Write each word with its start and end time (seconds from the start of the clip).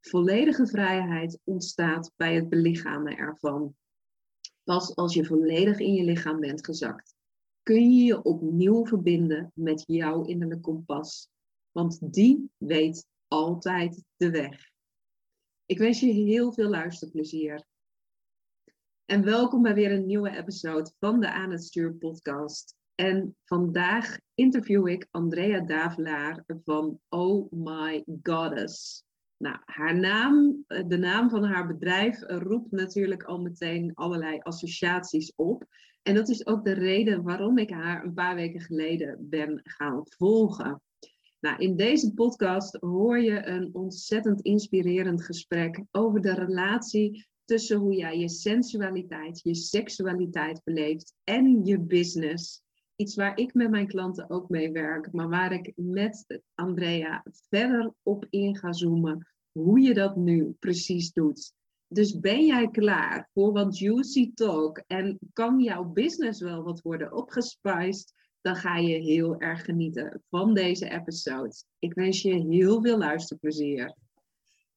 Volledige 0.00 0.66
vrijheid 0.66 1.40
ontstaat 1.44 2.12
bij 2.16 2.34
het 2.34 2.48
belichamen 2.48 3.16
ervan. 3.16 3.76
Pas 4.64 4.96
als 4.96 5.14
je 5.14 5.24
volledig 5.24 5.78
in 5.78 5.92
je 5.92 6.04
lichaam 6.04 6.40
bent 6.40 6.64
gezakt, 6.64 7.14
kun 7.62 7.92
je 7.92 8.04
je 8.04 8.22
opnieuw 8.22 8.86
verbinden 8.86 9.52
met 9.54 9.84
jouw 9.86 10.24
innerlijke 10.24 10.62
kompas. 10.62 11.28
Want 11.70 12.12
die 12.12 12.50
weet 12.56 13.06
altijd 13.28 14.04
de 14.16 14.30
weg. 14.30 14.70
Ik 15.66 15.78
wens 15.78 16.00
je 16.00 16.12
heel 16.12 16.52
veel 16.52 16.68
luisterplezier. 16.68 17.64
En 19.04 19.24
welkom 19.24 19.62
bij 19.62 19.74
weer 19.74 19.92
een 19.92 20.06
nieuwe 20.06 20.36
episode 20.36 20.92
van 20.98 21.20
de 21.20 21.30
Aan 21.30 21.50
het 21.50 21.64
Stuur 21.64 21.92
podcast. 21.92 22.76
En 22.94 23.36
vandaag 23.44 24.18
interview 24.34 24.88
ik 24.88 25.08
Andrea 25.10 25.60
Davelaar 25.60 26.44
van 26.64 27.00
Oh 27.08 27.52
My 27.52 28.04
Goddess. 28.22 29.06
Nou, 29.38 29.56
haar 29.64 29.98
naam, 29.98 30.64
eh, 30.66 30.82
de 30.86 30.96
naam 30.96 31.30
van 31.30 31.44
haar 31.44 31.66
bedrijf 31.66 32.22
roept 32.26 32.70
natuurlijk 32.70 33.22
al 33.22 33.40
meteen 33.40 33.94
allerlei 33.94 34.38
associaties 34.38 35.32
op. 35.36 35.66
En 36.02 36.14
dat 36.14 36.28
is 36.28 36.46
ook 36.46 36.64
de 36.64 36.72
reden 36.72 37.22
waarom 37.22 37.58
ik 37.58 37.70
haar 37.70 38.04
een 38.04 38.14
paar 38.14 38.34
weken 38.34 38.60
geleden 38.60 39.16
ben 39.20 39.60
gaan 39.62 40.02
volgen. 40.04 40.82
Nou, 41.40 41.58
in 41.58 41.76
deze 41.76 42.14
podcast 42.14 42.76
hoor 42.80 43.18
je 43.18 43.46
een 43.46 43.74
ontzettend 43.74 44.40
inspirerend 44.40 45.24
gesprek 45.24 45.82
over 45.90 46.20
de 46.20 46.34
relatie 46.34 47.26
tussen 47.44 47.78
hoe 47.78 47.94
jij 47.94 48.18
je 48.18 48.28
sensualiteit, 48.28 49.40
je 49.42 49.54
seksualiteit 49.54 50.60
beleeft 50.64 51.14
en 51.24 51.64
je 51.64 51.80
business. 51.80 52.62
Iets 52.96 53.14
waar 53.14 53.38
ik 53.38 53.54
met 53.54 53.70
mijn 53.70 53.86
klanten 53.86 54.30
ook 54.30 54.48
mee 54.48 54.72
werk, 54.72 55.12
maar 55.12 55.28
waar 55.28 55.52
ik 55.52 55.72
met 55.76 56.40
Andrea 56.54 57.22
verder 57.48 57.92
op 58.02 58.26
in 58.30 58.56
ga 58.56 58.72
zoomen 58.72 59.26
hoe 59.58 59.80
je 59.80 59.94
dat 59.94 60.16
nu 60.16 60.56
precies 60.58 61.12
doet. 61.12 61.52
Dus 61.88 62.20
ben 62.20 62.46
jij 62.46 62.68
klaar 62.68 63.28
voor 63.32 63.52
wat 63.52 63.78
juicy 63.78 64.32
talk 64.34 64.82
en 64.86 65.18
kan 65.32 65.60
jouw 65.60 65.84
business 65.84 66.40
wel 66.40 66.62
wat 66.62 66.80
worden 66.80 67.12
opgespiced? 67.12 68.12
Dan 68.40 68.56
ga 68.56 68.76
je 68.76 68.96
heel 68.96 69.40
erg 69.40 69.64
genieten 69.64 70.22
van 70.30 70.54
deze 70.54 70.90
episode. 70.90 71.54
Ik 71.78 71.94
wens 71.94 72.22
je 72.22 72.46
heel 72.48 72.82
veel 72.82 72.98
luisterplezier. 72.98 73.96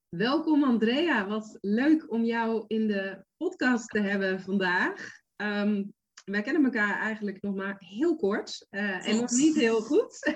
Welkom 0.09 0.63
Andrea, 0.63 1.27
wat 1.27 1.57
leuk 1.61 2.11
om 2.11 2.23
jou 2.23 2.63
in 2.67 2.87
de 2.87 3.25
podcast 3.37 3.89
te 3.89 3.99
hebben 3.99 4.41
vandaag. 4.41 5.09
Ehm, 5.35 5.83
wij 6.25 6.41
kennen 6.41 6.63
elkaar 6.63 6.99
eigenlijk 6.99 7.41
nog 7.41 7.55
maar 7.55 7.75
heel 7.79 8.15
kort 8.15 8.67
uh, 8.71 9.07
en 9.07 9.15
nog 9.15 9.31
niet 9.31 9.55
heel 9.55 9.81
goed. 9.81 10.35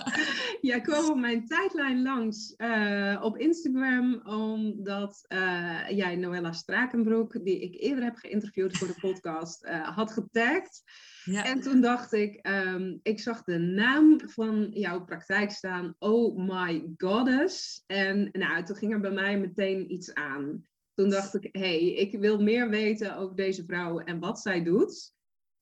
Jij 0.60 0.80
kwam 0.80 1.10
op 1.10 1.16
mijn 1.16 1.46
tijdlijn 1.46 2.02
langs 2.02 2.54
uh, 2.56 3.20
op 3.22 3.38
Instagram 3.38 4.20
omdat 4.24 5.24
uh, 5.28 5.88
jij 5.88 6.16
Noella 6.16 6.52
Strakenbroek, 6.52 7.44
die 7.44 7.60
ik 7.60 7.80
eerder 7.80 8.04
heb 8.04 8.16
geïnterviewd 8.16 8.78
voor 8.78 8.86
de 8.86 9.00
podcast, 9.00 9.66
had 9.68 10.12
getagd. 10.12 10.82
Ja. 11.24 11.44
En 11.44 11.60
toen 11.60 11.80
dacht 11.80 12.12
ik, 12.12 12.48
um, 12.48 13.00
ik 13.02 13.20
zag 13.20 13.42
de 13.44 13.58
naam 13.58 14.20
van 14.24 14.68
jouw 14.70 15.04
praktijk 15.04 15.50
staan, 15.50 15.94
Oh 15.98 16.36
My 16.36 16.92
Goddess. 16.96 17.82
En 17.86 18.28
nou, 18.32 18.64
toen 18.64 18.76
ging 18.76 18.92
er 18.92 19.00
bij 19.00 19.10
mij 19.10 19.38
meteen 19.38 19.92
iets 19.92 20.14
aan. 20.14 20.66
Toen 20.94 21.10
dacht 21.10 21.34
ik, 21.34 21.48
hé, 21.52 21.60
hey, 21.60 21.94
ik 21.94 22.20
wil 22.20 22.42
meer 22.42 22.68
weten 22.68 23.16
over 23.16 23.36
deze 23.36 23.64
vrouw 23.64 23.98
en 23.98 24.18
wat 24.18 24.40
zij 24.40 24.62
doet. 24.62 25.12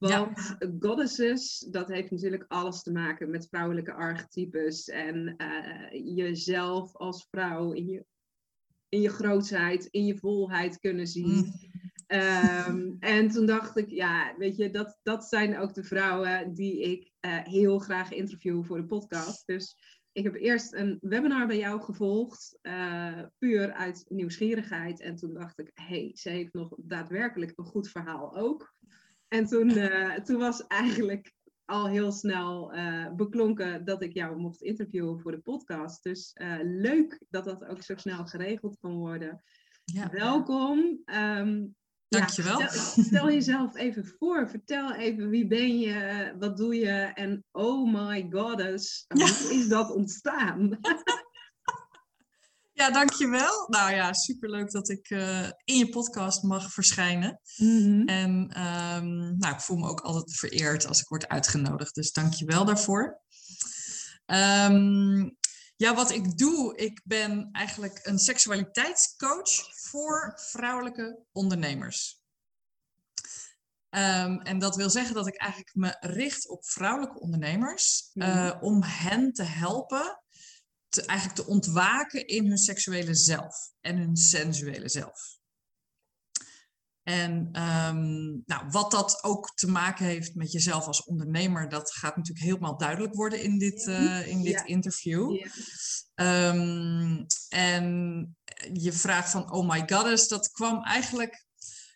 Want 0.00 0.56
goddesses, 0.80 1.66
dat 1.70 1.88
heeft 1.88 2.10
natuurlijk 2.10 2.44
alles 2.48 2.82
te 2.82 2.92
maken 2.92 3.30
met 3.30 3.48
vrouwelijke 3.48 3.92
archetypes. 3.92 4.88
En 4.88 5.34
uh, 5.38 6.16
jezelf 6.16 6.96
als 6.96 7.26
vrouw 7.30 7.72
in 7.72 7.86
je, 7.86 8.04
in 8.88 9.00
je 9.00 9.10
grootheid, 9.10 9.86
in 9.90 10.06
je 10.06 10.16
volheid 10.16 10.78
kunnen 10.78 11.06
zien. 11.06 11.34
Mm. 11.34 11.68
Um, 12.12 12.96
en 13.00 13.28
toen 13.28 13.46
dacht 13.46 13.76
ik, 13.76 13.90
ja, 13.90 14.34
weet 14.38 14.56
je, 14.56 14.70
dat, 14.70 14.98
dat 15.02 15.24
zijn 15.24 15.58
ook 15.58 15.74
de 15.74 15.84
vrouwen 15.84 16.54
die 16.54 16.80
ik 16.80 17.12
uh, 17.20 17.44
heel 17.44 17.78
graag 17.78 18.12
interview 18.12 18.64
voor 18.64 18.76
de 18.76 18.86
podcast. 18.86 19.46
Dus 19.46 19.76
ik 20.12 20.24
heb 20.24 20.34
eerst 20.34 20.74
een 20.74 20.98
webinar 21.00 21.46
bij 21.46 21.58
jou 21.58 21.80
gevolgd, 21.80 22.58
uh, 22.62 23.22
puur 23.38 23.72
uit 23.72 24.04
nieuwsgierigheid. 24.08 25.00
En 25.00 25.16
toen 25.16 25.34
dacht 25.34 25.58
ik, 25.58 25.70
hé, 25.74 25.84
hey, 25.84 26.10
ze 26.14 26.30
heeft 26.30 26.52
nog 26.52 26.74
daadwerkelijk 26.76 27.52
een 27.56 27.64
goed 27.64 27.88
verhaal 27.88 28.36
ook. 28.36 28.74
En 29.30 29.46
toen, 29.46 29.70
uh, 29.70 30.14
toen 30.14 30.38
was 30.38 30.66
eigenlijk 30.66 31.32
al 31.64 31.88
heel 31.88 32.12
snel 32.12 32.74
uh, 32.74 33.10
beklonken 33.12 33.84
dat 33.84 34.02
ik 34.02 34.12
jou 34.12 34.36
mocht 34.36 34.62
interviewen 34.62 35.20
voor 35.20 35.30
de 35.30 35.40
podcast. 35.40 36.02
Dus 36.02 36.34
uh, 36.34 36.56
leuk 36.62 37.22
dat 37.28 37.44
dat 37.44 37.64
ook 37.64 37.82
zo 37.82 37.96
snel 37.96 38.26
geregeld 38.26 38.76
kan 38.80 38.94
worden. 38.96 39.42
Ja. 39.84 40.10
Welkom. 40.10 41.02
Um, 41.14 41.74
Dankjewel. 42.08 42.60
Ja, 42.60 42.68
stel, 42.68 43.04
stel, 43.04 43.30
jezelf 43.30 43.76
even 43.76 44.06
voor. 44.06 44.48
Vertel 44.48 44.94
even 44.94 45.28
wie 45.28 45.46
ben 45.46 45.78
je, 45.78 46.32
wat 46.38 46.56
doe 46.56 46.74
je 46.74 46.90
en 47.14 47.44
oh 47.50 47.92
my 47.92 48.26
goddess, 48.30 49.04
hoe 49.08 49.54
is 49.54 49.68
dat 49.68 49.94
ontstaan? 49.94 50.68
Ja, 52.80 52.90
dankjewel. 52.90 53.66
Nou 53.68 53.94
ja, 53.94 54.12
superleuk 54.12 54.70
dat 54.70 54.88
ik 54.88 55.10
uh, 55.10 55.50
in 55.64 55.76
je 55.76 55.88
podcast 55.88 56.42
mag 56.42 56.72
verschijnen. 56.72 57.40
Mm 57.56 57.82
-hmm. 57.82 58.08
En 58.08 58.30
um, 58.96 59.38
nou, 59.38 59.54
ik 59.54 59.60
voel 59.60 59.76
me 59.76 59.88
ook 59.88 60.00
altijd 60.00 60.36
vereerd 60.36 60.86
als 60.86 61.00
ik 61.00 61.08
word 61.08 61.28
uitgenodigd. 61.28 61.94
Dus 61.94 62.12
dankjewel 62.12 62.64
daarvoor. 62.64 63.20
Um, 64.26 65.36
ja, 65.76 65.94
wat 65.94 66.10
ik 66.10 66.38
doe, 66.38 66.76
ik 66.76 67.00
ben 67.04 67.48
eigenlijk 67.52 68.00
een 68.02 68.18
seksualiteitscoach 68.18 69.78
voor 69.88 70.32
vrouwelijke 70.36 71.18
ondernemers. 71.32 72.22
Um, 73.90 74.40
en 74.40 74.58
dat 74.58 74.76
wil 74.76 74.90
zeggen 74.90 75.14
dat 75.14 75.26
ik 75.26 75.36
eigenlijk 75.36 75.74
me 75.74 75.96
richt 76.00 76.48
op 76.48 76.66
vrouwelijke 76.66 77.20
ondernemers 77.20 78.10
mm 78.12 78.22
-hmm. 78.22 78.46
uh, 78.46 78.56
om 78.60 78.82
hen 78.82 79.32
te 79.32 79.42
helpen 79.42 80.22
te, 80.90 81.06
eigenlijk 81.06 81.40
te 81.40 81.46
ontwaken 81.46 82.26
in 82.26 82.46
hun 82.46 82.58
seksuele 82.58 83.14
zelf 83.14 83.72
en 83.80 83.96
hun 83.96 84.16
sensuele 84.16 84.88
zelf. 84.88 85.38
En 87.02 87.62
um, 87.62 88.42
nou, 88.46 88.68
wat 88.68 88.90
dat 88.90 89.24
ook 89.24 89.54
te 89.54 89.70
maken 89.70 90.04
heeft 90.04 90.34
met 90.34 90.52
jezelf 90.52 90.86
als 90.86 91.04
ondernemer, 91.04 91.68
dat 91.68 91.92
gaat 91.92 92.16
natuurlijk 92.16 92.46
helemaal 92.46 92.76
duidelijk 92.76 93.14
worden 93.14 93.42
in 93.42 93.58
dit, 93.58 93.86
uh, 93.86 94.26
in 94.26 94.42
dit 94.42 94.52
ja. 94.52 94.64
interview. 94.64 95.36
Ja. 96.14 96.48
Um, 96.48 97.26
en 97.48 98.36
je 98.72 98.92
vraag 98.92 99.30
van 99.30 99.52
Oh 99.52 99.68
my 99.68 99.82
goddess, 99.86 100.28
dat 100.28 100.50
kwam 100.50 100.82
eigenlijk 100.84 101.44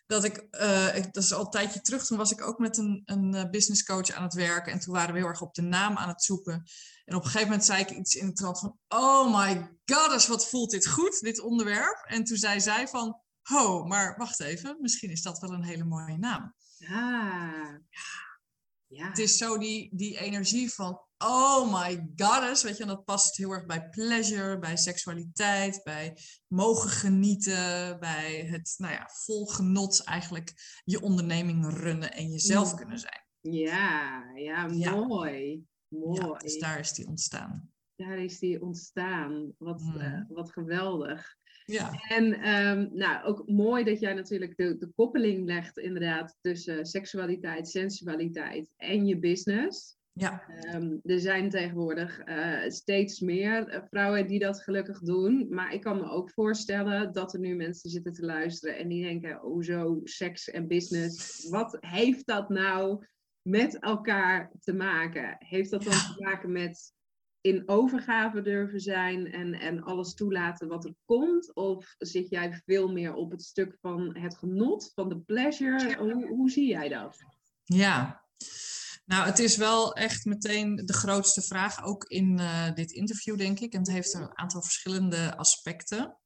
dat 0.05 0.23
ik, 0.23 0.47
uh, 0.51 0.95
ik, 0.95 1.13
dat 1.13 1.23
is 1.23 1.33
al 1.33 1.45
een 1.45 1.49
tijdje 1.49 1.81
terug, 1.81 2.05
toen 2.05 2.17
was 2.17 2.31
ik 2.31 2.41
ook 2.41 2.59
met 2.59 2.77
een, 2.77 3.01
een 3.05 3.51
business 3.51 3.83
coach 3.83 4.11
aan 4.11 4.23
het 4.23 4.33
werken 4.33 4.71
en 4.71 4.79
toen 4.79 4.93
waren 4.93 5.13
we 5.13 5.19
heel 5.19 5.27
erg 5.27 5.41
op 5.41 5.53
de 5.53 5.61
naam 5.61 5.97
aan 5.97 6.07
het 6.07 6.23
zoeken. 6.23 6.63
En 7.05 7.15
op 7.15 7.23
een 7.23 7.29
gegeven 7.29 7.47
moment 7.47 7.65
zei 7.65 7.81
ik 7.81 7.89
iets 7.89 8.15
in 8.15 8.27
de 8.27 8.33
trant 8.33 8.59
van, 8.59 8.77
oh 8.87 9.35
my 9.35 9.77
goddess, 9.85 10.27
wat 10.27 10.49
voelt 10.49 10.71
dit 10.71 10.87
goed, 10.87 11.19
dit 11.19 11.39
onderwerp. 11.39 12.05
En 12.07 12.23
toen 12.23 12.37
zei 12.37 12.61
zij 12.61 12.87
van, 12.87 13.21
ho, 13.41 13.83
maar 13.83 14.17
wacht 14.17 14.39
even, 14.39 14.77
misschien 14.79 15.09
is 15.09 15.21
dat 15.21 15.39
wel 15.39 15.51
een 15.51 15.63
hele 15.63 15.83
mooie 15.83 16.17
naam. 16.17 16.53
Ah. 16.79 17.75
Ja. 18.87 19.07
Het 19.07 19.17
is 19.17 19.37
zo 19.37 19.57
die, 19.57 19.89
die 19.95 20.17
energie 20.17 20.73
van, 20.73 21.04
oh 21.17 21.73
my 21.73 22.11
goddess, 22.15 22.63
weet 22.63 22.77
je, 22.77 22.83
en 22.83 22.89
dat 22.89 23.05
past 23.05 23.37
heel 23.37 23.51
erg 23.51 23.65
bij 23.65 23.89
pleasure, 23.89 24.59
bij 24.59 24.77
seksualiteit, 24.77 25.81
bij 25.83 26.17
mogen 26.47 26.89
genieten, 26.89 27.99
bij 27.99 28.45
het, 28.49 28.73
nou 28.77 28.93
ja, 28.93 29.09
vol 29.23 29.45
genot 29.45 30.03
eigenlijk 30.03 30.53
je 30.83 31.01
onderneming 31.01 31.65
runnen 31.73 32.13
en 32.13 32.29
jezelf 32.29 32.71
mm. 32.71 32.77
kunnen 32.77 32.99
zijn. 32.99 33.23
Ja, 33.39 34.23
ja, 34.35 34.67
mooi. 34.67 35.63
Mooi. 35.87 36.21
Ja, 36.21 36.33
dus 36.33 36.59
daar 36.59 36.79
is 36.79 36.93
die 36.93 37.07
ontstaan. 37.07 37.69
Daar 37.95 38.17
is 38.17 38.39
die 38.39 38.61
ontstaan. 38.61 39.53
Wat, 39.57 39.81
mm. 39.81 39.97
uh, 39.97 40.21
wat 40.27 40.51
geweldig. 40.51 41.35
Ja. 41.65 41.91
En 42.07 42.49
um, 42.49 42.89
nou, 42.93 43.25
ook 43.25 43.47
mooi 43.47 43.83
dat 43.83 43.99
jij 43.99 44.13
natuurlijk 44.13 44.57
de, 44.57 44.77
de 44.77 44.91
koppeling 44.95 45.45
legt 45.45 45.77
inderdaad 45.77 46.37
tussen 46.41 46.85
seksualiteit, 46.85 47.69
sensualiteit 47.69 48.69
en 48.77 49.05
je 49.05 49.19
business. 49.19 49.97
Ja. 50.17 50.43
Ehm, 50.47 50.97
er 51.03 51.19
zijn 51.19 51.49
tegenwoordig 51.49 52.19
eh, 52.19 52.69
steeds 52.69 53.19
meer 53.19 53.67
eh, 53.67 53.81
vrouwen 53.89 54.27
die 54.27 54.39
dat 54.39 54.61
gelukkig 54.61 54.99
doen. 54.99 55.47
Maar 55.49 55.73
ik 55.73 55.81
kan 55.81 55.97
me 55.97 56.09
ook 56.09 56.31
voorstellen 56.31 57.13
dat 57.13 57.33
er 57.33 57.39
nu 57.39 57.55
mensen 57.55 57.89
zitten 57.89 58.13
te 58.13 58.25
luisteren 58.25 58.77
en 58.77 58.87
die 58.87 59.03
denken, 59.03 59.43
oh 59.43 59.63
zo, 59.63 59.99
seks 60.03 60.49
en 60.49 60.67
business. 60.67 61.49
Wat 61.49 61.77
heeft 61.79 62.25
dat 62.25 62.49
nou 62.49 63.05
met 63.41 63.79
elkaar 63.79 64.51
te 64.59 64.73
maken? 64.73 65.35
Heeft 65.39 65.71
dat 65.71 65.83
dan 65.83 65.93
te 65.93 66.15
maken 66.17 66.51
met 66.51 66.93
in 67.41 67.63
overgave 67.65 68.41
durven 68.41 68.79
zijn 68.79 69.31
en, 69.31 69.53
en 69.53 69.83
alles 69.83 70.13
toelaten 70.13 70.67
wat 70.67 70.85
er 70.85 70.95
komt? 71.05 71.55
Of 71.55 71.95
zit 71.97 72.29
jij 72.29 72.61
veel 72.65 72.91
meer 72.91 73.13
op 73.13 73.31
het 73.31 73.43
stuk 73.43 73.77
van 73.81 74.17
het 74.17 74.37
genot, 74.37 74.91
van 74.93 75.09
de 75.09 75.19
pleasure? 75.19 75.95
Hoe, 75.97 76.27
hoe 76.27 76.49
zie 76.49 76.67
jij 76.67 76.89
dat? 76.89 77.17
Ja, 77.63 78.24
nou, 79.05 79.25
het 79.25 79.39
is 79.39 79.57
wel 79.57 79.93
echt 79.93 80.25
meteen 80.25 80.75
de 80.75 80.93
grootste 80.93 81.41
vraag, 81.41 81.83
ook 81.83 82.03
in 82.03 82.39
uh, 82.39 82.73
dit 82.73 82.91
interview, 82.91 83.37
denk 83.37 83.59
ik. 83.59 83.73
En 83.73 83.79
het 83.79 83.91
heeft 83.91 84.13
een 84.13 84.37
aantal 84.37 84.61
verschillende 84.61 85.37
aspecten. 85.37 86.17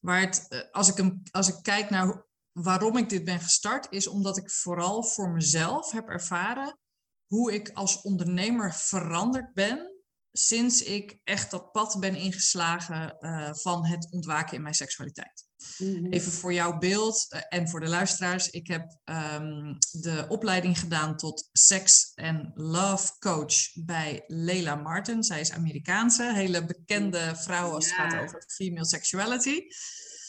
Waar 0.00 0.20
het, 0.20 0.46
uh, 0.48 0.60
als, 0.70 0.88
ik 0.88 0.96
hem, 0.96 1.22
als 1.30 1.48
ik 1.48 1.62
kijk 1.62 1.90
naar 1.90 2.26
waarom 2.52 2.96
ik 2.96 3.08
dit 3.08 3.24
ben 3.24 3.40
gestart, 3.40 3.86
is 3.90 4.06
omdat 4.06 4.36
ik 4.36 4.50
vooral 4.50 5.04
voor 5.04 5.30
mezelf 5.30 5.90
heb 5.90 6.08
ervaren 6.08 6.78
hoe 7.26 7.52
ik 7.52 7.70
als 7.72 8.00
ondernemer 8.00 8.74
veranderd 8.74 9.54
ben 9.54 9.89
sinds 10.32 10.82
ik 10.82 11.20
echt 11.24 11.50
dat 11.50 11.72
pad 11.72 11.96
ben 12.00 12.14
ingeslagen 12.14 13.16
uh, 13.20 13.54
van 13.54 13.86
het 13.86 14.08
ontwaken 14.10 14.56
in 14.56 14.62
mijn 14.62 14.74
seksualiteit. 14.74 15.48
Mhm. 15.78 16.06
Even 16.06 16.32
voor 16.32 16.52
jouw 16.52 16.78
beeld 16.78 17.26
uh, 17.30 17.40
en 17.48 17.68
voor 17.68 17.80
de 17.80 17.88
luisteraars. 17.88 18.50
Ik 18.50 18.66
heb 18.66 18.98
um, 19.04 19.78
de 19.90 20.26
opleiding 20.28 20.78
gedaan 20.78 21.16
tot 21.16 21.48
sex 21.52 22.12
en 22.14 22.50
love 22.54 23.12
coach 23.18 23.54
bij 23.74 24.24
Leila 24.26 24.74
Martin. 24.74 25.22
Zij 25.22 25.40
is 25.40 25.52
Amerikaanse, 25.52 26.34
hele 26.34 26.64
bekende 26.64 27.32
vrouw 27.36 27.70
als 27.70 27.88
ja. 27.88 28.02
het 28.02 28.12
gaat 28.12 28.22
over 28.22 28.44
female 28.46 28.86
sexuality. 28.86 29.60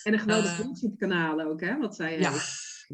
En 0.04 0.14
een 0.14 0.20
geweldig 0.20 0.52
uh, 0.52 0.58
YouTube-kanaal 0.58 1.42
ook, 1.42 1.62
hè? 1.62 1.78
Wat 1.78 1.96
zij 1.96 2.20
ja. 2.20 2.34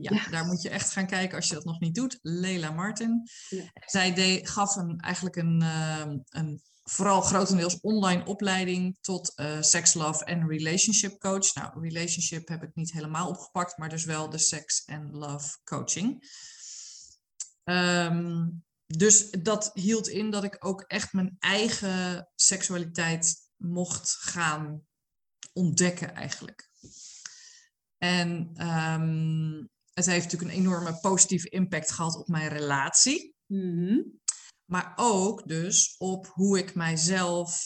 Ja, 0.02 0.16
ja, 0.16 0.30
daar 0.30 0.46
moet 0.46 0.62
je 0.62 0.70
echt 0.70 0.92
gaan 0.92 1.08
kijken 1.08 1.36
als 1.36 1.48
je 1.48 1.54
dat 1.54 1.66
nog 1.66 1.80
niet 1.80 1.96
doet. 1.96 2.20
Leila 2.22 2.72
Martin. 2.72 3.30
Ja. 3.50 3.64
Zij 3.86 4.14
deed, 4.14 4.50
gaf 4.50 4.76
een, 4.76 5.00
eigenlijk 5.00 5.36
een, 5.36 5.62
uh, 5.62 6.14
een 6.30 6.62
vooral 6.90 7.22
grotendeels 7.22 7.80
online 7.80 8.26
opleiding 8.26 8.98
tot 9.02 9.34
uh, 9.36 9.62
sex, 9.62 9.94
love 9.94 10.26
en 10.26 10.48
relationship 10.48 11.20
coach. 11.20 11.54
Nou, 11.54 11.82
relationship 11.82 12.48
heb 12.48 12.64
ik 12.64 12.76
niet 12.76 12.92
helemaal 12.92 13.30
opgepakt, 13.30 13.78
maar 13.78 13.90
dus 13.90 14.06
wel 14.06 14.30
de 14.30 14.38
sex 14.38 14.86
en 14.86 15.12
love 15.12 15.58
coaching. 15.64 16.24
Um, 17.64 18.66
dus 18.86 19.30
dat 19.30 19.72
hield 19.74 20.08
in 20.08 20.30
dat 20.30 20.44
ik 20.44 20.66
ook 20.66 20.82
echt 20.82 21.14
mijn 21.14 21.36
eigen 21.40 22.30
seksualiteit 22.36 23.36
mocht 23.56 24.10
gaan 24.10 24.86
ontdekken 25.54 26.16
eigenlijk. 26.16 26.70
En 27.98 28.52
um, 28.68 29.70
het 29.94 30.06
heeft 30.06 30.24
natuurlijk 30.24 30.52
een 30.52 30.60
enorme 30.60 31.00
positieve 31.00 31.50
impact 31.50 31.92
gehad 31.92 32.16
op 32.16 32.28
mijn 32.28 32.50
relatie. 32.50 33.36
-hmm. 33.48 34.20
Maar 34.68 34.94
ook 34.96 35.48
dus 35.48 35.96
op 35.98 36.28
hoe 36.28 36.58
ik 36.58 36.76
mijzelf, 36.76 37.66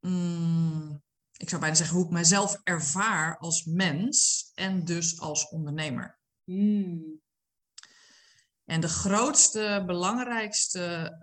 mm, 0.00 1.02
ik 1.32 1.48
zou 1.48 1.60
bijna 1.60 1.76
zeggen, 1.76 1.96
hoe 1.96 2.04
ik 2.04 2.12
mijzelf 2.12 2.60
ervaar 2.62 3.38
als 3.38 3.64
mens 3.64 4.50
en 4.54 4.84
dus 4.84 5.20
als 5.20 5.48
ondernemer. 5.48 6.18
Mm. 6.44 7.20
En 8.64 8.80
de 8.80 8.88
grootste, 8.88 9.82
belangrijkste 9.86 11.16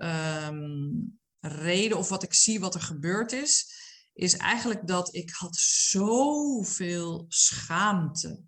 um, 0.50 1.20
reden 1.40 1.98
of 1.98 2.10
wat 2.10 2.24
ik 2.24 2.34
zie 2.34 2.60
wat 2.60 2.76
er 2.76 2.82
gebeurd 2.82 3.32
is, 3.32 3.82
is 4.14 4.38
eigenlijk 4.38 4.88
dat 4.88 5.16
ik 5.16 5.30
had 5.30 5.56
zoveel 5.56 7.26
schaamte 7.28 8.42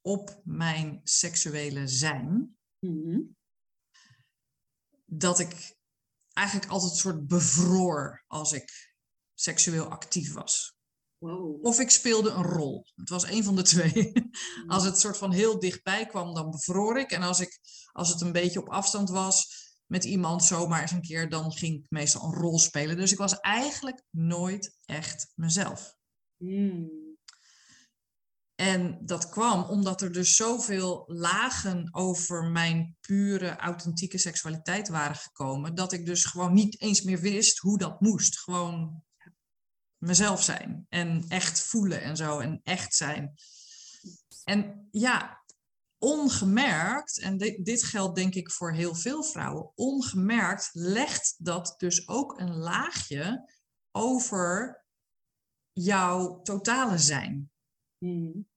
op 0.00 0.40
mijn 0.44 1.00
seksuele 1.04 1.86
zijn. 1.86 2.56
Mm 2.78 3.36
dat 5.10 5.38
ik 5.38 5.76
eigenlijk 6.32 6.70
altijd 6.70 6.92
een 6.92 6.98
soort 6.98 7.26
bevroor 7.26 8.24
als 8.26 8.52
ik 8.52 8.96
seksueel 9.34 9.88
actief 9.88 10.32
was. 10.32 10.76
Wow. 11.18 11.64
Of 11.64 11.80
ik 11.80 11.90
speelde 11.90 12.30
een 12.30 12.42
rol. 12.42 12.86
Het 12.94 13.08
was 13.08 13.24
een 13.24 13.44
van 13.44 13.56
de 13.56 13.62
twee. 13.62 14.12
Als 14.66 14.84
het 14.84 14.98
soort 14.98 15.16
van 15.16 15.32
heel 15.32 15.58
dichtbij 15.58 16.06
kwam, 16.06 16.34
dan 16.34 16.50
bevroor 16.50 16.98
ik. 16.98 17.10
En 17.10 17.22
als, 17.22 17.40
ik, 17.40 17.58
als 17.92 18.08
het 18.08 18.20
een 18.20 18.32
beetje 18.32 18.60
op 18.60 18.68
afstand 18.68 19.08
was 19.08 19.66
met 19.86 20.04
iemand 20.04 20.44
zomaar 20.44 20.80
eens 20.80 20.90
een 20.90 21.00
keer, 21.00 21.28
dan 21.28 21.52
ging 21.52 21.78
ik 21.78 21.90
meestal 21.90 22.24
een 22.24 22.40
rol 22.40 22.58
spelen. 22.58 22.96
Dus 22.96 23.12
ik 23.12 23.18
was 23.18 23.40
eigenlijk 23.40 24.02
nooit 24.10 24.76
echt 24.84 25.32
mezelf. 25.34 25.96
Mm. 26.36 27.07
En 28.60 28.98
dat 29.00 29.28
kwam 29.28 29.62
omdat 29.62 30.02
er 30.02 30.12
dus 30.12 30.36
zoveel 30.36 31.04
lagen 31.06 31.88
over 31.94 32.44
mijn 32.44 32.96
pure, 33.00 33.56
authentieke 33.56 34.18
seksualiteit 34.18 34.88
waren 34.88 35.16
gekomen, 35.16 35.74
dat 35.74 35.92
ik 35.92 36.06
dus 36.06 36.24
gewoon 36.24 36.54
niet 36.54 36.80
eens 36.80 37.02
meer 37.02 37.20
wist 37.20 37.58
hoe 37.58 37.78
dat 37.78 38.00
moest. 38.00 38.38
Gewoon 38.38 39.02
mezelf 39.98 40.42
zijn 40.42 40.86
en 40.88 41.24
echt 41.28 41.60
voelen 41.60 42.02
en 42.02 42.16
zo 42.16 42.38
en 42.38 42.60
echt 42.62 42.94
zijn. 42.94 43.34
En 44.44 44.88
ja, 44.90 45.44
ongemerkt, 45.98 47.18
en 47.18 47.38
dit, 47.38 47.84
geldt 47.84 48.16
denk 48.16 48.34
ik 48.34 48.50
voor 48.50 48.72
heel 48.72 48.94
veel 48.94 49.22
vrouwen, 49.22 49.72
ongemerkt 49.74 50.70
legt 50.72 51.34
dat 51.38 51.74
dus 51.76 52.08
ook 52.08 52.40
een 52.40 52.56
laagje 52.56 53.52
over 53.90 54.84
jouw 55.72 56.40
totale 56.42 56.98
zijn. 56.98 57.50
Mm. 57.98 58.48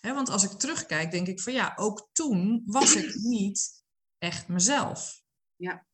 want 0.00 0.28
als 0.28 0.44
ik 0.44 0.50
terugkijk, 0.50 1.10
denk 1.10 1.26
ik 1.26 1.40
van 1.40 1.52
ja, 1.52 1.72
ook 1.76 2.08
toen 2.12 2.62
was 2.66 2.96
ik 2.96 3.14
niet 3.34 3.84
echt 4.18 4.48
mezelf. 4.48 5.22
Ja. 5.56 5.86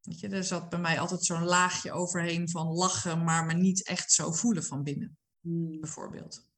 Weet 0.00 0.20
je, 0.20 0.28
er 0.28 0.44
zat 0.44 0.68
bij 0.68 0.78
mij 0.78 1.00
altijd 1.00 1.24
zo'n 1.24 1.44
laagje 1.44 1.92
overheen 1.92 2.50
van 2.50 2.66
lachen, 2.66 3.24
maar 3.24 3.44
me 3.44 3.54
niet 3.54 3.86
echt 3.86 4.12
zo 4.12 4.32
voelen 4.32 4.64
van 4.64 4.82
binnen, 4.82 5.18
hmm. 5.40 5.80
bijvoorbeeld. 5.80 6.50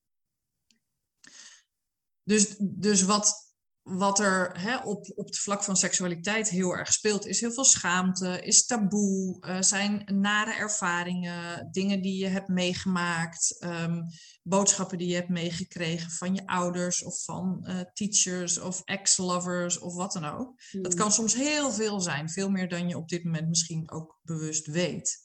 Dus, 2.23 2.57
dus 2.59 3.03
wat, 3.03 3.44
wat 3.85 4.19
er 4.19 4.61
hè, 4.61 4.77
op, 4.77 5.13
op 5.15 5.27
het 5.27 5.39
vlak 5.39 5.63
van 5.63 5.77
seksualiteit 5.77 6.49
heel 6.49 6.77
erg 6.77 6.93
speelt, 6.93 7.27
is 7.27 7.41
heel 7.41 7.53
veel 7.53 7.65
schaamte, 7.65 8.41
is 8.43 8.67
taboe, 8.67 9.37
uh, 9.41 9.57
zijn 9.61 10.03
nare 10.21 10.53
ervaringen, 10.53 11.69
dingen 11.71 12.03
die 12.03 12.19
je 12.19 12.27
hebt 12.27 12.49
meegemaakt, 12.49 13.57
um, 13.61 14.03
boodschappen 14.43 14.99
die 14.99 15.09
je 15.09 15.15
hebt 15.15 15.29
meegekregen 15.29 16.11
van 16.11 16.35
je 16.35 16.47
ouders 16.47 17.05
of 17.05 17.25
van 17.25 17.67
uh, 17.69 17.81
teachers 17.93 18.61
of 18.61 18.83
ex-lovers 18.85 19.79
of 19.79 19.95
wat 19.95 20.13
dan 20.13 20.25
ook. 20.25 20.61
Mm. 20.73 20.83
Dat 20.83 20.95
kan 20.95 21.13
soms 21.13 21.35
heel 21.35 21.73
veel 21.73 22.01
zijn, 22.01 22.31
veel 22.31 22.51
meer 22.51 22.69
dan 22.69 22.89
je 22.89 22.97
op 22.97 23.09
dit 23.09 23.25
moment 23.25 23.49
misschien 23.49 23.91
ook 23.91 24.19
bewust 24.23 24.67
weet. 24.67 25.23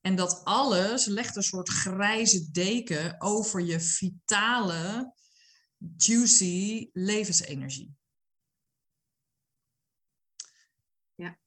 En 0.00 0.16
dat 0.16 0.40
alles 0.44 1.06
legt 1.06 1.36
een 1.36 1.42
soort 1.42 1.68
grijze 1.68 2.50
deken 2.50 3.20
over 3.20 3.60
je 3.60 3.80
vitale 3.80 5.14
juicy 5.96 6.90
levensenergie. 6.92 7.94
Ja. 11.14 11.38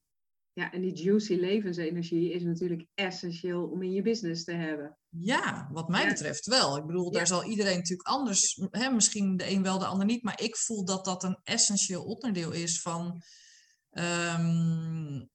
ja, 0.54 0.72
en 0.72 0.82
die 0.82 0.94
juicy 0.94 1.34
levensenergie 1.34 2.32
is 2.32 2.44
natuurlijk 2.44 2.86
essentieel 2.94 3.68
om 3.68 3.82
in 3.82 3.92
je 3.92 4.02
business 4.02 4.44
te 4.44 4.54
hebben. 4.54 4.98
Ja, 5.10 5.70
wat 5.72 5.90
mij 5.90 6.08
betreft 6.08 6.46
wel. 6.46 6.78
Ik 6.78 6.86
bedoel, 6.86 7.12
daar 7.12 7.28
zal 7.28 7.44
iedereen 7.44 7.78
natuurlijk 7.78 8.08
anders, 8.08 8.68
hè, 8.72 8.90
misschien 8.90 9.38
de 9.38 9.50
een 9.50 9.64
wel, 9.64 9.80
de 9.80 9.86
ander 9.86 10.06
niet, 10.06 10.24
maar 10.24 10.42
ik 10.42 10.58
voel 10.58 10.86
dat 10.86 11.06
dat 11.06 11.24
een 11.24 11.40
essentieel 11.44 12.04
onderdeel 12.04 12.52
is 12.52 12.82
van 12.82 13.22
um, 13.92 15.30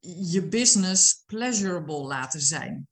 je 0.00 0.48
business 0.48 1.22
pleasurable 1.26 2.06
laten 2.06 2.40
zijn. 2.40 2.88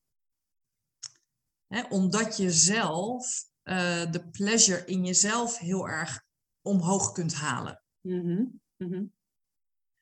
Hè, 1.66 1.82
omdat 1.82 2.36
je 2.36 2.50
zelf 2.50 3.47
uh, 3.68 4.10
de 4.10 4.28
pleasure 4.30 4.84
in 4.84 5.04
jezelf 5.04 5.58
heel 5.58 5.88
erg 5.88 6.20
omhoog 6.62 7.12
kunt 7.12 7.34
halen. 7.34 7.82
Mm 8.00 8.60
-hmm. 8.76 9.12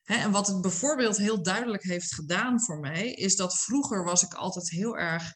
Hè, 0.03 0.15
en 0.15 0.31
wat 0.31 0.47
het 0.47 0.61
bijvoorbeeld 0.61 1.17
heel 1.17 1.43
duidelijk 1.43 1.83
heeft 1.83 2.13
gedaan 2.13 2.61
voor 2.61 2.79
mij, 2.79 3.11
is 3.11 3.35
dat 3.35 3.59
vroeger 3.59 4.03
was 4.03 4.23
ik 4.23 4.33
altijd 4.33 4.69
heel 4.69 4.97
erg 4.97 5.35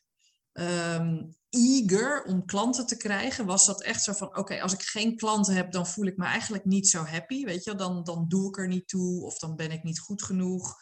um, 0.53 1.35
eager 1.49 2.23
om 2.23 2.45
klanten 2.45 2.85
te 2.85 2.97
krijgen. 2.97 3.45
Was 3.45 3.65
dat 3.65 3.83
echt 3.83 4.03
zo 4.03 4.13
van, 4.13 4.37
oké, 4.37 4.61
als 4.61 4.73
ik 4.73 4.81
geen 4.81 5.15
klanten 5.15 5.55
heb, 5.55 5.71
dan 5.71 5.87
voel 5.87 6.05
ik 6.05 6.17
me 6.17 6.25
eigenlijk 6.25 6.65
niet 6.65 6.87
zo 6.87 7.03
happy, 7.03 7.45
weet 7.45 7.63
je, 7.63 7.75
dan, 7.75 8.03
dan 8.03 8.25
doe 8.27 8.47
ik 8.47 8.57
er 8.57 8.67
niet 8.67 8.87
toe 8.87 9.23
of 9.23 9.37
dan 9.37 9.55
ben 9.55 9.71
ik 9.71 9.83
niet 9.83 9.99
goed 9.99 10.23
genoeg. 10.23 10.75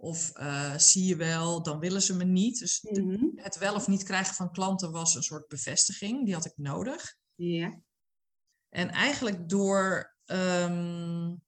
Of 0.00 0.38
uh, 0.38 0.76
zie 0.76 1.04
je 1.04 1.16
wel, 1.16 1.62
dan 1.62 1.78
willen 1.78 2.02
ze 2.02 2.16
me 2.16 2.24
niet. 2.24 2.58
Dus 2.58 2.82
mm 2.82 3.10
-hmm. 3.10 3.32
het 3.34 3.58
wel 3.58 3.74
of 3.74 3.88
niet 3.88 4.02
krijgen 4.02 4.34
van 4.34 4.52
klanten 4.52 4.90
was 4.90 5.14
een 5.14 5.22
soort 5.22 5.48
bevestiging. 5.48 6.24
Die 6.24 6.34
had 6.34 6.44
ik 6.44 6.56
nodig. 6.56 7.16
Ja. 7.34 7.80
En 8.68 8.90
eigenlijk 8.90 9.48
door, 9.48 10.14
um, 10.26 11.42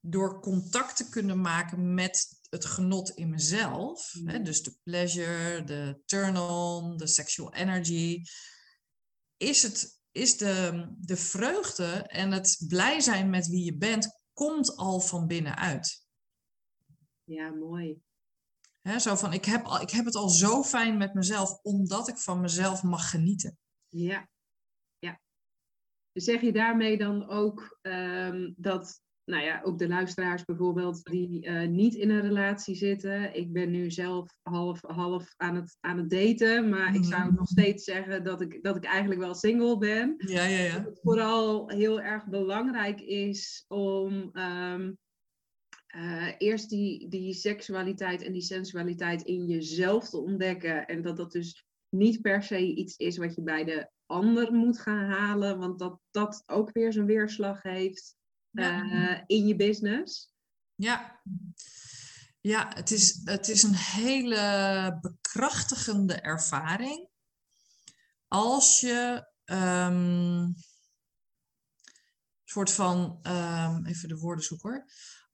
door 0.00 0.40
contact 0.40 0.96
te 0.96 1.08
kunnen 1.08 1.40
maken 1.40 1.94
met 1.94 2.38
het 2.50 2.64
genot 2.64 3.10
in 3.10 3.30
mezelf, 3.30 4.12
hè, 4.12 4.32
Mhm. 4.32 4.44
dus 4.44 4.62
de 4.62 4.76
pleasure, 4.82 5.64
de 5.64 6.00
turn-on, 6.04 6.96
de 6.96 7.06
sexual 7.06 7.54
energy, 7.54 8.22
is, 9.36 9.62
het, 9.62 10.00
is 10.10 10.36
de, 10.36 10.86
de 10.98 11.16
vreugde 11.16 11.92
en 12.06 12.32
het 12.32 12.64
blij 12.68 13.00
zijn 13.00 13.30
met 13.30 13.46
wie 13.46 13.64
je 13.64 13.76
bent, 13.76 14.20
komt 14.32 14.76
al 14.76 15.00
van 15.00 15.26
binnenuit. 15.26 16.06
Ja, 17.28 17.50
mooi. 17.50 18.00
Hè, 18.82 18.98
zo 18.98 19.14
van, 19.14 19.32
ik 19.32 19.44
heb, 19.44 19.64
al, 19.64 19.80
ik 19.80 19.90
heb 19.90 20.04
het 20.04 20.14
al 20.14 20.28
zo 20.28 20.62
fijn 20.62 20.96
met 20.96 21.14
mezelf, 21.14 21.58
omdat 21.62 22.08
ik 22.08 22.16
van 22.16 22.40
mezelf 22.40 22.82
mag 22.82 23.10
genieten. 23.10 23.58
Ja, 23.88 24.28
ja. 24.98 25.20
Zeg 26.12 26.40
je 26.40 26.52
daarmee 26.52 26.98
dan 26.98 27.28
ook 27.28 27.78
ehm, 27.82 28.52
dat, 28.56 29.00
nou 29.24 29.44
ja, 29.44 29.60
ook 29.62 29.78
de 29.78 29.88
luisteraars 29.88 30.44
bijvoorbeeld, 30.44 31.04
die 31.04 31.44
eh, 31.44 31.68
niet 31.68 31.94
in 31.94 32.10
een 32.10 32.20
relatie 32.20 32.74
zitten. 32.74 33.34
Ik 33.36 33.52
ben 33.52 33.70
nu 33.70 33.90
zelf 33.90 34.38
half, 34.42 34.80
half 34.82 35.34
aan, 35.36 35.54
het, 35.54 35.76
aan 35.80 35.98
het 35.98 36.10
daten, 36.10 36.68
maar 36.68 36.94
ik 36.94 37.04
zou 37.04 37.24
Mhm. 37.24 37.34
nog 37.34 37.48
steeds 37.48 37.84
zeggen 37.84 38.24
dat 38.24 38.40
ik, 38.40 38.62
dat 38.62 38.76
ik 38.76 38.84
eigenlijk 38.84 39.20
wel 39.20 39.34
single 39.34 39.78
ben. 39.78 40.14
Ja, 40.18 40.44
ja, 40.44 40.58
ja. 40.62 40.74
Dat 40.76 40.84
het 40.84 41.00
vooral 41.00 41.68
heel 41.68 42.00
erg 42.00 42.26
belangrijk 42.26 43.00
is 43.00 43.64
om 43.68 44.30
ehm, 44.32 44.92
eh, 45.88 46.34
eerst 46.38 46.68
die, 46.70 47.08
die 47.08 47.34
seksualiteit 47.34 48.22
en 48.22 48.32
die 48.32 48.42
sensualiteit 48.42 49.22
in 49.22 49.46
jezelf 49.46 50.08
te 50.08 50.18
ontdekken. 50.18 50.86
En 50.86 51.02
dat 51.02 51.16
dat 51.16 51.32
dus 51.32 51.66
niet 51.88 52.20
per 52.22 52.42
se 52.42 52.74
iets 52.74 52.96
is 52.96 53.16
wat 53.16 53.34
je 53.34 53.42
bij 53.42 53.64
de 53.64 53.90
ander 54.06 54.52
moet 54.52 54.80
gaan 54.80 55.10
halen, 55.10 55.58
want 55.58 55.78
dat 55.78 56.00
dat 56.10 56.42
ook 56.46 56.72
weer 56.72 56.92
zijn 56.92 57.06
weerslag 57.06 57.62
heeft 57.62 58.16
Ja. 58.50 58.90
eh, 58.90 59.22
in 59.26 59.46
je 59.46 59.56
business. 59.56 60.34
Ja, 60.74 61.20
ja 62.40 62.68
het, 62.74 62.90
is, 62.90 63.20
het 63.24 63.48
is 63.48 63.62
een 63.62 63.74
hele 63.74 64.98
bekrachtigende 65.00 66.14
ervaring. 66.14 67.08
Als 68.28 68.80
je 68.80 69.28
een 69.44 70.56
soort 72.44 72.72
van, 72.72 73.18
ehm, 73.22 73.84
even 73.86 74.08
de 74.08 74.18
woorden 74.18 74.44
zoeken 74.44 74.70
hoor. 74.70 74.86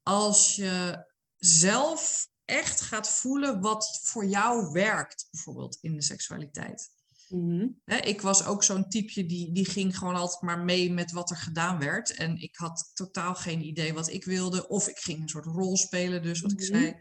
Als 0.05 0.57
je 0.57 1.05
zelf 1.37 2.29
echt 2.45 2.81
gaat 2.81 3.09
voelen 3.09 3.61
wat 3.61 4.01
voor 4.03 4.27
jou 4.27 4.73
werkt, 4.73 5.29
bijvoorbeeld 5.31 5.79
in 5.81 5.95
de 5.95 6.03
seksualiteit. 6.03 6.93
Mhm. 7.29 7.69
Ik 7.85 8.21
was 8.21 8.45
ook 8.45 8.65
zo'n 8.65 8.89
typeje 8.89 9.27
die, 9.27 9.53
die 9.53 9.65
ging 9.65 9.99
gewoon 9.99 10.15
altijd 10.15 10.43
maar 10.43 10.59
mee 10.59 10.93
met 10.93 11.13
wat 11.13 11.31
er 11.31 11.37
gedaan 11.37 11.79
werd. 11.79 12.11
En 12.15 12.37
ik 12.37 12.57
had 12.57 12.91
totaal 12.95 13.35
geen 13.35 13.65
idee 13.67 13.95
wat 13.95 14.09
ik 14.09 14.25
wilde. 14.25 14.69
Of 14.69 14.89
ik 14.89 14.99
ging 14.99 15.21
een 15.21 15.29
soort 15.29 15.45
rol 15.45 15.77
spelen, 15.77 16.23
dus 16.23 16.41
wat 16.41 16.53
ik 16.53 16.59
Mhm. 16.59 16.67
zei. 16.67 16.97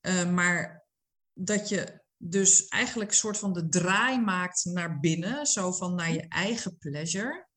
Eh, 0.00 0.30
maar 0.30 0.86
dat 1.32 1.68
je 1.68 2.04
dus 2.16 2.68
eigenlijk 2.68 3.10
een 3.10 3.16
soort 3.16 3.38
van 3.38 3.52
de 3.52 3.68
draai 3.68 4.20
maakt 4.20 4.64
naar 4.64 5.00
binnen. 5.00 5.46
Zo 5.46 5.72
van 5.72 5.94
naar 5.94 6.12
je 6.12 6.28
eigen 6.28 6.78
pleasure. 6.78 7.47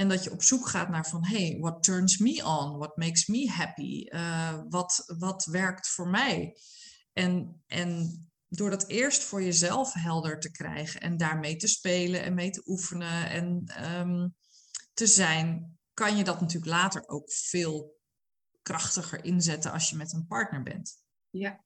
En 0.00 0.08
dat 0.08 0.24
je 0.24 0.32
op 0.32 0.42
zoek 0.42 0.68
gaat 0.68 0.88
naar 0.88 1.06
van, 1.06 1.24
hey, 1.24 1.56
what 1.58 1.82
turns 1.82 2.18
me 2.18 2.44
on? 2.44 2.78
What 2.78 2.96
makes 2.96 3.26
me 3.26 3.50
happy? 3.50 4.04
Eh, 4.04 4.62
wat, 4.68 5.04
wat 5.18 5.44
werkt 5.44 5.88
voor 5.88 6.08
mij? 6.08 6.56
En, 7.12 7.62
en 7.66 8.20
door 8.48 8.70
dat 8.70 8.88
eerst 8.88 9.22
voor 9.22 9.42
jezelf 9.42 9.92
helder 9.92 10.40
te 10.40 10.50
krijgen 10.50 11.00
en 11.00 11.16
daarmee 11.16 11.56
te 11.56 11.66
spelen 11.66 12.22
en 12.22 12.34
mee 12.34 12.50
te 12.50 12.62
oefenen 12.66 13.30
en 13.30 13.62
ehm, 13.66 14.28
te 14.94 15.06
zijn, 15.06 15.78
kan 15.94 16.16
je 16.16 16.24
dat 16.24 16.40
natuurlijk 16.40 16.72
later 16.72 17.08
ook 17.08 17.32
veel 17.32 17.98
krachtiger 18.62 19.24
inzetten 19.24 19.72
als 19.72 19.90
je 19.90 19.96
met 19.96 20.12
een 20.12 20.26
partner 20.26 20.62
bent. 20.62 21.02
Ja. 21.30 21.64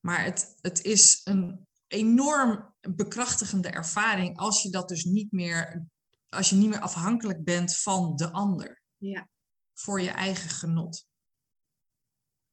Maar 0.00 0.24
het, 0.24 0.56
het 0.60 0.84
is 0.84 1.20
een 1.24 1.66
enorm 1.86 2.74
bekrachtigende 2.80 3.68
ervaring 3.68 4.38
als 4.38 4.62
je 4.62 4.70
dat 4.70 4.88
dus 4.88 5.04
niet 5.04 5.32
meer, 5.32 5.86
als 6.28 6.50
je 6.50 6.56
niet 6.56 6.68
meer 6.68 6.80
afhankelijk 6.80 7.44
bent 7.44 7.76
van 7.78 8.16
de 8.16 8.30
ander 8.32 8.82
Ja. 8.96 9.28
voor 9.74 10.00
je 10.00 10.10
eigen 10.10 10.50
genot. 10.50 11.06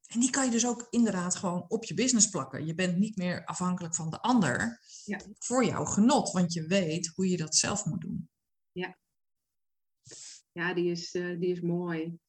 En 0.06 0.20
die 0.20 0.30
kan 0.30 0.46
je 0.46 0.52
dus 0.52 0.68
ook 0.68 0.88
inderdaad 0.90 1.36
gewoon 1.36 1.66
op 1.70 1.84
je 1.84 1.94
business 1.94 2.30
plakken. 2.30 2.66
Je 2.66 2.76
bent 2.76 2.98
niet 2.98 3.18
meer 3.18 3.46
afhankelijk 3.46 3.96
van 3.96 4.10
de 4.10 4.22
ander 4.22 4.80
Ja. 5.04 5.20
voor 5.38 5.66
jouw 5.66 5.86
genot, 5.86 6.32
want 6.32 6.54
je 6.54 6.68
weet 6.68 7.08
hoe 7.16 7.30
je 7.30 7.38
dat 7.38 7.56
zelf 7.56 7.86
moet 7.86 8.02
doen. 8.02 8.30
Ja, 10.52 10.74
die 10.74 10.92
is, 10.92 11.14
eh, 11.14 11.40
die 11.40 11.52
is 11.52 11.62
mooi. 11.62 12.20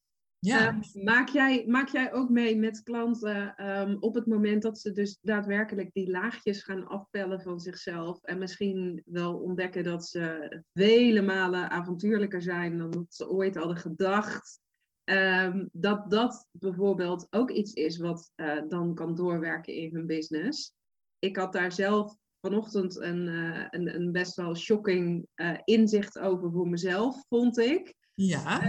Ja, 0.47 0.67
Ehm, 0.67 1.05
maak, 1.05 1.29
jij, 1.29 1.65
maak 1.67 1.89
jij 1.89 2.13
ook 2.13 2.29
mee 2.29 2.57
met 2.57 2.83
klanten 2.83 3.55
ehm, 3.57 3.97
op 4.01 4.15
het 4.15 4.27
moment 4.27 4.63
dat 4.63 4.79
ze 4.79 4.93
dus 4.93 5.19
daadwerkelijk 5.21 5.93
die 5.93 6.11
laagjes 6.11 6.63
gaan 6.63 6.87
afpellen 6.87 7.41
van 7.41 7.61
zichzelf 7.61 8.23
en 8.23 8.39
misschien 8.39 9.03
wel 9.05 9.35
ontdekken 9.35 9.85
dat 9.85 10.07
ze 10.07 10.63
vele 10.73 11.23
malen 11.23 11.71
avontuurlijker 11.71 12.43
zijn 12.43 12.79
dan 12.79 12.91
dat 12.91 13.07
ze 13.09 13.29
ooit 13.31 13.57
hadden 13.57 13.77
gedacht? 13.77 14.61
Ehm, 15.05 15.67
dat 15.73 16.11
dat 16.11 16.47
bijvoorbeeld 16.51 17.27
ook 17.31 17.51
iets 17.51 17.73
is 17.73 17.99
wat 17.99 18.33
eh, 18.35 18.63
dan 18.69 18.95
kan 18.95 19.15
doorwerken 19.15 19.75
in 19.75 19.95
hun 19.95 20.07
business. 20.07 20.75
Ik 21.19 21.37
had 21.37 21.53
daar 21.53 21.73
zelf 21.73 22.17
vanochtend 22.41 23.01
een, 23.01 23.29
eh, 23.29 23.67
een, 23.71 23.95
een 23.95 24.13
best 24.13 24.37
wel 24.37 24.57
shocking 24.57 25.27
eh, 25.35 25.59
inzicht 25.65 26.19
over 26.19 26.51
voor 26.51 26.69
mezelf, 26.69 27.25
vond 27.29 27.59
ik. 27.59 27.95
ja. 28.15 28.61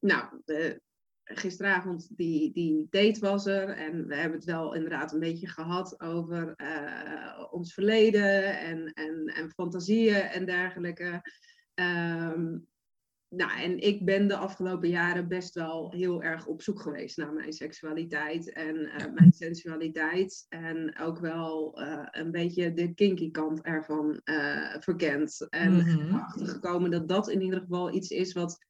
Nou, 0.00 0.24
gisteravond 1.28 2.16
die, 2.16 2.52
die 2.52 2.86
date 2.90 3.20
was 3.20 3.46
er 3.46 3.68
en 3.68 4.06
we 4.06 4.14
hebben 4.14 4.38
het 4.38 4.46
wel 4.46 4.74
inderdaad 4.74 5.12
een 5.12 5.20
beetje 5.20 5.48
gehad 5.48 6.00
over 6.00 6.54
eh, 6.56 7.44
ons 7.50 7.74
verleden 7.74 8.58
en, 8.58 8.92
en, 8.92 9.24
en 9.26 9.50
fantasieën 9.50 10.14
en 10.22 10.46
dergelijke. 10.46 11.22
Ehm, 11.74 12.58
nou, 13.28 13.60
en 13.60 13.78
ik 13.78 14.04
ben 14.04 14.28
de 14.28 14.36
afgelopen 14.36 14.88
jaren 14.88 15.28
best 15.28 15.54
wel 15.54 15.92
heel 15.92 16.22
erg 16.22 16.46
op 16.46 16.62
zoek 16.62 16.80
geweest 16.80 17.16
naar 17.16 17.32
mijn 17.32 17.52
seksualiteit 17.52 18.52
en 18.52 18.76
eh, 18.76 18.98
Ja. 18.98 19.10
mijn 19.14 19.32
sensualiteit. 19.32 20.46
En 20.48 20.98
ook 20.98 21.18
wel 21.18 21.80
eh, 21.80 22.06
een 22.10 22.30
beetje 22.30 22.72
de 22.72 22.94
kinky 22.94 23.30
kant 23.30 23.62
ervan 23.62 24.20
verkend. 24.80 25.46
En 25.50 25.80
erachter 25.86 26.46
gekomen 26.46 26.90
dat 26.90 27.08
dat 27.08 27.28
in 27.28 27.42
ieder 27.42 27.60
geval 27.60 27.94
iets 27.94 28.10
is 28.10 28.32
wat 28.32 28.66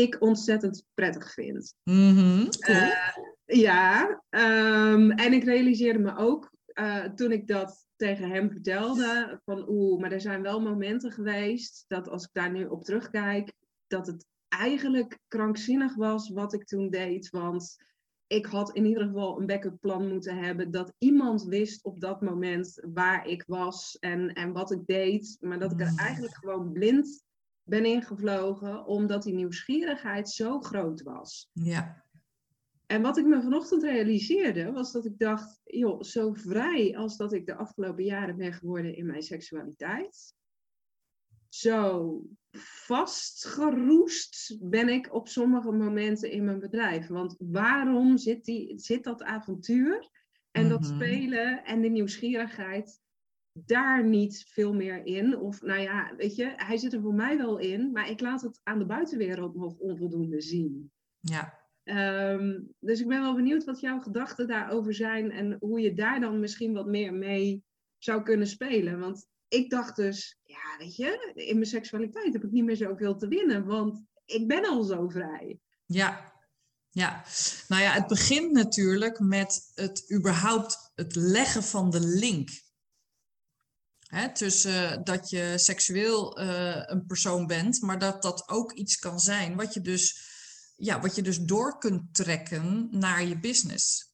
ik 0.00 0.16
ontzettend 0.20 0.84
prettig 0.94 1.32
vind. 1.32 1.74
Mhm, 1.82 2.48
cool. 2.60 2.76
Eh, 2.76 3.16
ja, 3.44 4.22
ehm, 4.28 5.10
en 5.10 5.32
ik 5.32 5.44
realiseerde 5.44 5.98
me 5.98 6.16
ook 6.16 6.50
eh, 6.66 7.04
toen 7.04 7.32
ik 7.32 7.46
dat 7.46 7.86
tegen 7.96 8.30
hem 8.30 8.50
vertelde, 8.50 9.40
van 9.44 9.68
oeh, 9.68 10.00
maar 10.00 10.12
er 10.12 10.20
zijn 10.20 10.42
wel 10.42 10.60
momenten 10.60 11.12
geweest 11.12 11.84
dat 11.88 12.08
als 12.08 12.24
ik 12.24 12.30
daar 12.32 12.50
nu 12.50 12.64
op 12.64 12.84
terugkijk, 12.84 13.52
dat 13.86 14.06
het 14.06 14.26
eigenlijk 14.48 15.18
krankzinnig 15.28 15.94
was 15.94 16.30
wat 16.30 16.52
ik 16.52 16.64
toen 16.64 16.90
deed. 16.90 17.30
Want 17.30 17.76
ik 18.26 18.46
had 18.46 18.76
in 18.76 18.84
ieder 18.84 19.04
geval 19.04 19.40
een 19.40 19.46
backup 19.46 19.80
plan 19.80 20.08
moeten 20.08 20.36
hebben 20.36 20.70
dat 20.70 20.92
iemand 20.98 21.44
wist 21.44 21.84
op 21.84 22.00
dat 22.00 22.20
moment 22.20 22.86
waar 22.92 23.26
ik 23.26 23.44
was 23.46 23.96
en, 23.98 24.32
en 24.32 24.52
wat 24.52 24.70
ik 24.70 24.86
deed. 24.86 25.36
Maar 25.40 25.58
dat 25.58 25.72
ik 25.72 25.80
er 25.80 25.90
Mm. 25.90 25.98
eigenlijk 25.98 26.34
gewoon 26.34 26.72
blind 26.72 27.22
ben 27.70 27.84
ingevlogen, 27.84 28.86
omdat 28.86 29.22
die 29.22 29.34
nieuwsgierigheid 29.34 30.28
zo 30.28 30.60
groot 30.60 31.02
was. 31.02 31.50
ja. 31.52 32.04
En 32.86 33.02
wat 33.02 33.16
ik 33.18 33.26
me 33.26 33.42
vanochtend 33.42 33.82
realiseerde, 33.82 34.72
was 34.72 34.92
dat 34.92 35.04
ik 35.04 35.18
dacht, 35.18 35.60
joh, 35.64 36.02
zo 36.02 36.32
vrij 36.32 36.96
als 36.96 37.16
dat 37.16 37.32
ik 37.32 37.46
de 37.46 37.54
afgelopen 37.54 38.04
jaren 38.04 38.36
ben 38.36 38.52
geworden 38.52 38.96
in 38.96 39.06
mijn 39.06 39.22
seksualiteit, 39.22 40.34
zo 41.48 42.22
vastgeroest 42.56 44.56
ben 44.60 44.88
ik 44.88 45.14
op 45.14 45.28
sommige 45.28 45.72
momenten 45.72 46.30
in 46.30 46.44
mijn 46.44 46.58
bedrijf. 46.58 47.06
Want 47.06 47.36
waarom 47.38 48.18
zit, 48.18 48.44
die, 48.44 48.78
zit 48.78 49.04
dat 49.04 49.22
avontuur 49.22 50.08
en 50.50 50.68
dat 50.68 50.80
Mhm. 50.80 50.94
spelen 50.94 51.64
en 51.64 51.80
de 51.80 51.88
nieuwsgierigheid 51.88 53.00
daar 53.66 54.04
niet 54.04 54.44
veel 54.48 54.74
meer 54.74 55.06
in? 55.06 55.38
Of 55.38 55.62
nou 55.62 55.80
ja, 55.80 56.14
weet 56.16 56.36
je, 56.36 56.52
hij 56.56 56.76
zit 56.76 56.92
er 56.92 57.00
voor 57.00 57.14
mij 57.14 57.36
wel 57.36 57.58
in, 57.58 57.90
maar 57.92 58.10
ik 58.10 58.20
laat 58.20 58.42
het 58.42 58.60
aan 58.62 58.78
de 58.78 58.86
buitenwereld 58.86 59.54
nog 59.54 59.78
onvoldoende 59.78 60.40
zien. 60.40 60.92
ja. 61.20 61.58
Ehm, 61.84 62.60
dus 62.78 63.00
ik 63.00 63.08
ben 63.08 63.20
wel 63.20 63.34
benieuwd 63.34 63.64
wat 63.64 63.80
jouw 63.80 64.00
gedachten 64.00 64.46
daarover 64.48 64.94
zijn 64.94 65.30
en 65.30 65.56
hoe 65.60 65.80
je 65.80 65.94
daar 65.94 66.20
dan 66.20 66.40
misschien 66.40 66.72
wat 66.72 66.86
meer 66.86 67.14
mee 67.14 67.64
zou 67.98 68.22
kunnen 68.22 68.46
spelen. 68.46 68.98
Want 68.98 69.26
ik 69.48 69.70
dacht 69.70 69.96
dus, 69.96 70.38
ja, 70.44 70.76
weet 70.78 70.96
je, 70.96 71.32
in 71.34 71.54
mijn 71.54 71.66
seksualiteit 71.66 72.32
heb 72.32 72.44
ik 72.44 72.50
niet 72.50 72.64
meer 72.64 72.76
zoveel 72.76 73.16
te 73.16 73.28
winnen, 73.28 73.64
want 73.64 74.02
ik 74.24 74.48
ben 74.48 74.64
al 74.68 74.82
zo 74.82 75.08
vrij. 75.08 75.58
Ja, 75.86 76.32
ja. 76.90 77.24
Nou 77.68 77.82
ja, 77.82 77.92
het 77.92 78.06
begint 78.06 78.52
natuurlijk 78.52 79.20
met 79.20 79.72
het 79.74 80.12
überhaupt 80.14 80.92
het 80.94 81.14
leggen 81.14 81.62
van 81.62 81.90
de 81.90 82.00
link. 82.00 82.48
Hè, 84.10 84.32
tussen 84.32 85.04
dat 85.04 85.30
je 85.30 85.52
seksueel 85.56 86.38
eh, 86.38 86.82
een 86.86 87.06
persoon 87.06 87.46
bent, 87.46 87.80
maar 87.80 87.98
dat 87.98 88.22
dat 88.22 88.48
ook 88.48 88.72
iets 88.72 88.96
kan 88.96 89.20
zijn 89.20 89.56
wat 89.56 89.74
je 89.74 89.80
dus, 89.80 90.20
ja, 90.76 91.00
wat 91.00 91.14
je 91.14 91.22
dus 91.22 91.38
door 91.38 91.78
kunt 91.78 92.14
trekken 92.14 92.88
naar 92.90 93.24
je 93.24 93.38
business. 93.38 94.08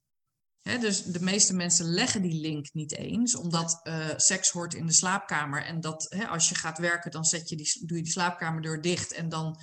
Hè, 0.63 0.79
dus 0.79 1.03
de 1.03 1.21
meeste 1.21 1.55
mensen 1.55 1.87
leggen 1.87 2.23
die 2.23 2.41
link 2.41 2.67
niet 2.73 2.97
eens, 2.97 3.37
omdat 3.37 3.81
uh, 3.83 4.09
seks 4.17 4.51
hoort 4.51 4.75
in 4.75 4.87
de 4.87 4.93
slaapkamer. 4.93 5.65
En 5.65 5.81
dat 5.81 6.07
hè, 6.09 6.27
als 6.27 6.49
je 6.49 6.55
gaat 6.55 6.79
werken, 6.79 7.11
dan 7.11 7.25
zet 7.25 7.49
je 7.49 7.57
die, 7.57 7.83
doe 7.87 7.97
je 7.97 8.03
die 8.03 8.13
slaapkamerdeur 8.13 8.81
dicht 8.83 9.13
en 9.13 9.29
dan, 9.29 9.61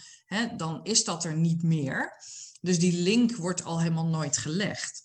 dan 0.58 0.84
is 0.84 1.04
dat 1.04 1.24
er 1.24 1.38
niet 1.38 1.63
meer. 1.63 2.13
Dus 2.62 2.80
die 2.80 3.02
link 3.02 3.36
wordt 3.36 3.63
al 3.63 3.80
helemaal 3.82 4.08
nooit 4.08 4.38
gelegd. 4.38 5.02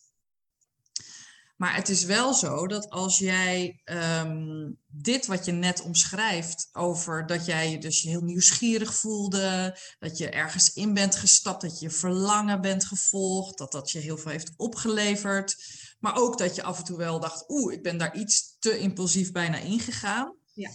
Maar 1.58 1.74
het 1.74 1.88
is 1.88 2.04
wel 2.04 2.34
zo 2.34 2.66
dat 2.66 2.90
als 2.90 3.18
jij 3.18 3.80
um, 3.84 4.78
dit 4.86 5.26
wat 5.26 5.44
je 5.44 5.52
net 5.52 5.82
omschrijft 5.82 6.68
over 6.72 7.26
dat 7.26 7.46
jij 7.46 7.70
je 7.70 7.78
dus 7.78 8.02
heel 8.02 8.20
nieuwsgierig 8.20 8.94
voelde, 8.94 9.78
dat 9.98 10.18
je 10.18 10.28
ergens 10.30 10.72
in 10.72 10.94
bent 10.94 11.16
gestapt, 11.16 11.60
dat 11.60 11.80
je 11.80 11.90
verlangen 11.90 12.60
bent 12.60 12.84
gevolgd, 12.84 13.58
dat 13.58 13.72
dat 13.72 13.90
je 13.90 13.98
heel 13.98 14.18
veel 14.18 14.30
heeft 14.30 14.52
opgeleverd, 14.56 15.56
maar 15.98 16.16
ook 16.16 16.38
dat 16.38 16.54
je 16.54 16.62
af 16.62 16.78
en 16.78 16.84
toe 16.84 16.96
wel 16.96 17.20
dacht, 17.20 17.44
oeh, 17.48 17.72
ik 17.72 17.82
ben 17.82 17.98
daar 17.98 18.16
iets 18.16 18.56
te 18.58 18.78
impulsief 18.78 19.32
bijna 19.32 19.56
ingegaan. 19.56 20.36
Ja. 20.54 20.70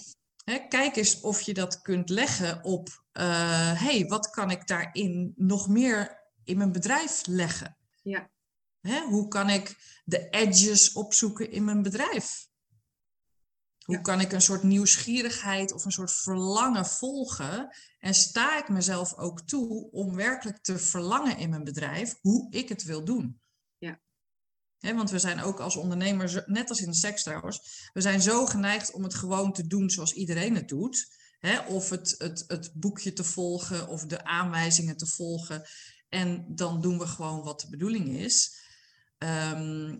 kijk 0.69 0.95
eens 0.95 1.19
of 1.19 1.41
je 1.41 1.53
dat 1.53 1.81
kunt 1.81 2.09
leggen 2.09 2.63
op, 2.63 2.87
uh, 3.13 3.81
hey, 3.81 4.05
wat 4.05 4.29
kan 4.29 4.51
ik 4.51 4.67
daarin 4.67 5.33
nog 5.35 5.67
meer 5.67 6.23
in 6.43 6.57
mijn 6.57 6.71
bedrijf 6.71 7.21
leggen? 7.25 7.77
Ja. 8.01 8.31
Hè, 8.87 9.01
hoe 9.01 9.27
kan 9.27 9.49
ik 9.49 9.75
de 10.05 10.29
edges 10.29 10.91
opzoeken 10.91 11.51
in 11.51 11.63
mijn 11.63 11.81
bedrijf? 11.81 12.47
Hoe 13.85 14.01
kan 14.01 14.19
ik 14.19 14.31
een 14.31 14.41
soort 14.41 14.63
nieuwsgierigheid 14.63 15.71
of 15.71 15.85
een 15.85 15.91
soort 15.91 16.11
verlangen 16.11 16.85
volgen? 16.85 17.75
En 17.99 18.13
sta 18.13 18.57
ik 18.57 18.69
mezelf 18.69 19.17
ook 19.17 19.41
toe 19.41 19.91
om 19.91 20.15
werkelijk 20.15 20.57
te 20.63 20.77
verlangen 20.77 21.37
in 21.37 21.49
mijn 21.49 21.63
bedrijf 21.63 22.15
hoe 22.21 22.51
ik 22.51 22.69
het 22.69 22.83
wil 22.83 23.05
doen? 23.05 23.41
Ja. 23.77 23.99
want 24.79 25.11
we 25.11 25.19
zijn 25.19 25.41
ook 25.41 25.59
als 25.59 25.75
ondernemers, 25.75 26.37
net 26.45 26.69
als 26.69 26.81
in 26.81 26.89
de 26.89 26.95
seks 26.95 27.23
trouwens, 27.23 27.89
we 27.93 28.01
zijn 28.01 28.21
zo 28.21 28.45
geneigd 28.45 28.91
om 28.91 29.03
het 29.03 29.13
gewoon 29.13 29.53
te 29.53 29.67
doen 29.67 29.89
zoals 29.89 30.13
iedereen 30.13 30.55
het 30.55 30.67
doet. 30.67 31.21
of 31.67 31.89
het, 31.89 32.15
het, 32.17 32.43
het 32.47 32.71
boekje 32.73 33.13
te 33.13 33.23
volgen 33.23 33.87
of 33.87 34.05
de 34.05 34.23
aanwijzingen 34.23 34.97
te 34.97 35.07
volgen. 35.07 35.67
En 36.09 36.45
dan 36.55 36.81
doen 36.81 36.99
we 36.99 37.07
gewoon 37.07 37.43
wat 37.43 37.59
de 37.59 37.69
bedoeling 37.69 38.09
is. 38.09 38.62
Ehm, 39.23 39.95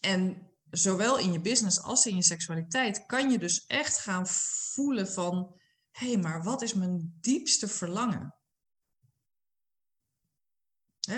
en 0.00 0.50
zowel 0.70 1.18
in 1.18 1.32
je 1.32 1.40
business 1.40 1.82
als 1.82 2.06
in 2.06 2.16
je 2.16 2.22
seksualiteit 2.22 3.06
kan 3.06 3.30
je 3.30 3.38
dus 3.38 3.66
echt 3.66 3.98
gaan 3.98 4.26
voelen 4.72 5.08
van, 5.08 5.54
hé, 5.90 6.06
hey, 6.06 6.16
maar 6.16 6.42
wat 6.42 6.62
is 6.62 6.74
mijn 6.74 7.16
diepste 7.20 7.68
verlangen? 7.68 8.32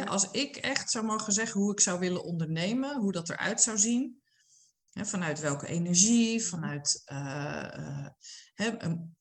als 0.04 0.30
ik 0.30 0.56
echt 0.56 0.90
zou 0.90 1.04
mogen 1.04 1.32
zeggen 1.32 1.60
hoe 1.60 1.72
ik 1.72 1.80
zou 1.80 1.98
willen 1.98 2.24
ondernemen, 2.24 3.00
hoe 3.00 3.12
dat 3.12 3.28
eruit 3.28 3.62
zou 3.62 3.78
zien, 3.78 4.22
vanuit 4.90 5.40
welke 5.40 5.66
energie, 5.66 6.44
vanuit 6.44 7.02
uh, 7.12 8.06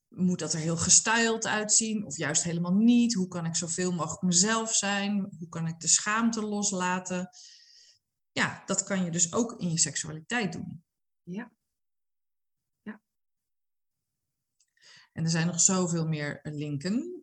moet 0.08 0.40
dat 0.40 0.54
er 0.54 0.60
heel 0.60 0.78
gestyled 0.78 1.48
uitzien 1.48 2.06
of 2.06 2.18
juist 2.18 2.44
helemaal 2.44 2.74
niet? 2.74 3.14
Hoe 3.14 3.28
kan 3.28 3.46
ik 3.46 3.56
zoveel 3.56 3.92
mogelijk 3.92 4.22
mezelf 4.22 4.76
zijn? 4.76 5.36
Hoe 5.40 5.50
kan 5.50 5.68
ik 5.68 5.80
de 5.80 5.88
schaamte 5.88 6.42
loslaten? 6.42 7.30
Ja, 8.40 8.64
dat 8.66 8.84
kan 8.84 9.04
je 9.04 9.12
dus 9.12 9.34
ook 9.34 9.62
in 9.62 9.70
je 9.70 9.78
seksualiteit 9.78 10.54
doen. 10.54 10.84
Ja. 11.24 11.52
ja. 12.82 13.02
En 15.12 15.24
er 15.24 15.30
zijn 15.30 15.48
nog 15.48 15.62
zoveel 15.62 16.08
meer 16.08 16.40
linken. 16.44 16.94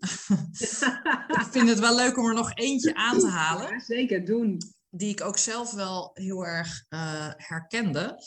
ik 1.43 1.49
vind 1.51 1.69
het 1.69 1.79
wel 1.79 1.97
leuk 1.97 2.17
om 2.19 2.27
er 2.27 2.35
nog 2.35 2.55
eentje 2.55 2.95
aan 2.95 3.19
te 3.19 3.29
halen. 3.29 3.69
Ja, 3.69 3.81
zeker, 3.81 4.25
doen. 4.25 4.61
Die 4.91 5.11
ik 5.11 5.21
ook 5.21 5.39
zelf 5.39 5.73
wel 5.73 6.11
heel 6.15 6.47
erg 6.47 6.85
uh, 6.89 7.33
herkende. 7.37 8.23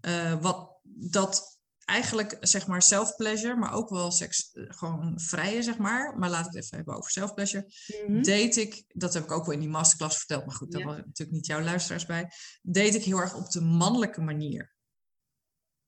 Uh, 0.00 0.40
wat 0.40 0.80
dat 0.82 1.55
eigenlijk 1.86 2.36
zeg 2.40 2.66
maar 2.66 2.82
self-pleasure, 2.82 3.56
maar 3.56 3.72
ook 3.72 3.88
wel 3.88 4.10
seks, 4.10 4.52
eh, 4.52 4.64
gewoon 4.68 5.20
vrije 5.20 5.62
zeg 5.62 5.78
maar. 5.78 6.18
Maar 6.18 6.30
laat 6.30 6.46
ik 6.46 6.52
het 6.52 6.64
even 6.64 6.76
hebben 6.76 6.96
over 6.96 7.10
self-pleasure. 7.10 7.72
Mm 8.06 8.22
Date 8.22 8.60
ik, 8.60 8.84
dat 8.88 9.14
heb 9.14 9.24
ik 9.24 9.32
ook 9.32 9.44
wel 9.44 9.54
in 9.54 9.60
die 9.60 9.68
masterclass 9.68 10.16
verteld, 10.16 10.46
maar 10.46 10.54
goed, 10.54 10.72
daar 10.72 10.84
was 10.84 10.96
natuurlijk 10.96 11.30
niet 11.30 11.46
jouw 11.46 11.60
luisteraars 11.60 12.06
bij. 12.06 12.30
Date 12.62 12.96
ik 12.96 13.04
heel 13.04 13.18
erg 13.18 13.34
op 13.34 13.50
de 13.50 13.60
mannelijke 13.60 14.20
manier. 14.20 14.74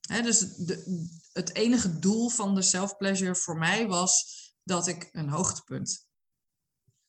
Hè, 0.00 0.22
dus 0.22 0.38
de, 0.38 1.06
het 1.32 1.54
enige 1.54 1.98
doel 1.98 2.28
van 2.28 2.54
de 2.54 2.62
self-pleasure 2.62 3.34
voor 3.34 3.58
mij 3.58 3.87
was 3.87 4.37
dat 4.62 4.87
ik 4.87 5.08
een 5.12 5.28
hoogtepunt 5.28 6.08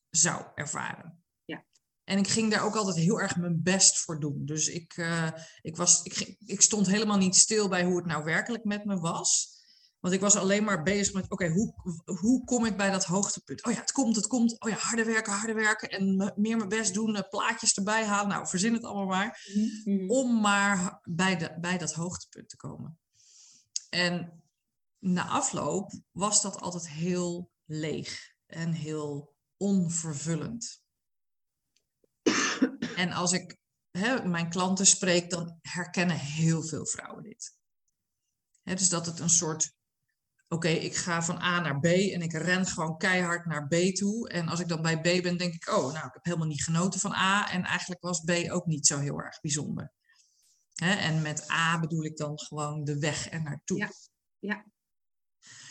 zou 0.09 0.45
ervaren. 0.55 1.18
En 2.09 2.17
ik 2.17 2.27
ging 2.27 2.51
daar 2.51 2.63
ook 2.63 2.75
altijd 2.75 2.95
heel 2.95 3.19
erg 3.19 3.35
mijn 3.35 3.63
best 3.63 3.97
voor 3.97 4.19
doen. 4.19 4.45
Dus 4.45 4.67
ik, 4.67 4.97
uh, 4.97 5.29
ik, 5.61 5.75
was, 5.75 6.03
ik, 6.03 6.35
ik 6.45 6.61
stond 6.61 6.87
helemaal 6.87 7.17
niet 7.17 7.35
stil 7.35 7.67
bij 7.67 7.83
hoe 7.83 7.95
het 7.95 8.05
nou 8.05 8.23
werkelijk 8.23 8.63
met 8.63 8.85
me 8.85 8.99
was. 8.99 9.57
Want 9.99 10.13
ik 10.13 10.19
was 10.19 10.35
alleen 10.35 10.63
maar 10.63 10.83
bezig 10.83 11.13
met, 11.13 11.29
oké, 11.29 11.49
hoe, 11.49 11.73
hoe 12.05 12.43
kom 12.43 12.65
ik 12.65 12.77
bij 12.77 12.91
dat 12.91 13.05
hoogtepunt? 13.05 13.65
Oh 13.65 13.73
ja, 13.73 13.79
het 13.79 13.91
komt, 13.91 14.15
het 14.15 14.27
komt. 14.27 14.61
Oh 14.61 14.69
ja, 14.69 14.75
harder 14.75 15.05
werken, 15.05 15.33
harder 15.33 15.55
werken. 15.55 15.89
En 15.89 16.33
meer 16.35 16.57
mijn 16.57 16.69
best 16.69 16.93
doen, 16.93 17.15
uh, 17.15 17.21
plaatjes 17.29 17.73
erbij 17.73 18.05
halen. 18.05 18.29
Nou, 18.29 18.47
verzin 18.47 18.73
het 18.73 18.83
allemaal 18.83 19.05
maar. 19.05 19.49
Mm-hmm. 19.53 20.09
Om 20.09 20.41
maar 20.41 20.99
bij, 21.03 21.37
de, 21.37 21.57
bij 21.59 21.77
dat 21.77 21.93
hoogtepunt 21.93 22.49
te 22.49 22.57
komen. 22.57 22.99
En 23.89 24.43
na 24.99 25.27
afloop 25.27 25.91
was 26.11 26.41
dat 26.41 26.61
altijd 26.61 26.89
heel 26.89 27.51
leeg 27.65 28.33
en 28.45 28.71
heel 28.71 29.35
onvervullend. 29.57 30.87
En 32.95 33.11
als 33.11 33.31
ik 33.31 33.57
mijn 34.23 34.49
klanten 34.49 34.85
spreek, 34.85 35.29
dan 35.29 35.57
herkennen 35.61 36.17
heel 36.17 36.63
veel 36.63 36.85
vrouwen 36.85 37.23
dit. 37.23 37.57
Dus 38.63 38.89
dat 38.89 39.05
het 39.05 39.19
een 39.19 39.29
soort, 39.29 39.73
oké, 40.47 40.67
ik 40.67 40.95
ga 40.95 41.23
van 41.23 41.41
A 41.41 41.59
naar 41.59 41.79
B 41.79 41.85
en 41.85 42.21
ik 42.21 42.33
ren 42.33 42.65
gewoon 42.65 42.97
keihard 42.97 43.45
naar 43.45 43.67
B 43.67 43.75
toe. 43.95 44.29
En 44.29 44.47
als 44.47 44.59
ik 44.59 44.67
dan 44.67 44.81
bij 44.81 44.99
B 44.99 45.23
ben, 45.23 45.37
denk 45.37 45.53
ik, 45.53 45.69
oh, 45.69 45.93
nou, 45.93 46.05
ik 46.05 46.13
heb 46.13 46.25
helemaal 46.25 46.47
niet 46.47 46.63
genoten 46.63 46.99
van 46.99 47.13
A. 47.13 47.51
En 47.51 47.63
eigenlijk 47.63 48.01
was 48.01 48.19
B 48.19 48.31
ook 48.49 48.65
niet 48.65 48.87
zo 48.87 48.99
heel 48.99 49.19
erg 49.19 49.39
bijzonder. 49.39 49.93
En 50.75 51.21
met 51.21 51.51
A 51.51 51.79
bedoel 51.79 52.03
ik 52.03 52.17
dan 52.17 52.39
gewoon 52.39 52.83
de 52.83 52.99
weg 52.99 53.31
er 53.31 53.41
naartoe. 53.41 53.77
Ja, 53.77 53.89
ja. 54.39 54.65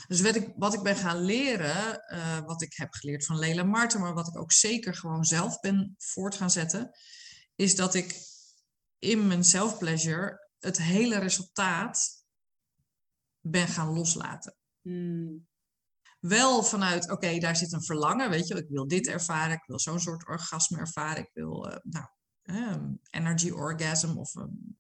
Dus 0.09 0.21
wat 0.21 0.35
ik, 0.35 0.53
wat 0.57 0.75
ik 0.75 0.83
ben 0.83 0.97
gaan 0.97 1.21
leren, 1.21 2.05
uh, 2.13 2.41
wat 2.41 2.63
ik 2.63 2.77
heb 2.77 2.93
geleerd 2.93 3.27
van 3.27 3.39
Lela 3.39 3.63
Marten, 3.63 4.01
maar 4.01 4.15
wat 4.15 4.29
ik 4.29 4.39
ook 4.39 4.53
zeker 4.53 4.95
gewoon 4.95 5.25
zelf 5.25 5.61
ben 5.61 5.95
voort 5.99 6.35
gaan 6.35 6.51
zetten, 6.51 6.91
is 7.55 7.77
dat 7.77 7.95
ik 7.95 8.15
in 8.99 9.27
mijn 9.27 9.45
self-pleasure 9.45 10.49
het 10.59 10.79
hele 10.79 11.19
resultaat 11.19 12.25
ben 13.41 13.69
gaan 13.69 13.95
loslaten. 13.95 14.57
Hmm. 14.83 15.47
Wel 16.21 16.63
vanuit, 16.63 17.11
oké, 17.11 17.39
daar 17.39 17.57
zit 17.57 17.73
een 17.73 17.85
verlangen, 17.85 18.31
weet 18.31 18.47
je, 18.47 18.55
ik 18.55 18.69
wil 18.69 18.87
dit 18.87 19.07
ervaren, 19.07 19.57
ik 19.57 19.67
wil 19.67 19.79
zo'n 19.79 20.01
soort 20.01 20.29
orgasme 20.29 20.79
ervaren, 20.79 21.23
ik 21.23 21.31
wil, 21.33 21.71
uh, 21.71 21.77
nou, 21.83 22.07
um, 22.43 23.01
energy 23.11 23.51
orgasm 23.51 24.19
of 24.19 24.35
um, 24.35 24.79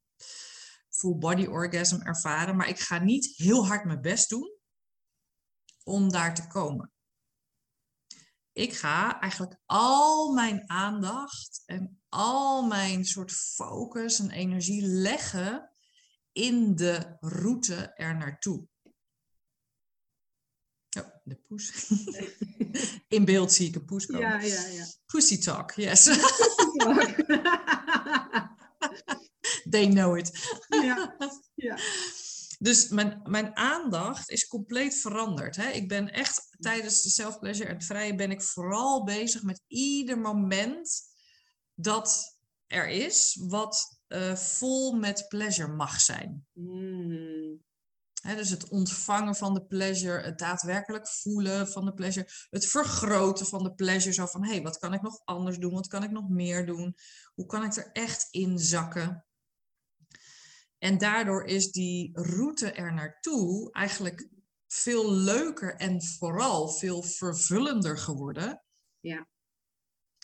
full 0.88 1.18
body 1.18 1.46
orgasm 1.46 2.00
ervaren, 2.00 2.56
maar 2.56 2.68
ik 2.68 2.78
ga 2.78 2.98
niet 2.98 3.36
heel 3.36 3.66
hard 3.66 3.84
mijn 3.84 4.00
best 4.00 4.28
doen 4.28 4.57
om 5.88 6.10
daar 6.10 6.34
te 6.34 6.46
komen. 6.46 6.92
Ik 8.52 8.72
ga 8.72 9.20
eigenlijk 9.20 9.60
al 9.66 10.32
mijn 10.32 10.70
aandacht 10.70 11.62
en 11.66 12.00
al 12.08 12.66
mijn 12.66 13.04
soort 13.04 13.32
focus 13.32 14.18
en 14.18 14.30
energie 14.30 14.82
leggen 14.82 15.70
in 16.32 16.74
de 16.76 17.16
route 17.20 17.92
er 17.94 18.16
naartoe. 18.16 18.68
Oh, 20.98 21.06
de 21.24 21.36
poes. 21.36 21.90
In 23.08 23.24
beeld 23.24 23.52
zie 23.52 23.68
ik 23.68 23.74
een 23.74 23.84
poes 23.84 24.06
komen. 24.06 24.28
Ja, 24.28 24.40
ja, 24.40 24.66
ja. 24.66 24.86
Pussy 25.06 25.38
talk, 25.38 25.72
yes. 25.72 26.04
They 29.70 29.88
know 29.88 30.16
it. 30.16 30.56
ja, 30.68 31.16
ja. 31.54 31.78
Dus 32.58 32.88
mijn, 32.88 33.20
mijn 33.24 33.56
aandacht 33.56 34.30
is 34.30 34.46
compleet 34.46 34.94
veranderd. 34.94 35.56
Hè? 35.56 35.68
Ik 35.68 35.88
ben 35.88 36.12
echt 36.12 36.56
tijdens 36.58 37.02
de 37.02 37.10
self-pleasure 37.10 37.68
en 37.68 37.74
het 37.74 37.84
vrije 37.84 38.14
ben 38.14 38.30
ik 38.30 38.42
vooral 38.42 39.04
bezig 39.04 39.42
met 39.42 39.62
ieder 39.66 40.18
moment 40.18 41.00
dat 41.74 42.38
er 42.66 42.88
is, 42.88 43.44
wat 43.48 44.00
uh, 44.08 44.34
vol 44.34 44.92
met 44.92 45.28
pleasure 45.28 45.72
mag 45.72 46.00
zijn. 46.00 46.46
Mm. 46.52 47.62
dus 48.22 48.50
het 48.50 48.68
ontvangen 48.68 49.34
van 49.34 49.54
de 49.54 49.64
pleasure, 49.64 50.22
het 50.22 50.38
daadwerkelijk 50.38 51.08
voelen 51.08 51.68
van 51.68 51.84
de 51.84 51.94
pleasure, 51.94 52.28
het 52.50 52.66
vergroten 52.66 53.46
van 53.46 53.62
de 53.62 53.74
pleasure. 53.74 54.14
Zo 54.14 54.26
van, 54.26 54.44
hé, 54.44 54.50
hey, 54.50 54.62
wat 54.62 54.78
kan 54.78 54.94
ik 54.94 55.02
nog 55.02 55.20
anders 55.24 55.58
doen? 55.58 55.74
Wat 55.74 55.86
kan 55.86 56.02
ik 56.02 56.10
nog 56.10 56.28
meer 56.28 56.66
doen? 56.66 56.96
Hoe 57.34 57.46
kan 57.46 57.64
ik 57.64 57.76
er 57.76 57.90
echt 57.92 58.28
in 58.30 58.58
zakken? 58.58 59.27
En 60.78 60.98
daardoor 60.98 61.44
is 61.44 61.70
die 61.70 62.10
route 62.12 62.72
er 62.72 62.94
naartoe 62.94 63.72
eigenlijk 63.72 64.28
veel 64.66 65.12
leuker 65.12 65.74
en 65.76 66.02
vooral 66.02 66.68
veel 66.68 67.02
vervullender 67.02 67.98
geworden 67.98 68.62
Ja. 69.00 69.28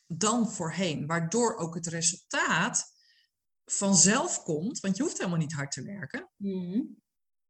dan 0.07 0.53
voorheen. 0.53 1.07
Waardoor 1.07 1.57
ook 1.57 1.75
het 1.75 1.87
resultaat 1.87 2.93
vanzelf 3.64 4.43
komt, 4.43 4.81
want 4.81 4.97
je 4.97 5.03
hoeft 5.03 5.19
helemaal 5.19 5.38
niet 5.38 5.53
hard 5.53 5.73
te 5.73 5.83
werken. 5.83 6.31
Mhm. 6.37 6.83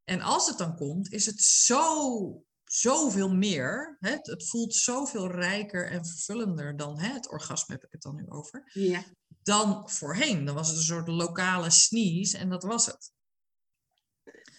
En 0.05 0.21
als 0.21 0.47
het 0.47 0.59
dan 0.59 0.77
komt, 0.77 1.13
is 1.13 1.27
het 1.27 1.41
zo, 1.41 2.45
zoveel 2.75 3.35
meer. 3.35 3.97
Hè? 4.01 4.11
Het, 4.11 4.27
het 4.27 4.49
voelt 4.49 4.75
zoveel 4.75 5.31
rijker 5.31 5.91
en 5.91 6.07
vervullender 6.07 6.77
dan 6.77 6.99
hè, 6.99 7.13
het 7.13 7.31
orgasme, 7.31 7.75
heb 7.75 7.85
ik 7.85 7.93
het 7.93 8.03
dan 8.03 8.17
nu 8.17 8.25
over. 8.29 8.71
Ja. 8.73 9.05
Dan 9.43 9.91
voorheen. 9.91 10.45
Dan 10.45 10.55
was 10.55 10.69
het 10.69 10.77
een 10.77 10.83
soort 10.83 11.09
lokale 11.09 11.71
sneeze 11.71 12.39
en 12.39 12.49
dat 12.49 12.63
was 12.63 12.87
het. 12.87 13.13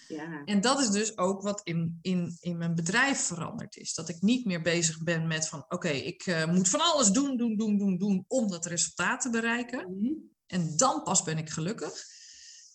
Ja. 0.08 0.44
En 0.46 0.62
dat 0.62 0.80
is 0.80 0.90
dus 0.90 1.18
ook 1.18 1.42
wat 1.42 1.62
in, 1.64 2.00
in, 2.02 2.38
in 2.40 2.58
mijn 2.58 2.76
bedrijf 2.76 3.20
veranderd 3.20 3.76
is. 3.76 3.94
Dat 3.94 4.10
ik 4.10 4.22
niet 4.22 4.46
meer 4.46 4.62
bezig 4.62 5.04
ben 5.04 5.28
met 5.28 5.48
van 5.48 5.66
oké, 5.68 5.90
ik 5.90 6.26
eh, 6.26 6.52
moet 6.52 6.70
van 6.70 6.82
alles 6.82 7.10
doen, 7.10 7.38
doen, 7.38 7.56
doen, 7.58 7.78
doen, 7.78 7.98
doen 7.98 8.26
om 8.28 8.50
dat 8.50 8.66
resultaat 8.66 9.22
te 9.22 9.30
bereiken. 9.30 9.98
Mhm. 9.98 10.14
En 10.46 10.78
dan 10.78 11.04
pas 11.04 11.24
ben 11.24 11.38
ik 11.38 11.50
gelukkig. 11.50 12.04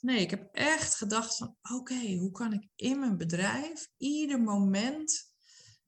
Nee, 0.01 0.21
ik 0.21 0.31
heb 0.31 0.49
echt 0.53 0.95
gedacht 0.95 1.37
van 1.37 1.57
oké, 1.71 2.15
hoe 2.15 2.31
kan 2.31 2.53
ik 2.53 2.69
in 2.77 2.99
mijn 2.99 3.17
bedrijf 3.17 3.89
ieder 3.97 4.41
moment 4.41 5.30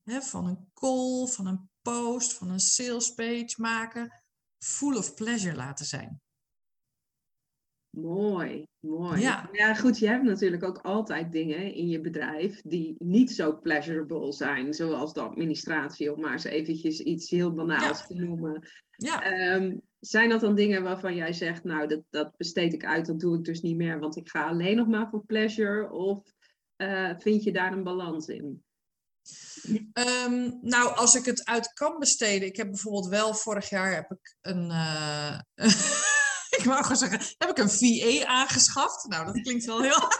hè, 0.05 0.21
van 0.21 0.47
een 0.47 0.71
call, 0.75 1.27
van 1.27 1.47
een 1.47 1.71
post, 1.83 2.33
van 2.33 2.51
een 2.51 2.61
sales 2.61 3.11
page 3.15 3.55
maken, 3.57 4.23
full 4.59 4.97
of 4.97 5.15
pleasure 5.15 5.57
laten 5.57 5.85
zijn. 5.87 6.21
Mooi, 7.91 8.67
mooi. 8.79 9.21
Ja. 9.21 9.49
ja, 9.53 9.75
goed, 9.75 9.99
je 9.99 10.07
hebt 10.09 10.25
natuurlijk 10.25 10.63
ook 10.65 10.79
altijd 10.79 11.33
dingen 11.33 11.75
in 11.75 11.89
je 11.89 12.01
bedrijf 12.01 12.61
die 12.63 12.95
niet 12.99 13.31
zo 13.31 13.59
pleasurable 13.61 14.33
zijn, 14.33 14.75
zoals 14.75 15.13
de 15.13 15.21
administratie, 15.21 16.13
om 16.15 16.21
maar 16.21 16.33
eens 16.33 16.45
eventjes 16.45 17.01
iets 17.01 17.31
heel 17.31 17.53
banaals 17.55 17.99
Ja. 18.01 18.07
te 18.07 18.15
noemen. 18.15 18.69
Ja, 18.97 19.23
Ehm, 19.23 19.77
zijn 20.01 20.29
dat 20.29 20.41
dan 20.41 20.55
dingen 20.55 20.83
waarvan 20.83 21.15
jij 21.15 21.33
zegt, 21.33 21.65
nou, 21.65 21.87
dat, 21.89 22.03
dat 22.11 22.37
besteed 22.37 22.73
ik 22.73 22.85
uit, 22.85 23.07
dat 23.07 23.21
doe 23.21 23.37
ik 23.37 23.45
dus 23.45 23.61
niet 23.61 23.77
meer, 23.77 23.99
want 23.99 24.17
ik 24.17 24.29
ga 24.29 24.49
alleen 24.49 24.77
nog 24.77 24.87
maar 24.87 25.09
voor 25.09 25.25
pleasure? 25.25 25.91
Of 25.91 26.33
eh, 26.77 27.19
vind 27.19 27.43
je 27.43 27.53
daar 27.53 27.73
een 27.73 27.83
balans 27.85 28.27
in? 28.27 28.65
Ehm, 29.93 30.51
nou, 30.61 30.97
als 30.97 31.15
ik 31.15 31.25
het 31.25 31.45
uit 31.45 31.73
kan 31.73 31.99
besteden. 31.99 32.49
Ik 32.49 32.57
heb 32.57 32.71
bijvoorbeeld 32.71 33.07
wel 33.07 33.35
vorig 33.35 33.69
jaar 33.69 33.95
heb 33.95 34.11
ik 34.11 34.37
een. 34.41 34.71
eh, 34.71 35.41
ik 36.59 36.65
wou 36.65 36.83
gewoon 36.83 36.97
zeggen, 36.97 37.21
heb 37.39 37.51
ik 37.51 37.59
een 37.59 37.71
VA 37.71 38.27
aangeschaft. 38.27 39.07
Nou, 39.09 39.27
dat 39.27 39.41
klinkt 39.41 39.65
wel 39.65 39.83
heel. 39.83 40.01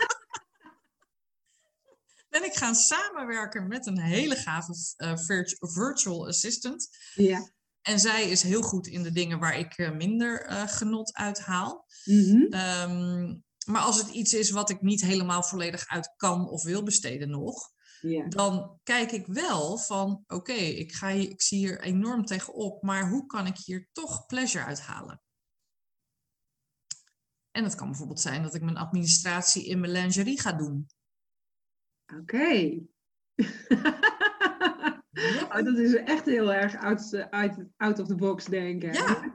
ben 2.29 2.45
ik 2.45 2.55
gaan 2.55 2.75
samenwerken 2.75 3.69
met 3.69 3.87
een 3.87 4.01
hele 4.01 4.37
gave 4.37 4.75
eh, 4.97 5.17
virt- 5.17 5.57
virtual 5.59 6.27
assistant. 6.29 6.89
Ja. 7.15 7.51
En 7.83 8.01
zij 8.01 8.31
is 8.31 8.43
heel 8.43 8.63
goed 8.63 8.87
in 8.87 9.03
de 9.03 9.13
dingen 9.13 9.39
waar 9.39 9.59
ik 9.59 9.77
eh, 9.77 9.91
minder 9.93 10.47
genot 10.69 11.13
uit 11.15 11.41
haal. 11.41 11.87
Mhm. 12.05 12.53
Ehm, 12.53 13.37
maar 13.67 13.83
als 13.83 13.99
het 13.99 14.09
iets 14.09 14.35
is 14.35 14.51
wat 14.51 14.71
ik 14.71 14.81
niet 14.83 15.01
helemaal 15.01 15.43
volledig 15.43 15.87
uit 15.87 16.13
kan 16.17 16.49
of 16.49 16.63
wil 16.63 16.83
besteden 16.83 17.31
nog, 17.31 17.71
dan 18.29 18.81
kijk 18.83 19.13
ik 19.13 19.27
wel 19.27 19.79
van, 19.79 20.25
oké, 20.27 20.53
ik 20.53 20.93
ga 20.93 21.09
ik 21.09 21.43
zie 21.43 21.59
hier 21.59 21.81
enorm 21.81 22.25
tegenop, 22.25 22.83
maar 22.83 23.09
hoe 23.09 23.27
kan 23.27 23.47
ik 23.47 23.57
hier 23.57 23.89
toch 23.93 24.27
pleasure 24.27 24.65
uithalen? 24.65 25.23
En 27.51 27.65
het 27.65 27.75
kan 27.75 27.89
bijvoorbeeld 27.89 28.21
zijn 28.21 28.43
dat 28.43 28.55
ik 28.55 28.63
mijn 28.63 28.77
administratie 28.77 29.67
in 29.67 29.81
mijn 29.81 29.93
lingerie 29.93 30.41
ga 30.41 30.53
doen. 30.53 30.87
Oké. 32.19 32.79
Oh, 35.49 35.65
dat 35.65 35.79
is 35.79 35.95
echt 35.95 36.25
heel 36.25 36.53
erg 36.53 36.77
out, 36.77 37.31
out, 37.31 37.57
out 37.77 37.99
of 37.99 38.07
the 38.07 38.15
box 38.15 38.45
denken. 38.45 38.93
Ja. 38.93 39.33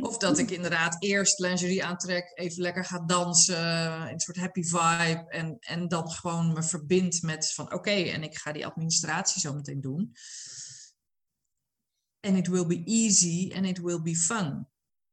Of 0.00 0.18
dat 0.18 0.38
ik 0.38 0.50
inderdaad 0.50 1.02
eerst 1.02 1.38
lingerie 1.38 1.84
aantrek, 1.84 2.32
even 2.34 2.62
lekker 2.62 2.84
ga 2.84 2.98
dansen, 2.98 4.10
een 4.10 4.20
soort 4.20 4.36
happy 4.36 4.62
vibe. 4.62 5.24
En, 5.28 5.56
en 5.60 5.88
dan 5.88 6.10
gewoon 6.10 6.52
me 6.52 6.62
verbind 6.62 7.22
met 7.22 7.52
van 7.52 7.72
oké, 7.72 7.90
en 7.90 8.22
ik 8.22 8.36
ga 8.36 8.52
die 8.52 8.66
administratie 8.66 9.40
zo 9.40 9.54
meteen 9.54 9.80
doen. 9.80 10.12
En 12.20 12.36
it 12.36 12.46
will 12.46 12.66
be 12.66 12.82
easy 12.84 13.52
and 13.54 13.66
it 13.66 13.78
will 13.78 14.02
be 14.02 14.16
fun. 14.16 14.68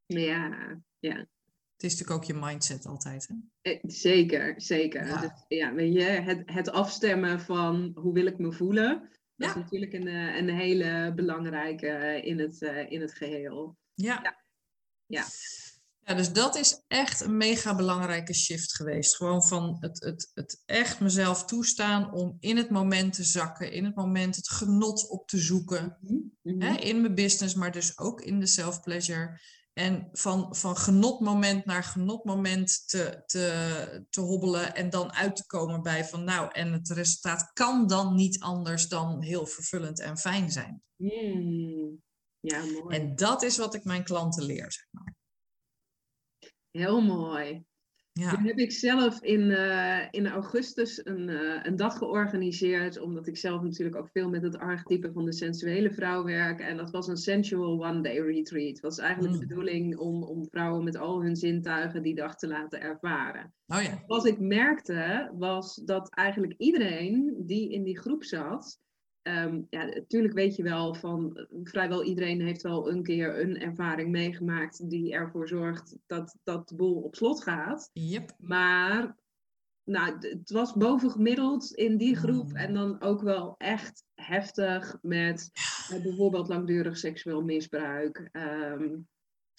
Ja, 0.06 0.78
ja. 0.98 1.16
Het 1.76 1.90
is 1.90 1.98
natuurlijk 1.98 2.10
ook 2.10 2.24
je 2.24 2.46
mindset 2.46 2.86
altijd. 2.86 3.28
Hè? 3.28 3.34
Eh, 3.72 3.78
Zeker, 3.82 4.54
zeker. 4.56 5.06
Ja. 5.06 5.20
Dus, 5.20 5.30
ja, 5.48 5.74
weet 5.74 5.92
je, 5.92 6.02
het, 6.02 6.42
het 6.44 6.70
afstemmen 6.70 7.40
van 7.40 7.92
hoe 7.94 8.12
wil 8.12 8.26
ik 8.26 8.38
me 8.38 8.52
voelen, 8.52 9.10
dat 9.36 9.48
is 9.48 9.54
natuurlijk 9.54 9.92
een, 9.92 10.06
eh, 10.06 10.36
een 10.36 10.48
hele 10.48 11.12
belangrijke 11.14 12.20
in 12.24 12.38
het, 12.38 12.62
eh, 12.62 12.90
in 12.90 13.00
het 13.00 13.14
geheel. 13.14 13.76
Ja. 13.94 14.20
Ja. 14.22 14.40
Ja, 16.04 16.14
dus 16.14 16.32
dat 16.32 16.56
is 16.56 16.82
echt 16.88 17.20
een 17.20 17.36
mega 17.36 17.74
belangrijke 17.74 18.34
shift 18.34 18.74
geweest. 18.74 19.16
Gewoon 19.16 19.44
van 19.44 19.76
het, 19.80 20.04
het, 20.04 20.30
het 20.34 20.62
echt 20.66 21.00
mezelf 21.00 21.44
toestaan 21.44 22.12
om 22.12 22.36
in 22.40 22.56
het 22.56 22.70
moment 22.70 23.12
te 23.12 23.24
zakken, 23.24 23.72
in 23.72 23.84
het 23.84 23.94
moment 23.94 24.36
het 24.36 24.48
genot 24.48 25.08
op 25.08 25.28
te 25.28 25.38
zoeken. 25.38 25.98
Mhm. 26.42 26.60
Hè, 26.62 26.76
in 26.80 27.00
mijn 27.00 27.14
business, 27.14 27.54
maar 27.54 27.72
dus 27.72 27.98
ook 27.98 28.20
in 28.20 28.40
de 28.40 28.46
self-pleasure. 28.46 29.40
En 29.72 30.08
van, 30.12 30.56
van 30.56 30.76
genotmoment 30.76 31.64
naar 31.64 31.84
genotmoment 31.84 32.88
te, 32.88 33.22
te, 33.26 34.06
te 34.10 34.20
hobbelen 34.20 34.74
en 34.74 34.90
dan 34.90 35.12
uit 35.12 35.36
te 35.36 35.46
komen 35.46 35.82
bij 35.82 36.04
van 36.04 36.24
nou, 36.24 36.50
en 36.52 36.72
het 36.72 36.88
resultaat 36.88 37.50
kan 37.52 37.86
dan 37.86 38.14
niet 38.14 38.40
anders 38.40 38.88
dan 38.88 39.22
heel 39.22 39.46
vervullend 39.46 40.00
en 40.00 40.18
fijn 40.18 40.50
zijn. 40.50 40.82
Mm. 40.96 42.02
Ja, 42.42 42.64
mooi. 42.64 42.96
En 42.96 43.16
dat 43.16 43.42
is 43.42 43.58
wat 43.58 43.74
ik 43.74 43.84
mijn 43.84 44.04
klanten 44.04 44.44
leer, 44.44 44.72
zeg 44.72 44.86
maar. 44.90 45.14
Heel 46.70 47.00
mooi. 47.00 47.64
Ja. 48.12 48.40
Nu 48.40 48.46
heb 48.46 48.58
ik 48.58 48.72
zelf 48.72 49.22
in, 49.22 49.50
eh, 49.50 50.08
in 50.10 50.26
augustus 50.26 51.06
een, 51.06 51.28
eh, 51.28 51.60
een 51.62 51.76
dag 51.76 51.98
georganiseerd, 51.98 52.98
omdat 53.00 53.26
ik 53.26 53.36
zelf 53.36 53.62
natuurlijk 53.62 53.96
ook 53.96 54.10
veel 54.10 54.28
met 54.28 54.42
het 54.42 54.58
archetype 54.58 55.12
van 55.12 55.24
de 55.24 55.32
sensuele 55.32 55.90
vrouw 55.92 56.24
werk. 56.24 56.60
En 56.60 56.76
dat 56.76 56.90
was 56.90 57.06
een 57.08 57.16
sensual 57.16 57.84
one-day 57.84 58.18
retreat. 58.18 58.68
Het 58.68 58.80
was 58.80 58.98
eigenlijk 58.98 59.34
de 59.34 59.40
Mm. 59.40 59.48
bedoeling 59.48 59.96
om, 59.98 60.22
om 60.22 60.46
vrouwen 60.48 60.84
met 60.84 60.96
al 60.96 61.22
hun 61.22 61.36
zintuigen 61.36 62.02
die 62.02 62.14
dag 62.14 62.36
te 62.36 62.48
laten 62.48 62.80
ervaren. 62.80 63.54
Oh 63.66 63.82
ja. 63.82 64.02
Wat 64.06 64.26
ik 64.26 64.38
merkte 64.38 65.30
was 65.34 65.74
dat 65.74 66.14
eigenlijk 66.14 66.54
iedereen 66.58 67.34
die 67.46 67.70
in 67.70 67.82
die 67.82 67.98
groep 67.98 68.24
zat, 68.24 68.80
ehm, 69.22 69.62
ja, 69.70 69.84
natuurlijk 69.84 70.34
weet 70.34 70.56
je 70.56 70.62
wel 70.62 70.94
van 70.94 71.46
vrijwel 71.64 72.04
iedereen 72.04 72.40
heeft 72.40 72.62
wel 72.62 72.90
een 72.90 73.02
keer 73.02 73.40
een 73.40 73.60
ervaring 73.60 74.10
meegemaakt 74.10 74.90
die 74.90 75.12
ervoor 75.12 75.48
zorgt 75.48 75.96
dat, 76.06 76.36
dat 76.42 76.68
de 76.68 76.74
boel 76.74 77.02
op 77.02 77.14
slot 77.14 77.42
gaat. 77.42 77.90
Yep. 77.92 78.34
Maar 78.38 79.16
nou, 79.84 80.16
het 80.18 80.50
was 80.50 80.72
bovengemiddeld 80.72 81.72
in 81.72 81.96
die 81.96 82.16
groep 82.16 82.48
Mm. 82.48 82.56
en 82.56 82.74
dan 82.74 83.00
ook 83.00 83.22
wel 83.22 83.54
echt 83.58 84.04
heftig 84.14 84.98
met 85.02 85.50
eh, 85.90 86.02
bijvoorbeeld 86.02 86.48
langdurig 86.48 86.98
seksueel 86.98 87.42
misbruik. 87.42 88.28
ehm, 88.32 88.96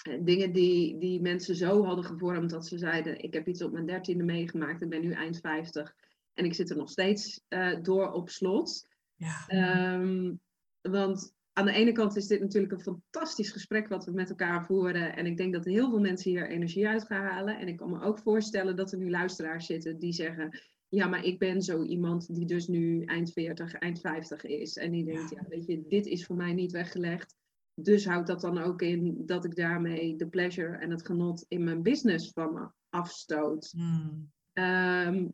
eh, 0.03 0.19
dingen 0.21 0.51
die, 0.51 0.97
die 0.97 1.21
mensen 1.21 1.55
zo 1.55 1.85
hadden 1.85 2.05
gevormd 2.05 2.49
dat 2.49 2.67
ze 2.67 2.77
zeiden: 2.77 3.23
Ik 3.23 3.33
heb 3.33 3.47
iets 3.47 3.61
op 3.63 3.71
mijn 3.71 3.85
dertiende 3.85 4.23
meegemaakt, 4.23 4.81
ik 4.81 4.89
ben 4.89 5.01
nu 5.01 5.11
eind 5.11 5.39
50 5.39 5.95
en 6.33 6.45
ik 6.45 6.53
zit 6.53 6.69
er 6.69 6.77
nog 6.77 6.89
steeds 6.89 7.41
eh, 7.47 7.81
door 7.81 8.11
op 8.11 8.29
slot. 8.29 8.87
Ja. 9.15 9.47
Ehm, 9.47 10.33
want 10.81 11.35
aan 11.53 11.65
de 11.65 11.71
ene 11.71 11.91
kant 11.91 12.15
is 12.15 12.27
dit 12.27 12.39
natuurlijk 12.39 12.73
een 12.73 12.79
fantastisch 12.79 13.51
gesprek 13.51 13.87
wat 13.87 14.05
we 14.05 14.11
met 14.11 14.29
elkaar 14.29 14.65
voeren. 14.65 15.15
En 15.15 15.25
ik 15.25 15.37
denk 15.37 15.53
dat 15.53 15.65
heel 15.65 15.89
veel 15.89 15.99
mensen 15.99 16.31
hier 16.31 16.49
energie 16.49 16.87
uit 16.87 17.05
gaan 17.05 17.25
halen. 17.25 17.59
En 17.59 17.67
ik 17.67 17.77
kan 17.77 17.89
me 17.89 18.01
ook 18.01 18.19
voorstellen 18.19 18.75
dat 18.75 18.91
er 18.91 18.97
nu 18.97 19.09
luisteraars 19.09 19.65
zitten 19.65 19.99
die 19.99 20.13
zeggen. 20.13 20.59
Ja, 20.89 21.07
maar 21.07 21.23
ik 21.23 21.39
ben 21.39 21.61
zo 21.61 21.83
iemand 21.83 22.35
die 22.35 22.45
dus 22.45 22.67
nu 22.67 23.03
eind 23.03 23.31
40, 23.31 23.73
eind 23.73 23.99
50 23.99 24.43
is. 24.45 24.77
En 24.77 24.91
die 24.91 25.05
denkt, 25.05 25.29
ja, 25.29 25.45
weet 25.49 25.65
je, 25.65 25.83
dit 25.87 26.05
is 26.05 26.25
voor 26.25 26.35
mij 26.35 26.53
niet 26.53 26.71
weggelegd. 26.71 27.35
Dus 27.73 28.05
houdt 28.05 28.27
dat 28.27 28.41
dan 28.41 28.57
ook 28.57 28.81
in 28.81 29.25
dat 29.25 29.45
ik 29.45 29.55
daarmee 29.55 30.15
de 30.15 30.27
pleasure 30.27 30.77
en 30.77 30.91
het 30.91 31.05
genot 31.05 31.45
in 31.47 31.63
mijn 31.63 31.81
business 31.81 32.31
van 32.31 32.53
me 32.53 32.67
afstoot. 32.89 33.73
Mm. 33.75 34.31
Ehm, 34.53 35.27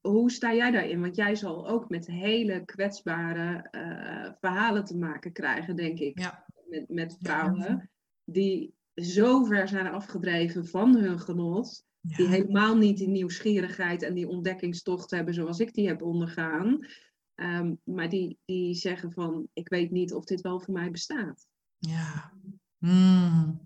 hoe 0.00 0.30
sta 0.30 0.54
jij 0.54 0.70
daarin? 0.70 1.00
Want 1.00 1.16
jij 1.16 1.34
zal 1.34 1.68
ook 1.68 1.88
met 1.88 2.06
hele 2.06 2.64
kwetsbare 2.64 3.68
eh, 3.70 4.32
verhalen 4.40 4.84
te 4.84 4.96
maken 4.96 5.32
krijgen, 5.32 5.76
denk 5.76 5.98
ik. 5.98 6.18
Ja. 6.18 6.46
Met, 6.68 6.88
met 6.88 7.16
Ja. 7.18 7.30
vrouwen 7.30 7.90
die 8.24 8.74
zo 8.94 9.44
ver 9.44 9.68
zijn 9.68 9.86
afgedreven 9.86 10.66
van 10.66 10.96
hun 10.96 11.20
genot. 11.20 11.84
Die 12.00 12.26
helemaal 12.26 12.76
niet 12.76 12.98
die 12.98 13.08
nieuwsgierigheid 13.08 14.02
en 14.02 14.14
die 14.14 14.28
ontdekkingstocht 14.28 15.10
hebben 15.10 15.34
zoals 15.34 15.58
ik 15.60 15.74
die 15.74 15.86
heb 15.88 16.02
ondergaan. 16.02 16.86
Ehm, 17.34 17.74
maar 17.84 18.08
die, 18.08 18.38
die 18.44 18.74
zeggen 18.74 19.12
van, 19.12 19.48
ik 19.52 19.68
weet 19.68 19.90
niet 19.90 20.12
of 20.12 20.24
dit 20.24 20.40
wel 20.40 20.60
voor 20.60 20.74
mij 20.74 20.90
bestaat. 20.90 21.46
Ja. 21.78 22.32
Mm. 22.78 23.60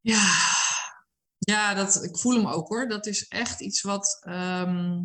Ja. 0.00 0.56
Ja, 1.48 1.74
dat, 1.74 2.04
ik 2.04 2.18
voel 2.18 2.34
hem 2.34 2.46
ook 2.46 2.68
hoor. 2.68 2.88
Dat 2.88 3.06
is 3.06 3.28
echt 3.28 3.60
iets 3.60 3.82
wat, 3.82 4.18
ehm, 4.20 5.04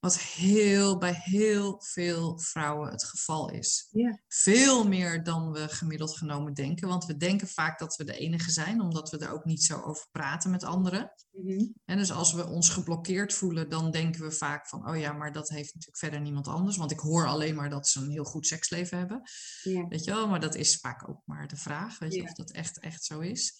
wat 0.00 0.18
heel, 0.18 0.98
bij 0.98 1.14
heel 1.14 1.82
veel 1.82 2.38
vrouwen 2.38 2.90
het 2.90 3.04
geval 3.04 3.50
is. 3.50 3.88
Ja. 3.90 4.20
Veel 4.28 4.88
meer 4.88 5.22
dan 5.22 5.50
we 5.52 5.68
gemiddeld 5.68 6.16
genomen 6.16 6.54
denken. 6.54 6.88
Want 6.88 7.04
we 7.04 7.16
denken 7.16 7.48
vaak 7.48 7.78
dat 7.78 7.96
we 7.96 8.04
de 8.04 8.16
enige 8.18 8.50
zijn, 8.50 8.80
omdat 8.80 9.10
we 9.10 9.18
er 9.18 9.32
ook 9.32 9.44
niet 9.44 9.62
zo 9.62 9.80
over 9.80 10.06
praten 10.12 10.50
met 10.50 10.64
anderen. 10.64 11.12
Mhm. 11.30 11.66
En 11.84 11.96
dus 11.96 12.12
als 12.12 12.32
we 12.32 12.46
ons 12.46 12.68
geblokkeerd 12.68 13.34
voelen, 13.34 13.68
dan 13.68 13.90
denken 13.90 14.22
we 14.22 14.30
vaak 14.32 14.68
van, 14.68 14.88
oh 14.88 14.98
ja, 14.98 15.12
maar 15.12 15.32
dat 15.32 15.48
heeft 15.48 15.74
natuurlijk 15.74 15.98
verder 15.98 16.20
niemand 16.20 16.48
anders. 16.48 16.76
Want 16.76 16.90
ik 16.90 16.98
hoor 17.00 17.26
alleen 17.26 17.54
maar 17.54 17.70
dat 17.70 17.88
ze 17.88 18.00
een 18.00 18.10
heel 18.10 18.24
goed 18.24 18.46
seksleven 18.46 18.98
hebben. 18.98 19.22
Ja. 19.62 19.86
Weet 19.88 20.04
je 20.04 20.10
wel, 20.10 20.28
maar 20.28 20.40
dat 20.40 20.54
is 20.54 20.76
vaak 20.76 21.08
ook 21.08 21.22
maar 21.24 21.48
de 21.48 21.56
vraag, 21.56 21.98
weet 21.98 22.12
je, 22.14 22.22
Ja. 22.22 22.24
of 22.28 22.32
dat 22.32 22.50
echt, 22.50 22.78
echt 22.78 23.04
zo 23.04 23.20
is. 23.20 23.54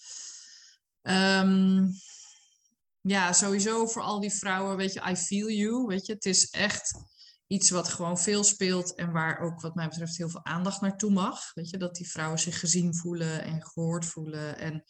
Ehm, 1.05 1.87
ja, 3.01 3.33
sowieso 3.33 3.87
voor 3.87 4.03
al 4.03 4.21
die 4.21 4.33
vrouwen, 4.33 4.77
weet 4.77 4.93
je, 4.93 5.11
I 5.11 5.17
feel 5.17 5.51
you, 5.51 5.87
weet 5.87 6.07
je. 6.07 6.13
Het 6.13 6.25
is 6.25 6.51
echt 6.51 6.93
iets 7.47 7.71
wat 7.71 7.89
gewoon 7.89 8.19
veel 8.19 8.45
speelt 8.45 8.95
en 8.95 9.13
waar 9.13 9.41
ook 9.41 9.61
wat 9.61 9.75
mij 9.75 9.89
betreft 9.89 10.17
heel 10.17 10.29
veel 10.29 10.45
aandacht 10.45 10.81
naartoe 10.81 11.11
mag. 11.11 11.55
Weet 11.55 11.71
je, 11.71 11.77
dat 11.77 11.95
die 11.95 12.11
vrouwen 12.11 12.39
zich 12.39 12.61
gezien 12.61 12.95
voelen 12.95 13.43
en 13.43 13.63
gehoord 13.63 14.05
voelen 14.05 14.59
en 14.59 14.85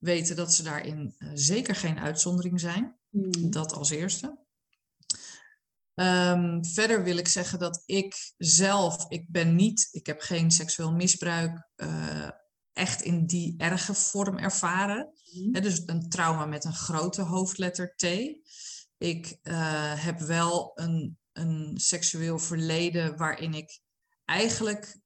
weten 0.00 0.36
dat 0.36 0.54
ze 0.54 0.62
daarin 0.62 1.14
eh, 1.18 1.30
zeker 1.34 1.74
geen 1.74 1.98
uitzondering 1.98 2.60
zijn. 2.60 2.98
Mhm. 3.08 3.50
Dat 3.50 3.72
als 3.72 3.90
eerste. 3.90 4.38
Ehm, 5.94 6.62
verder 6.64 7.02
wil 7.02 7.16
ik 7.16 7.28
zeggen 7.28 7.58
dat 7.58 7.82
ik 7.86 8.32
zelf, 8.36 9.10
ik 9.10 9.24
ben 9.28 9.54
niet, 9.54 9.88
ik 9.90 10.06
heb 10.06 10.20
geen 10.20 10.50
seksueel 10.50 10.92
misbruik 10.92 11.68
eh, 11.74 12.30
echt 12.72 13.02
in 13.02 13.26
die 13.26 13.54
erge 13.58 13.94
vorm 13.94 14.38
ervaren. 14.38 15.12
Mhm. 15.32 15.62
Dus 15.62 15.82
een 15.86 16.08
trauma 16.08 16.46
met 16.46 16.64
een 16.64 16.74
grote 16.74 17.22
hoofdletter 17.22 17.94
T. 17.96 18.04
Ik 18.98 19.38
eh, 19.42 20.04
heb 20.04 20.18
wel 20.20 20.72
een, 20.74 21.18
een 21.32 21.78
seksueel 21.78 22.38
verleden 22.38 23.16
waarin 23.16 23.54
ik 23.54 23.80
eigenlijk 24.24 24.98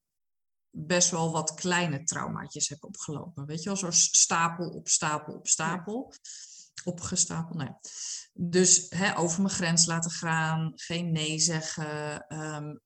best 0.71 1.11
wel 1.11 1.33
wat 1.33 1.55
kleine 1.55 2.05
traumaatjes 2.05 2.69
heb 2.69 2.85
opgelopen. 2.85 3.47
Weet 3.47 3.63
je 3.63 3.69
wel, 3.69 3.77
zo 3.77 3.91
stapel 3.91 4.69
op 4.69 4.89
stapel 4.89 5.35
op 5.35 5.47
stapel. 5.47 6.13
Opgestapeld, 6.85 7.57
nee. 7.59 7.71
Dus 8.33 8.87
hè, 8.89 9.19
over 9.19 9.43
mijn 9.43 9.55
grens 9.55 9.87
laten 9.87 10.11
gaan, 10.11 10.73
geen 10.75 11.13
nee 11.13 11.39
zeggen. 11.39 12.27
ehm, 12.27 12.77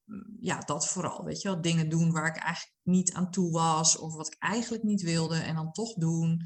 ja, 0.40 0.58
dat 0.58 0.88
vooral. 0.88 1.24
Weet 1.24 1.42
je 1.42 1.48
wel, 1.48 1.60
dingen 1.60 1.88
doen 1.88 2.12
waar 2.12 2.26
ik 2.26 2.36
eigenlijk 2.42 2.74
niet 2.82 3.12
aan 3.12 3.30
toe 3.30 3.50
was. 3.50 3.98
Of 3.98 4.14
wat 4.14 4.26
ik 4.26 4.36
eigenlijk 4.38 4.82
niet 4.82 5.02
wilde 5.02 5.36
en 5.36 5.54
dan 5.54 5.72
toch 5.72 5.94
doen. 5.94 6.42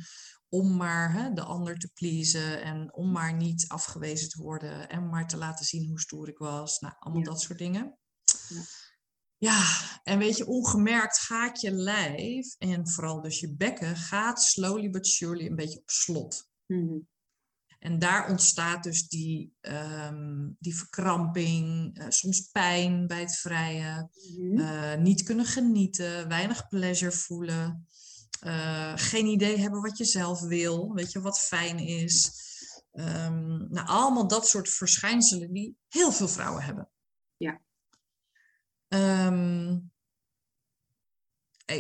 Om 0.49 0.77
maar 0.77 1.13
hè, 1.13 1.33
de 1.33 1.43
ander 1.43 1.79
te 1.79 1.91
pleasen 1.95 2.63
en 2.63 2.95
om 2.95 3.13
maar 3.13 3.35
niet 3.37 3.65
afgewezen 3.69 4.29
te 4.29 4.43
worden. 4.43 4.89
En 4.89 5.09
maar 5.09 5.29
te 5.29 5.37
laten 5.37 5.65
zien 5.65 5.89
hoe 5.89 6.01
stoer 6.01 6.29
ik 6.29 6.39
was. 6.39 6.79
Nou, 6.79 6.95
allemaal 6.99 7.23
Ja. 7.23 7.31
dat 7.31 7.41
soort 7.41 7.59
dingen. 7.59 7.99
Ja. 8.49 8.63
Ja, 9.37 9.65
en 10.03 10.19
weet 10.19 10.37
je, 10.37 10.47
ongemerkt 10.47 11.19
gaat 11.19 11.61
je 11.61 11.71
lijf 11.71 12.55
en 12.59 12.89
vooral 12.89 13.21
dus 13.21 13.41
je 13.41 13.55
bekken 13.57 13.97
gaat 13.97 14.43
slowly 14.43 14.91
but 14.91 15.07
surely 15.07 15.47
een 15.47 15.57
beetje 15.57 15.79
op 15.79 15.91
slot. 15.91 16.49
Mhm. 16.67 16.99
En 17.83 17.99
daar 17.99 18.29
ontstaat 18.31 18.83
dus 18.83 19.09
die, 19.09 19.53
ehm, 19.61 20.49
die 20.59 20.77
verkramping, 20.77 21.99
eh, 21.99 22.07
soms 22.09 22.41
pijn 22.41 23.07
bij 23.07 23.21
het 23.21 23.37
vrijen, 23.37 24.11
Mhm. 24.39 24.59
eh, 24.61 24.99
niet 24.99 25.23
kunnen 25.23 25.45
genieten, 25.45 26.29
weinig 26.29 26.69
pleasure 26.69 27.13
voelen, 27.13 27.87
eh, 28.41 28.93
geen 28.97 29.27
idee 29.27 29.59
hebben 29.59 29.81
wat 29.83 29.99
je 29.99 30.05
zelf 30.05 30.41
wil, 30.41 30.93
weet 30.95 31.13
je, 31.13 31.21
wat 31.21 31.41
fijn 31.41 31.79
is. 31.79 32.31
Ehm, 32.93 33.73
nou, 33.73 33.87
allemaal 33.87 34.27
dat 34.29 34.49
soort 34.49 34.69
verschijnselen 34.69 35.53
die 35.53 35.77
heel 35.89 36.13
veel 36.13 36.29
vrouwen 36.29 36.63
hebben. 36.63 36.91
Ja. 37.37 37.61
Ehm, 38.89 39.79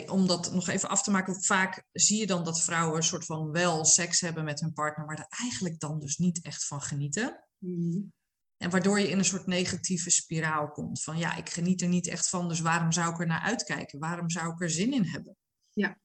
om 0.06 0.26
dat 0.26 0.52
nog 0.52 0.68
even 0.68 0.88
af 0.88 1.02
te 1.02 1.10
maken, 1.10 1.42
vaak 1.42 1.84
zie 1.92 2.18
je 2.18 2.26
dan 2.26 2.44
dat 2.44 2.62
vrouwen 2.62 2.96
een 2.96 3.02
soort 3.02 3.24
van 3.24 3.50
wel 3.50 3.84
seks 3.84 4.20
hebben 4.20 4.44
met 4.44 4.60
hun 4.60 4.72
partner, 4.72 5.06
maar 5.06 5.18
er 5.18 5.38
eigenlijk 5.40 5.80
dan 5.80 6.00
dus 6.00 6.16
niet 6.16 6.42
echt 6.42 6.66
van 6.66 6.82
genieten. 6.82 7.44
Mhm. 7.58 8.00
En 8.56 8.70
waardoor 8.70 9.00
je 9.00 9.08
in 9.08 9.18
een 9.18 9.24
soort 9.24 9.46
negatieve 9.46 10.10
spiraal 10.10 10.70
komt. 10.70 11.02
Van 11.02 11.18
ja, 11.18 11.36
ik 11.36 11.50
geniet 11.50 11.82
er 11.82 11.88
niet 11.88 12.08
echt 12.08 12.28
van, 12.28 12.48
dus 12.48 12.60
waarom 12.60 12.92
zou 12.92 13.12
ik 13.12 13.20
er 13.20 13.26
naar 13.26 13.40
uitkijken? 13.40 13.98
Waarom 13.98 14.30
zou 14.30 14.52
ik 14.52 14.60
er 14.60 14.70
zin 14.70 14.92
in 14.92 15.04
hebben? 15.04 15.36
Ja. 15.70 16.00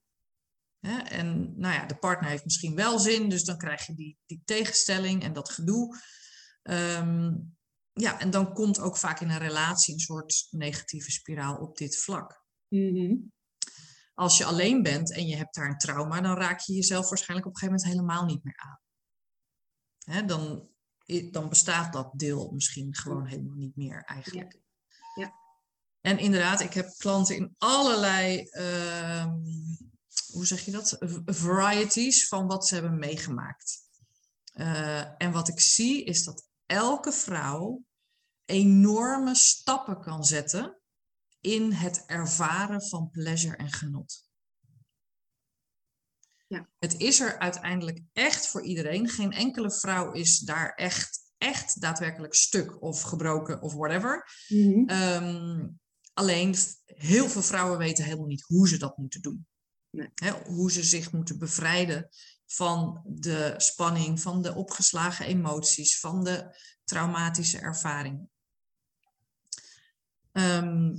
Hè, 0.80 0.98
en 0.98 1.60
nou 1.60 1.74
ja, 1.74 1.86
de 1.86 1.98
partner 1.98 2.30
heeft 2.30 2.44
misschien 2.44 2.76
wel 2.76 3.00
zin, 3.00 3.30
dus 3.30 3.44
dan 3.44 3.58
krijg 3.58 3.86
je 3.86 3.96
die, 3.96 4.18
die 4.26 4.42
tegenstelling 4.46 5.24
en 5.24 5.34
dat 5.34 5.50
gedoe. 5.50 5.98
Ehm, 6.62 7.36
ja, 7.94 8.20
en 8.20 8.30
dan 8.30 8.54
komt 8.54 8.80
ook 8.80 8.98
vaak 8.98 9.20
in 9.20 9.30
een 9.30 9.38
relatie 9.38 9.94
een 9.94 10.00
soort 10.00 10.48
negatieve 10.50 11.12
spiraal 11.12 11.58
op 11.58 11.78
dit 11.78 11.98
vlak. 11.98 12.46
Mhm. 12.68 13.16
Als 14.18 14.38
je 14.38 14.46
alleen 14.46 14.82
bent 14.82 15.14
en 15.14 15.28
je 15.28 15.36
hebt 15.36 15.56
daar 15.56 15.70
een 15.70 15.78
trauma, 15.78 16.22
dan 16.22 16.38
raak 16.38 16.60
je 16.60 16.74
jezelf 16.74 17.10
waarschijnlijk 17.10 17.48
op 17.48 17.54
een 17.54 17.60
gegeven 17.60 17.82
moment 17.82 17.98
helemaal 17.98 18.26
niet 18.26 18.44
meer 18.44 18.58
aan. 18.58 18.80
Hè, 19.98 20.26
dan, 20.26 20.70
dan 21.32 21.50
bestaat 21.50 21.94
dat 21.94 22.12
deel 22.16 22.52
misschien 22.52 22.96
gewoon 22.96 23.26
helemaal 23.26 23.56
niet 23.56 23.76
meer 23.76 24.04
eigenlijk. 24.04 24.60
Ja. 25.16 25.34
En 26.02 26.20
inderdaad, 26.20 26.60
ik 26.60 26.74
heb 26.74 26.94
klanten 26.98 27.36
in 27.36 27.56
allerlei, 27.58 28.44
ehm, 28.50 29.36
hoe 30.32 30.46
zeg 30.46 30.66
je 30.66 30.72
dat, 30.72 30.98
varieties 31.26 32.28
van 32.28 32.48
wat 32.48 32.68
ze 32.68 32.74
hebben 32.74 33.00
meegemaakt. 33.00 33.80
Eh, 34.54 35.22
en 35.22 35.32
wat 35.32 35.48
ik 35.48 35.60
zie 35.60 36.04
is 36.04 36.24
dat 36.24 36.48
elke 36.66 37.12
vrouw 37.12 37.84
enorme 38.46 39.36
stappen 39.36 40.02
kan 40.02 40.26
zetten 40.26 40.77
in 41.48 41.72
het 41.72 42.04
ervaren 42.06 42.82
van 42.82 43.10
pleasure 43.10 43.56
en 43.56 43.72
genot. 43.72 44.26
Ja. 46.48 46.70
Het 46.80 47.00
is 47.00 47.20
er 47.20 47.40
uiteindelijk 47.40 48.02
echt 48.14 48.48
voor 48.48 48.62
iedereen. 48.62 49.10
Geen 49.10 49.32
enkele 49.32 49.72
vrouw 49.72 50.12
is 50.12 50.40
daar 50.40 50.74
echt, 50.74 51.20
echt 51.38 51.82
daadwerkelijk 51.82 52.34
stuk 52.34 52.82
of 52.82 53.02
gebroken 53.02 53.62
of 53.62 53.74
whatever. 53.74 54.32
Mhm. 54.48 54.90
Ehm, 54.90 55.68
alleen 56.14 56.56
heel 56.86 57.30
veel 57.30 57.42
vrouwen 57.42 57.78
weten 57.78 58.04
helemaal 58.04 58.28
niet 58.28 58.44
hoe 58.44 58.68
ze 58.68 58.78
dat 58.78 58.98
moeten 58.98 59.22
doen. 59.22 59.48
Nee. 59.90 60.10
Hoe 60.46 60.72
ze 60.72 60.84
zich 60.84 61.12
moeten 61.12 61.40
bevrijden 61.40 62.10
van 62.46 63.02
de 63.06 63.54
spanning, 63.58 64.22
van 64.22 64.42
de 64.42 64.56
opgeslagen 64.56 65.26
emoties, 65.26 66.00
van 66.00 66.24
de 66.24 66.58
traumatische 66.84 67.60
ervaringen. 67.60 68.30
Ehm, 70.32 70.96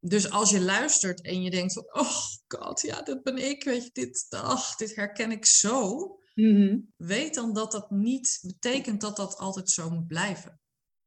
dus 0.00 0.30
als 0.30 0.50
je 0.50 0.60
luistert 0.60 1.22
en 1.22 1.42
je 1.42 1.50
denkt 1.50 1.72
van, 1.72 1.94
oh 1.94 2.12
god, 2.48 2.80
ja, 2.80 3.02
dat 3.02 3.22
ben 3.22 3.36
ik, 3.36 3.64
weet 3.64 3.84
je, 3.84 3.90
dit, 3.92 4.26
ach, 4.30 4.76
dit 4.76 4.96
herken 4.96 5.30
ik 5.30 5.44
zo. 5.44 5.98
Mhm. 6.34 6.78
Weet 6.96 7.34
dan 7.34 7.54
dat 7.54 7.72
dat 7.72 7.90
niet 7.90 8.38
betekent 8.42 9.00
dat 9.00 9.16
dat 9.16 9.36
altijd 9.36 9.70
zo 9.70 9.90
moet 9.90 10.06
blijven. 10.06 10.60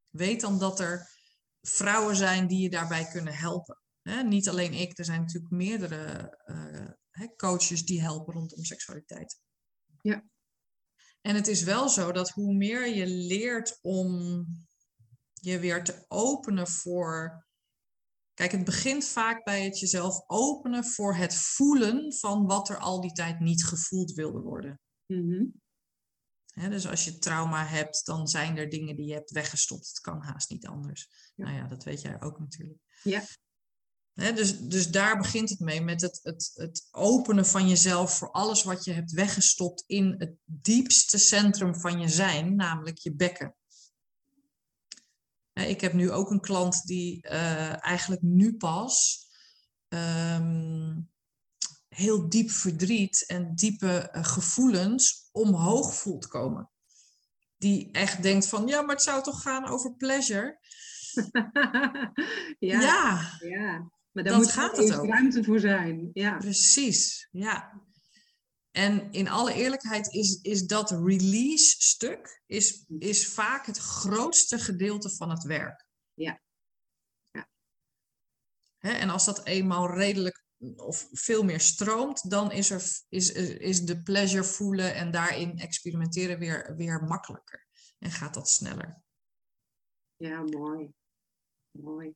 Weet 0.10 0.42
dan 0.42 0.60
dat 0.60 0.80
er 0.80 1.10
vrouwen 1.62 2.16
zijn 2.16 2.48
die 2.48 2.62
je 2.62 2.70
daarbij 2.70 3.08
kunnen 3.08 3.34
helpen. 3.34 3.82
Niet 4.26 4.50
alleen 4.50 4.74
ik, 4.74 4.98
er 4.98 5.06
zijn 5.06 5.20
natuurlijk 5.20 5.54
meerdere 5.54 6.38
eh, 6.46 7.28
coaches 7.36 7.86
die 7.86 8.02
helpen 8.02 8.34
rondom 8.34 8.64
seksualiteit. 8.64 9.40
Ja. 10.02 10.24
En 11.22 11.36
het 11.36 11.48
is 11.48 11.64
wel 11.64 11.90
zo 11.90 12.12
dat 12.12 12.30
hoe 12.30 12.54
meer 12.54 12.88
je 12.88 13.08
leert 13.08 13.80
om 13.82 14.46
je 15.34 15.60
weer 15.60 15.84
te 15.84 16.06
openen 16.08 16.68
voor. 16.68 17.48
Kijk, 18.40 18.52
het 18.52 18.64
begint 18.64 19.06
vaak 19.06 19.44
bij 19.44 19.64
het 19.64 19.80
jezelf 19.80 20.24
openen 20.28 20.86
voor 20.86 21.16
het 21.16 21.36
voelen 21.36 22.14
van 22.14 22.46
wat 22.46 22.70
er 22.70 22.78
al 22.78 23.02
die 23.02 23.12
tijd 23.12 23.40
niet 23.40 23.66
gevoeld 23.66 24.12
wilde 24.12 24.40
worden. 24.40 24.80
Mhm. 25.06 25.46
Hè, 26.54 26.70
dus 26.70 26.88
als 26.88 27.06
je 27.06 27.18
trauma 27.18 27.66
hebt, 27.66 28.06
dan 28.06 28.28
zijn 28.28 28.58
er 28.58 28.70
dingen 28.70 28.96
die 28.96 29.06
je 29.06 29.14
hebt 29.14 29.32
weggestopt. 29.32 29.88
Het 29.88 30.00
kan 30.00 30.22
haast 30.22 30.50
niet 30.50 30.68
anders. 30.68 31.10
Ja. 31.36 31.46
Nou 31.46 31.58
ja, 31.58 31.68
dat 31.68 31.84
weet 31.84 32.02
jij 32.02 32.22
ook 32.22 32.40
natuurlijk. 32.40 32.80
Ja. 33.04 33.24
Dus, 34.14 34.60
dus 34.60 34.92
daar 34.92 35.18
begint 35.18 35.50
het 35.50 35.60
mee, 35.60 35.82
met 35.82 36.02
het, 36.02 36.20
het, 36.24 36.52
het 36.54 36.88
openen 36.92 37.46
van 37.46 37.70
jezelf 37.70 38.18
voor 38.18 38.32
alles 38.32 38.64
wat 38.64 38.84
je 38.84 38.92
hebt 38.92 39.12
weggestopt 39.12 39.84
in 39.88 40.16
het 40.18 40.36
diepste 40.44 41.18
centrum 41.18 41.76
van 41.76 42.00
je 42.00 42.08
zijn, 42.08 42.56
namelijk 42.56 42.98
je 42.98 43.16
bekken. 43.16 43.56
Hè, 45.60 45.66
Ik 45.66 45.82
heb 45.82 45.94
nu 45.94 46.12
ook 46.12 46.32
een 46.32 46.42
klant 46.42 46.86
die 46.86 47.22
eh, 47.22 47.86
eigenlijk 47.86 48.22
nu 48.22 48.58
pas 48.58 49.28
ehm, 49.88 50.96
heel 51.88 52.30
diep 52.30 52.50
verdriet 52.50 53.26
en 53.28 53.56
diepe 53.56 54.10
eh, 54.10 54.24
gevoelens 54.24 55.30
omhoog 55.32 55.96
voelt 55.96 56.28
komen. 56.28 56.70
Die 57.58 57.92
echt 57.92 58.24
denkt 58.24 58.48
van, 58.48 58.68
ja, 58.68 58.82
maar 58.82 58.96
het 58.96 59.04
zou 59.04 59.24
toch 59.24 59.42
gaan 59.42 59.66
over 59.66 59.96
pleasure? 59.96 60.60
ja, 62.60 62.82
ja. 62.82 63.38
ja 63.40 63.92
Maar 64.12 64.24
daar 64.24 64.36
moet 64.38 64.52
gaat 64.52 64.78
eerst 64.78 64.90
het 64.90 65.00
ook. 65.00 65.06
ruimte 65.08 65.44
voor 65.44 65.60
zijn. 65.60 66.10
Ja. 66.14 66.38
Precies, 66.38 67.28
ja. 67.32 67.82
En 68.80 69.12
in 69.12 69.28
alle 69.28 69.54
eerlijkheid 69.54 70.14
is, 70.14 70.42
is 70.42 70.68
dat 70.68 70.92
release-stuk 70.92 72.42
is, 72.46 72.86
is 73.00 73.34
vaak 73.34 73.66
het 73.66 73.78
grootste 73.78 74.60
gedeelte 74.60 75.10
van 75.10 75.30
het 75.30 75.44
werk. 75.44 75.86
Ja. 76.14 76.42
ja. 77.32 77.50
Hè, 78.78 78.92
en 78.92 79.10
als 79.10 79.26
dat 79.26 79.46
eenmaal 79.46 79.94
redelijk 79.94 80.44
of 80.76 81.08
veel 81.12 81.44
meer 81.44 81.60
stroomt, 81.60 82.30
dan 82.30 82.52
is, 82.52 82.70
er, 82.70 82.84
is, 83.10 83.32
is 83.58 83.82
de 83.82 84.02
pleasure 84.02 84.44
voelen 84.44 84.96
en 84.96 85.12
daarin 85.12 85.58
experimenteren 85.58 86.40
weer, 86.40 86.76
weer 86.76 87.04
makkelijker. 87.04 87.68
En 87.98 88.12
gaat 88.12 88.34
dat 88.34 88.50
sneller. 88.50 89.02
Ja, 90.16 90.42
mooi. 90.42 90.94
Mooi. 91.72 92.16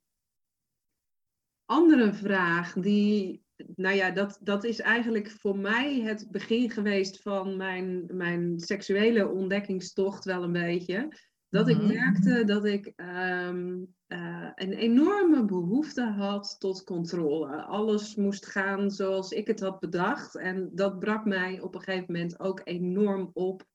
Andere 1.65 2.13
vraag 2.13 2.73
die 2.73 3.42
nou 3.75 3.95
ja, 3.95 4.11
dat, 4.11 4.39
dat 4.41 4.63
is 4.63 4.79
eigenlijk 4.79 5.31
voor 5.31 5.57
mij 5.57 6.01
het 6.01 6.27
begin 6.31 6.71
geweest 6.71 7.21
van 7.21 7.57
mijn, 7.57 8.03
mijn 8.13 8.59
seksuele 8.59 9.27
ontdekkingstocht 9.27 10.25
wel 10.25 10.43
een 10.43 10.51
beetje. 10.51 11.11
Dat 11.49 11.67
ik 11.67 11.77
mhm. 11.77 11.87
merkte 11.87 12.43
dat 12.45 12.65
ik 12.65 12.93
ehm, 12.95 13.83
eh, 14.07 14.49
een 14.55 14.73
enorme 14.73 15.45
behoefte 15.45 16.03
had 16.03 16.55
tot 16.59 16.83
controle. 16.83 17.61
Alles 17.61 18.15
moest 18.15 18.45
gaan 18.45 18.91
zoals 18.91 19.31
ik 19.31 19.47
het 19.47 19.59
had 19.59 19.79
bedacht. 19.79 20.35
En 20.35 20.69
dat 20.73 20.99
brak 20.99 21.25
mij 21.25 21.61
op 21.61 21.75
een 21.75 21.81
gegeven 21.81 22.13
moment 22.13 22.39
ook 22.39 22.61
enorm 22.63 23.29
op 23.33 23.65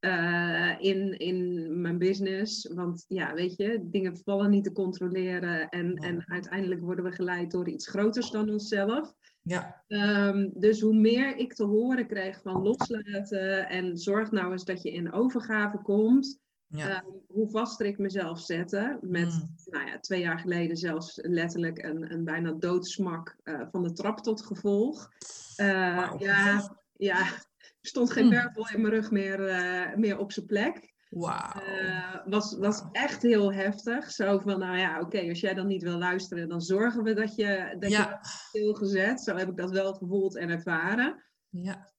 uh, 0.00 0.74
in, 0.78 1.18
in 1.18 1.80
mijn 1.80 1.98
business. 1.98 2.68
Want 2.74 3.04
ja, 3.08 3.34
weet 3.34 3.56
je, 3.56 3.80
dingen 3.82 4.16
vallen 4.16 4.50
niet 4.50 4.64
te 4.64 4.72
controleren. 4.72 5.68
En, 5.68 5.94
en 5.94 6.24
uiteindelijk 6.26 6.80
worden 6.80 7.04
we 7.04 7.12
geleid 7.12 7.50
door 7.50 7.68
iets 7.68 7.88
groters 7.88 8.30
dan 8.30 8.50
onszelf. 8.50 9.14
Ja. 9.48 9.84
Um, 9.88 10.50
dus 10.54 10.80
hoe 10.80 10.94
meer 10.94 11.36
ik 11.36 11.54
te 11.54 11.64
horen 11.64 12.06
kreeg 12.06 12.40
van 12.42 12.62
loslaten 12.62 13.68
en 13.68 13.98
zorg 13.98 14.30
nou 14.30 14.52
eens 14.52 14.64
dat 14.64 14.82
je 14.82 14.92
in 14.92 15.12
overgave 15.12 15.78
komt. 15.78 16.40
Ja. 16.66 17.02
Um, 17.04 17.22
hoe 17.26 17.50
vaster 17.50 17.86
ik 17.86 17.98
mezelf 17.98 18.40
zette. 18.40 18.98
Met, 19.00 19.32
mm. 19.32 19.54
nou 19.64 19.86
ja, 19.86 19.98
twee 19.98 20.20
jaar 20.20 20.38
geleden 20.38 20.76
zelfs 20.76 21.18
letterlijk 21.22 21.82
een, 21.82 22.12
een 22.12 22.24
bijna 22.24 22.52
doodsmak 22.52 23.36
uh, 23.44 23.60
van 23.70 23.82
de 23.82 23.92
trap 23.92 24.18
tot 24.18 24.42
gevolg. 24.42 25.08
Uh, 25.56 26.12
Ja, 26.18 26.78
ja, 26.96 27.26
stond 27.80 28.10
geen 28.10 28.30
wervel 28.30 28.62
mm. 28.62 28.74
in 28.74 28.80
mijn 28.80 28.94
rug 28.94 29.10
meer, 29.10 29.48
uh, 29.48 29.96
meer 29.96 30.18
op 30.18 30.32
zijn 30.32 30.46
plek. 30.46 30.96
Wauw. 31.08 31.62
Uh, 31.82 32.16
was, 32.26 32.56
was 32.58 32.82
echt 32.92 33.22
heel 33.22 33.52
heftig. 33.52 34.10
Zo 34.10 34.38
van, 34.38 34.58
nou 34.58 34.78
ja, 34.78 35.00
oké, 35.00 35.28
als 35.28 35.40
jij 35.40 35.54
dan 35.54 35.66
niet 35.66 35.82
wil 35.82 35.98
luisteren, 35.98 36.48
dan 36.48 36.60
zorgen 36.60 37.02
we 37.02 37.12
dat 37.12 37.36
je 37.36 37.76
dat 37.78 37.90
ja. 37.90 38.08
je 38.08 38.28
stilgezet. 38.28 39.20
Zo 39.20 39.36
heb 39.36 39.48
ik 39.48 39.56
dat 39.56 39.70
wel 39.70 39.94
gevoeld 39.94 40.36
en 40.36 40.48
ervaren. 40.48 41.24
Ja. 41.48 41.92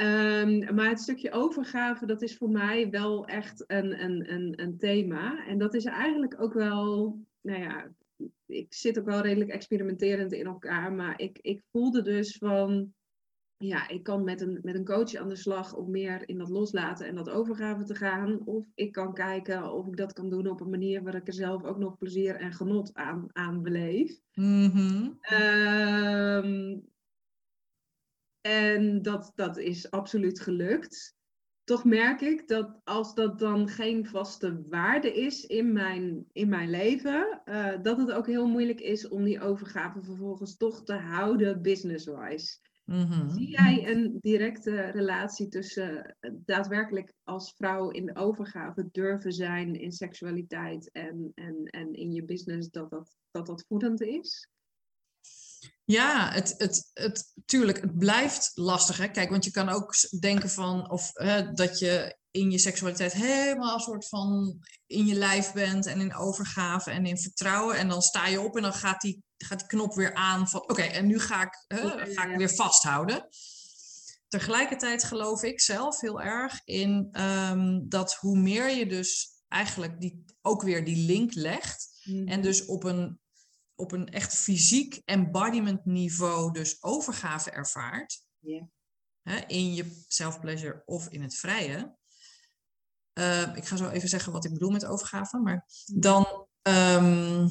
Um, 0.00 0.74
maar 0.74 0.88
het 0.88 1.00
stukje 1.00 1.30
overgave, 1.30 2.06
dat 2.06 2.22
is 2.22 2.36
voor 2.36 2.50
mij 2.50 2.90
wel 2.90 3.26
echt 3.26 3.64
een, 3.66 4.02
een, 4.02 4.32
een, 4.32 4.62
een 4.62 4.78
thema. 4.78 5.46
En 5.46 5.58
dat 5.58 5.74
is 5.74 5.84
eigenlijk 5.84 6.42
ook 6.42 6.52
wel, 6.52 7.18
nou 7.40 7.62
ja, 7.62 7.88
ik 8.46 8.74
zit 8.74 8.98
ook 8.98 9.04
wel 9.04 9.20
redelijk 9.20 9.50
experimenterend 9.50 10.32
in 10.32 10.46
elkaar. 10.46 10.92
Maar 10.92 11.20
ik, 11.20 11.38
ik 11.40 11.62
voelde 11.70 12.02
dus 12.02 12.36
van, 12.36 12.94
ja, 13.58 13.88
ik 13.88 14.02
kan 14.02 14.24
met 14.24 14.40
een, 14.40 14.58
met 14.62 14.74
een 14.74 14.84
coach 14.84 15.14
aan 15.14 15.28
de 15.28 15.36
slag 15.36 15.74
om 15.74 15.90
meer 15.90 16.28
in 16.28 16.38
dat 16.38 16.48
loslaten 16.48 17.06
en 17.06 17.14
dat 17.14 17.30
overgave 17.30 17.84
te 17.84 17.94
gaan. 17.94 18.46
Of 18.46 18.66
ik 18.74 18.92
kan 18.92 19.14
kijken 19.14 19.72
of 19.72 19.86
ik 19.86 19.96
dat 19.96 20.12
kan 20.12 20.30
doen 20.30 20.46
op 20.46 20.60
een 20.60 20.70
manier 20.70 21.02
waar 21.02 21.14
ik 21.14 21.26
er 21.26 21.32
zelf 21.32 21.64
ook 21.64 21.78
nog 21.78 21.98
plezier 21.98 22.36
en 22.36 22.52
genot 22.52 22.94
aan, 22.94 23.28
aan 23.32 23.62
beleef. 23.62 24.20
Mm 24.34 25.16
en 28.40 29.02
dat, 29.02 29.32
dat 29.34 29.58
is 29.58 29.90
absoluut 29.90 30.40
gelukt. 30.40 31.16
Toch 31.64 31.84
merk 31.84 32.20
ik 32.20 32.48
dat 32.48 32.80
als 32.84 33.14
dat 33.14 33.38
dan 33.38 33.68
geen 33.68 34.06
vaste 34.06 34.62
waarde 34.68 35.12
is 35.12 35.46
in 35.46 35.72
mijn, 35.72 36.26
in 36.32 36.48
mijn 36.48 36.70
leven, 36.70 37.42
uh, 37.44 37.82
dat 37.82 37.98
het 37.98 38.12
ook 38.12 38.26
heel 38.26 38.46
moeilijk 38.46 38.80
is 38.80 39.08
om 39.08 39.24
die 39.24 39.40
overgave 39.40 40.02
vervolgens 40.02 40.56
toch 40.56 40.84
te 40.84 40.94
houden 40.94 41.62
business-wise. 41.62 42.58
Mhm. 42.88 43.30
Zie 43.30 43.48
jij 43.48 43.90
een 43.90 44.18
directe 44.20 44.80
relatie 44.80 45.48
tussen 45.48 46.16
eh, 46.20 46.30
daadwerkelijk 46.44 47.12
als 47.24 47.54
vrouw 47.56 47.90
in 47.90 48.06
de 48.06 48.16
overgave 48.16 48.88
durven 48.92 49.32
zijn 49.32 49.74
in 49.74 49.92
seksualiteit 49.92 50.90
en, 50.92 51.32
en, 51.34 51.64
en 51.64 51.92
in 51.92 52.12
je 52.12 52.24
business, 52.24 52.70
dat 52.70 52.90
dat, 52.90 53.16
dat, 53.30 53.46
dat 53.46 53.64
voedend 53.68 54.00
is? 54.00 54.48
Ja, 55.90 56.32
het, 56.32 56.54
het, 56.58 56.90
het, 56.94 57.32
tuurlijk, 57.44 57.80
het 57.80 57.98
blijft 57.98 58.50
lastig. 58.54 58.96
Hè? 58.96 59.08
Kijk, 59.08 59.30
want 59.30 59.44
je 59.44 59.50
kan 59.50 59.68
ook 59.68 59.94
denken 60.20 60.50
van 60.50 60.90
of, 60.90 61.10
hè, 61.12 61.52
dat 61.52 61.78
je 61.78 62.16
in 62.30 62.50
je 62.50 62.58
seksualiteit 62.58 63.12
helemaal 63.12 63.74
een 63.74 63.80
soort 63.80 64.08
van 64.08 64.58
in 64.86 65.06
je 65.06 65.14
lijf 65.14 65.52
bent 65.52 65.86
en 65.86 66.00
in 66.00 66.14
overgave 66.14 66.90
en 66.90 67.06
in 67.06 67.18
vertrouwen. 67.18 67.76
En 67.76 67.88
dan 67.88 68.02
sta 68.02 68.26
je 68.26 68.40
op 68.40 68.56
en 68.56 68.62
dan 68.62 68.72
gaat 68.72 69.00
die, 69.00 69.22
gaat 69.36 69.58
die 69.58 69.68
knop 69.68 69.94
weer 69.94 70.14
aan 70.14 70.48
van 70.48 70.60
oké, 70.60 70.82
en 70.82 71.06
nu 71.06 71.18
ga 71.18 71.42
ik, 71.42 71.64
hè, 71.66 72.14
ga 72.14 72.24
ik 72.24 72.36
weer 72.36 72.54
vasthouden. 72.54 73.28
Tegelijkertijd 74.28 75.04
geloof 75.04 75.42
ik 75.42 75.60
zelf 75.60 76.00
heel 76.00 76.20
erg 76.20 76.60
in 76.64 77.08
ehm, 77.12 77.80
dat 77.88 78.14
hoe 78.14 78.38
meer 78.38 78.70
je 78.70 78.86
dus 78.86 79.28
eigenlijk 79.48 80.00
die, 80.00 80.24
ook 80.42 80.62
weer 80.62 80.84
die 80.84 81.06
link 81.06 81.34
legt. 81.34 81.88
En 82.04 82.24
mhm. 82.24 82.40
dus 82.40 82.64
op 82.64 82.84
een, 82.84 83.20
op 83.78 83.92
een 83.92 84.08
echt 84.08 84.34
fysiek 84.34 85.02
embodiment 85.04 85.84
niveau 85.84 86.52
dus 86.52 86.82
overgave 86.82 87.50
ervaart. 87.50 88.22
Hè, 89.22 89.36
in 89.46 89.74
je 89.74 90.04
self-pleasure 90.08 90.82
of 90.86 91.08
in 91.08 91.22
het 91.22 91.36
vrije. 91.36 91.96
Ehm, 93.12 93.54
ik 93.54 93.64
ga 93.64 93.76
zo 93.76 93.88
even 93.88 94.08
zeggen 94.08 94.32
wat 94.32 94.44
ik 94.44 94.52
bedoel 94.52 94.70
met 94.70 94.86
overgave. 94.86 95.38
Maar 95.38 95.66
dan, 95.86 96.46
um, 96.62 97.48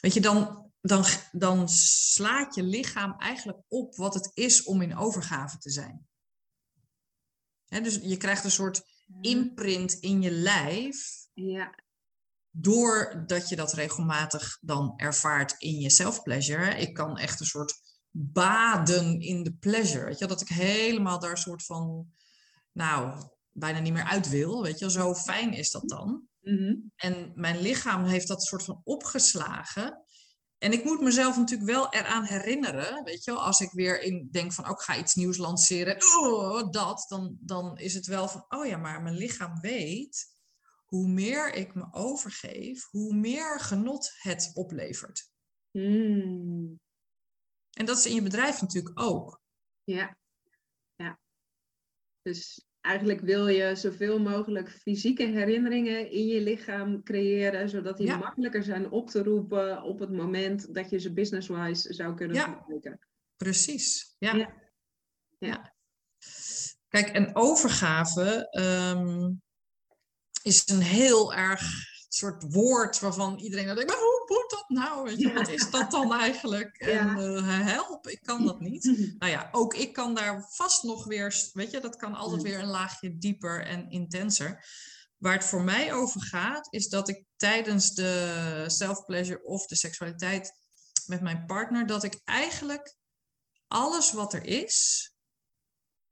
weet 0.00 0.14
je, 0.14 0.20
dan, 0.20 0.72
dan, 0.80 1.04
dan 1.32 1.68
slaat 1.68 2.54
je 2.54 2.62
lichaam 2.62 3.14
eigenlijk 3.18 3.58
op 3.68 3.96
wat 3.96 4.14
het 4.14 4.30
is 4.34 4.62
om 4.62 4.82
in 4.82 4.96
overgave 4.96 5.58
te 5.58 5.70
zijn. 5.70 6.06
dus 7.64 7.98
je 8.02 8.16
krijgt 8.16 8.44
een 8.44 8.50
soort 8.50 8.82
imprint 9.20 9.92
in 9.92 10.22
je 10.22 10.30
lijf. 10.30 11.26
Ja. 11.32 11.74
Doordat 12.54 13.48
je 13.48 13.56
dat 13.56 13.72
regelmatig 13.72 14.58
dan 14.60 14.92
ervaart 14.96 15.54
in 15.58 15.80
je 15.80 15.90
self-pleasure. 15.90 16.78
Ik 16.78 16.94
kan 16.94 17.18
echt 17.18 17.40
een 17.40 17.46
soort 17.46 17.80
baden 18.10 19.20
in 19.20 19.42
de 19.42 19.52
pleasure. 19.52 20.04
Weet 20.04 20.18
je, 20.18 20.26
dat 20.26 20.40
ik 20.40 20.48
helemaal 20.48 21.18
daar 21.18 21.30
een 21.30 21.36
soort 21.36 21.64
van, 21.64 22.06
nou, 22.72 23.24
bijna 23.52 23.78
niet 23.78 23.92
meer 23.92 24.08
uit 24.08 24.28
wil. 24.28 24.62
Weet 24.62 24.78
je, 24.78 24.90
zo 24.90 25.14
fijn 25.14 25.52
is 25.52 25.70
dat 25.70 25.88
dan. 25.88 26.22
Mhm. 26.40 26.74
En 26.96 27.32
mijn 27.34 27.60
lichaam 27.60 28.04
heeft 28.04 28.28
dat 28.28 28.42
soort 28.42 28.62
van 28.62 28.80
opgeslagen. 28.84 30.04
En 30.58 30.72
ik 30.72 30.84
moet 30.84 31.00
mezelf 31.00 31.36
natuurlijk 31.36 31.70
wel 31.70 31.92
eraan 31.92 32.24
herinneren, 32.24 33.04
weet 33.04 33.24
je 33.24 33.32
als 33.32 33.60
ik 33.60 33.70
weer 33.72 34.02
in 34.02 34.28
denk 34.30 34.52
van, 34.52 34.64
ook 34.64 34.78
oh, 34.78 34.84
ga 34.84 34.96
iets 34.96 35.14
nieuws 35.14 35.36
lanceren, 35.36 35.96
oh, 36.20 36.70
dat, 36.70 37.04
dan, 37.08 37.36
dan 37.40 37.78
is 37.78 37.94
het 37.94 38.06
wel 38.06 38.28
van, 38.28 38.44
oh 38.48 38.66
ja, 38.66 38.76
maar 38.76 39.02
mijn 39.02 39.16
lichaam 39.16 39.60
weet, 39.60 40.31
hoe 40.92 41.08
meer 41.08 41.54
ik 41.54 41.74
me 41.74 41.86
overgeef, 41.90 42.90
hoe 42.90 43.14
meer 43.14 43.60
genot 43.60 44.12
het 44.18 44.50
oplevert. 44.54 45.30
Mm. 45.70 46.80
En 47.70 47.86
dat 47.86 47.96
is 47.98 48.06
in 48.06 48.14
je 48.14 48.22
bedrijf 48.22 48.60
natuurlijk 48.60 49.00
ook. 49.00 49.40
Ja, 49.84 50.16
ja. 50.94 51.18
Dus 52.22 52.66
eigenlijk 52.80 53.20
wil 53.20 53.48
je 53.48 53.76
zoveel 53.76 54.20
mogelijk 54.20 54.70
fysieke 54.70 55.24
herinneringen 55.24 56.10
in 56.10 56.26
je 56.26 56.40
lichaam 56.40 57.02
creëren, 57.02 57.68
zodat 57.68 57.96
die 57.96 58.16
makkelijker 58.16 58.62
zijn 58.62 58.90
op 58.90 59.10
te 59.10 59.22
roepen 59.22 59.82
op 59.82 59.98
het 59.98 60.10
moment 60.10 60.74
dat 60.74 60.90
je 60.90 60.98
ze 60.98 61.12
business-wise 61.12 61.94
zou 61.94 62.14
kunnen 62.14 62.36
ja. 62.36 62.44
gebruiken. 62.44 62.98
Precies, 63.36 64.14
ja. 64.18 64.34
ja. 64.34 64.54
ja. 65.38 65.74
Kijk, 66.88 67.08
en 67.08 67.36
overgave 67.36 68.48
ehm, 68.50 69.30
is 70.42 70.68
een 70.68 70.80
heel 70.80 71.34
erg 71.34 71.90
soort 72.08 72.52
woord 72.52 73.00
waarvan 73.00 73.38
iedereen 73.38 73.66
dan 73.66 73.76
denkt, 73.76 73.90
maar 73.90 74.00
hoe 74.00 74.24
moet 74.26 74.50
dat 74.50 74.68
nou? 74.68 75.04
Weet 75.04 75.18
je, 75.18 75.32
Wat 75.32 75.48
is 75.48 75.70
dat 75.70 75.90
dan 75.90 76.12
eigenlijk? 76.12 76.76
En 76.76 77.18
uh, 77.18 77.66
help, 77.66 78.06
ik 78.06 78.22
kan 78.22 78.46
dat 78.46 78.60
niet. 78.60 78.84
nou 79.18 79.32
ja, 79.32 79.48
ook 79.52 79.74
ik 79.74 79.92
kan 79.92 80.14
daar 80.14 80.48
vast 80.50 80.82
nog 80.82 81.04
weer, 81.04 81.50
weet 81.52 81.70
je, 81.70 81.80
dat 81.80 81.96
kan 81.96 82.14
altijd 82.14 82.42
weer 82.42 82.58
een 82.58 82.66
laagje 82.66 83.18
dieper 83.18 83.66
en 83.66 83.90
intenser. 83.90 84.64
Waar 85.16 85.32
het 85.32 85.44
voor 85.44 85.62
mij 85.62 85.92
over 85.92 86.22
gaat, 86.22 86.66
is 86.70 86.88
dat 86.88 87.08
ik 87.08 87.24
tijdens 87.36 87.94
de 87.94 88.64
self-pleasure 88.66 89.44
of 89.44 89.66
de 89.66 89.76
seksualiteit 89.76 90.52
met 91.06 91.20
mijn 91.20 91.46
partner, 91.46 91.86
dat 91.86 92.04
ik 92.04 92.20
eigenlijk 92.24 92.96
alles 93.66 94.12
wat 94.12 94.32
er 94.32 94.44
is, 94.44 95.10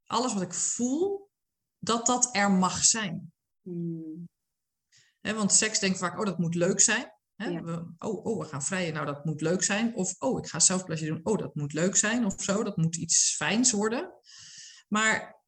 alles 0.07 0.33
wat 0.33 0.43
ik 0.43 0.55
voel, 0.55 1.31
dat 1.79 2.07
dat 2.07 2.29
er 2.33 2.51
mag 2.51 2.85
zijn. 2.85 3.33
Hmm 3.73 4.29
want 5.23 5.53
seks 5.53 5.79
denkt 5.79 5.99
vaak, 5.99 6.19
oh, 6.19 6.25
dat 6.25 6.39
moet 6.39 6.55
leuk 6.55 6.81
zijn. 6.81 7.13
we, 7.37 7.93
oh, 7.99 8.25
oh, 8.25 8.39
we 8.43 8.49
gaan 8.49 8.63
vrijen, 8.63 8.95
nou, 8.95 9.07
dat 9.07 9.25
moet 9.25 9.41
leuk 9.41 9.63
zijn. 9.63 9.95
Of, 9.95 10.15
oh, 10.19 10.39
ik 10.39 10.47
ga 10.47 10.61
zelfplezier 10.61 11.09
doen, 11.09 11.21
oh, 11.23 11.39
dat 11.39 11.55
moet 11.55 11.73
leuk 11.73 11.97
zijn 11.97 12.25
of 12.25 12.43
zo. 12.43 12.63
Dat 12.63 12.77
moet 12.77 12.97
iets 12.97 13.37
fijns 13.37 13.73
worden. 13.73 14.13
Maar 14.89 15.43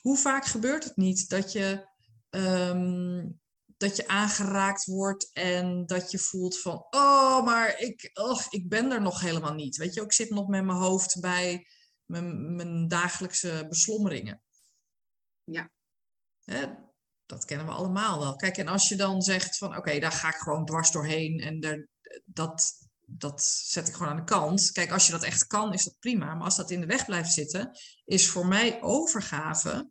hoe 0.00 0.16
vaak 0.16 0.44
gebeurt 0.44 0.84
het 0.84 0.96
niet 0.96 1.28
dat 1.28 1.52
je, 1.52 1.88
ehm, 2.30 3.28
dat 3.76 3.96
je 3.96 4.08
aangeraakt 4.08 4.84
wordt 4.84 5.32
en 5.32 5.86
dat 5.86 6.10
je 6.10 6.18
voelt 6.18 6.60
van, 6.60 6.86
oh, 6.90 7.44
maar 7.44 7.80
ik, 7.80 8.10
oh, 8.12 8.40
ik 8.50 8.68
ben 8.68 8.90
er 8.90 9.02
nog 9.02 9.20
helemaal 9.20 9.54
niet. 9.54 9.76
Weet 9.76 9.94
je, 9.94 10.00
ik 10.00 10.12
zit 10.12 10.30
nog 10.30 10.48
met 10.48 10.64
mijn 10.64 10.78
hoofd 10.78 11.20
bij 11.20 11.66
mijn, 12.04 12.54
mijn 12.54 12.88
dagelijkse 12.88 13.66
beslommeringen. 13.68 14.42
Ja. 15.44 16.87
Dat 17.28 17.44
kennen 17.44 17.66
we 17.66 17.72
allemaal 17.72 18.18
wel. 18.18 18.36
Kijk, 18.36 18.56
en 18.56 18.68
als 18.68 18.88
je 18.88 18.96
dan 18.96 19.22
zegt 19.22 19.58
van 19.58 19.76
oké, 19.76 19.98
daar 19.98 20.12
ga 20.12 20.28
ik 20.28 20.34
gewoon 20.34 20.64
dwars 20.64 20.90
doorheen 20.90 21.40
en 21.40 21.60
er, 21.60 21.88
dat, 22.24 22.88
dat 23.06 23.42
zet 23.42 23.88
ik 23.88 23.94
gewoon 23.94 24.08
aan 24.08 24.16
de 24.16 24.24
kant. 24.24 24.72
Kijk, 24.72 24.90
als 24.90 25.06
je 25.06 25.12
dat 25.12 25.22
echt 25.22 25.46
kan, 25.46 25.72
is 25.72 25.84
dat 25.84 25.98
prima. 25.98 26.34
Maar 26.34 26.44
als 26.44 26.56
dat 26.56 26.70
in 26.70 26.80
de 26.80 26.86
weg 26.86 27.04
blijft 27.04 27.32
zitten, 27.32 27.78
is 28.04 28.28
voor 28.28 28.46
mij 28.46 28.82
overgave 28.82 29.90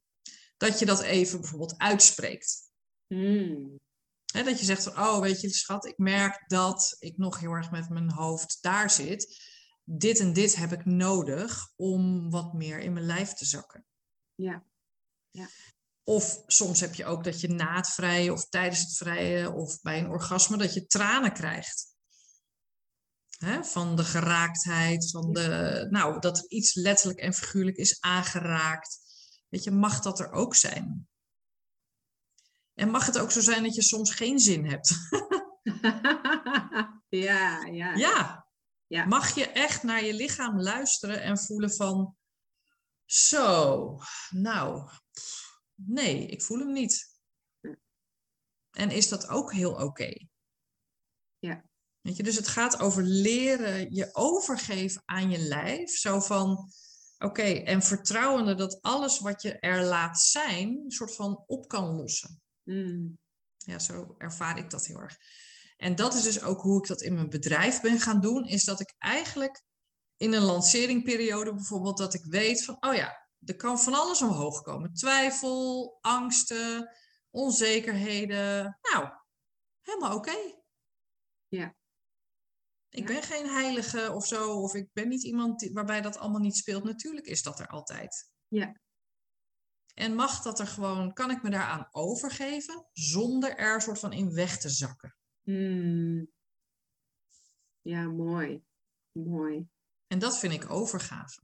dat 0.57 0.79
je 0.79 0.85
dat 0.85 1.01
even 1.01 1.39
bijvoorbeeld 1.39 1.77
uitspreekt. 1.77 2.71
Hmm. 3.07 3.79
dat 4.25 4.59
je 4.59 4.65
zegt 4.65 4.83
van, 4.83 4.97
oh 4.99 5.19
weet 5.19 5.41
je 5.41 5.49
schat, 5.49 5.85
ik 5.85 5.97
merk 5.97 6.43
dat 6.47 6.95
ik 6.99 7.17
nog 7.17 7.39
heel 7.39 7.51
erg 7.51 7.71
met 7.71 7.89
mijn 7.89 8.11
hoofd 8.11 8.57
daar 8.61 8.89
zit. 8.89 9.45
Dit 9.83 10.19
en 10.19 10.33
dit 10.33 10.55
heb 10.55 10.71
ik 10.71 10.85
nodig 10.85 11.71
om 11.75 12.29
wat 12.29 12.53
meer 12.53 12.79
in 12.79 12.93
mijn 12.93 13.05
lijf 13.05 13.33
te 13.33 13.45
zakken. 13.45 13.85
Ja. 14.35 14.65
ja. 15.31 15.47
Of 16.09 16.43
soms 16.45 16.79
heb 16.79 16.95
je 16.95 17.05
ook 17.05 17.23
dat 17.23 17.41
je 17.41 17.47
na 17.47 17.75
het 17.75 17.89
vrije 17.89 18.33
of 18.33 18.49
tijdens 18.49 18.79
het 18.79 18.97
vrije 18.97 19.51
of 19.51 19.81
bij 19.81 19.99
een 19.99 20.09
orgasme 20.09 20.57
dat 20.57 20.73
je 20.73 20.85
tranen 20.85 21.33
krijgt. 21.33 21.95
Van 23.61 23.95
de 23.95 24.03
geraaktheid, 24.03 25.09
van 25.11 25.33
de, 25.33 25.87
nou, 25.89 26.19
dat 26.19 26.37
er 26.37 26.45
iets 26.47 26.73
letterlijk 26.73 27.19
en 27.19 27.33
figuurlijk 27.33 27.77
is 27.77 28.01
aangeraakt. 28.01 28.97
Weet 29.49 29.63
je, 29.63 29.71
mag 29.71 29.99
dat 29.99 30.19
er 30.19 30.31
ook 30.31 30.55
zijn? 30.55 31.07
En 32.73 32.89
mag 32.89 33.05
het 33.05 33.17
ook 33.19 33.31
zo 33.31 33.41
zijn 33.41 33.63
dat 33.63 33.75
je 33.75 33.81
soms 33.81 34.13
geen 34.13 34.39
zin 34.39 34.65
hebt? 34.65 34.93
ja, 37.27 37.65
ja. 37.65 37.95
Ja. 37.95 38.47
ja. 38.87 39.05
Mag 39.05 39.35
je 39.35 39.47
echt 39.47 39.83
naar 39.83 40.03
je 40.03 40.13
lichaam 40.13 40.61
luisteren 40.61 41.21
en 41.21 41.39
voelen 41.39 41.73
van, 41.73 42.15
zo, 43.05 43.99
nou, 44.29 44.89
nee, 45.85 46.25
ik 46.25 46.41
voel 46.41 46.59
hem 46.59 46.71
niet. 46.71 47.15
En 48.71 48.91
is 48.91 49.09
dat 49.09 49.27
ook 49.27 49.53
heel 49.53 49.73
oké? 49.73 50.27
Ja. 51.39 51.65
Weet 52.01 52.17
je, 52.17 52.23
dus 52.23 52.35
het 52.35 52.47
gaat 52.47 52.79
over 52.79 53.03
leren 53.03 53.93
je 53.93 54.09
overgeven 54.11 55.01
aan 55.05 55.29
je 55.29 55.37
lijf. 55.37 55.89
Zo 55.89 56.19
van, 56.19 56.71
oké, 57.17 57.41
en 57.41 57.81
vertrouwende 57.81 58.55
dat 58.55 58.81
alles 58.81 59.19
wat 59.19 59.41
je 59.41 59.59
er 59.59 59.83
laat 59.83 60.19
zijn, 60.19 60.67
een 60.67 60.91
soort 60.91 61.15
van 61.15 61.43
op 61.47 61.67
kan 61.67 61.95
lossen. 61.95 62.41
Mm. 62.63 63.17
Ja, 63.57 63.79
zo 63.79 64.15
ervaar 64.17 64.57
ik 64.57 64.69
dat 64.69 64.85
heel 64.85 64.99
erg. 64.99 65.17
En 65.77 65.95
dat 65.95 66.13
is 66.13 66.23
dus 66.23 66.41
ook 66.41 66.61
hoe 66.61 66.81
ik 66.81 66.87
dat 66.87 67.01
in 67.01 67.13
mijn 67.13 67.29
bedrijf 67.29 67.81
ben 67.81 67.99
gaan 67.99 68.21
doen, 68.21 68.45
is 68.45 68.63
dat 68.63 68.79
ik 68.79 68.93
eigenlijk 68.97 69.63
in 70.17 70.33
een 70.33 70.43
lanceringperiode 70.43 71.53
bijvoorbeeld, 71.53 71.97
dat 71.97 72.13
ik 72.13 72.25
weet 72.25 72.63
van, 72.63 72.77
oh 72.79 72.93
ja, 72.93 73.26
er 73.45 73.55
kan 73.55 73.79
van 73.79 73.93
alles 73.93 74.21
omhoog 74.21 74.61
komen. 74.61 74.93
Twijfel, 74.93 75.97
angsten, 76.01 76.95
onzekerheden. 77.29 78.79
Nou, 78.81 79.09
helemaal 79.81 80.15
oké. 80.15 80.55
Ja. 81.47 81.75
Ik 82.89 83.05
ben 83.05 83.23
geen 83.23 83.49
heilige 83.49 84.11
of 84.11 84.25
zo, 84.25 84.61
of 84.61 84.73
ik 84.73 84.89
ben 84.93 85.07
niet 85.07 85.23
iemand 85.23 85.69
waarbij 85.73 86.01
dat 86.01 86.17
allemaal 86.17 86.41
niet 86.41 86.57
speelt. 86.57 86.83
Natuurlijk 86.83 87.25
is 87.25 87.43
dat 87.43 87.59
er 87.59 87.67
altijd. 87.67 88.31
Ja. 88.47 88.79
En 89.93 90.15
mag 90.15 90.41
dat 90.41 90.59
er 90.59 90.67
gewoon, 90.67 91.13
kan 91.13 91.31
ik 91.31 91.43
me 91.43 91.49
daaraan 91.49 91.87
overgeven 91.91 92.87
zonder 92.93 93.55
er 93.55 93.81
soort 93.81 93.99
van 93.99 94.13
in 94.13 94.33
weg 94.33 94.59
te 94.59 94.69
zakken? 94.69 95.15
Hmm. 95.41 96.31
Ja, 97.81 98.07
mooi. 98.07 98.63
Mooi. 99.11 99.69
En 100.07 100.19
dat 100.19 100.39
vind 100.39 100.53
ik 100.53 100.69
overgave. 100.69 101.41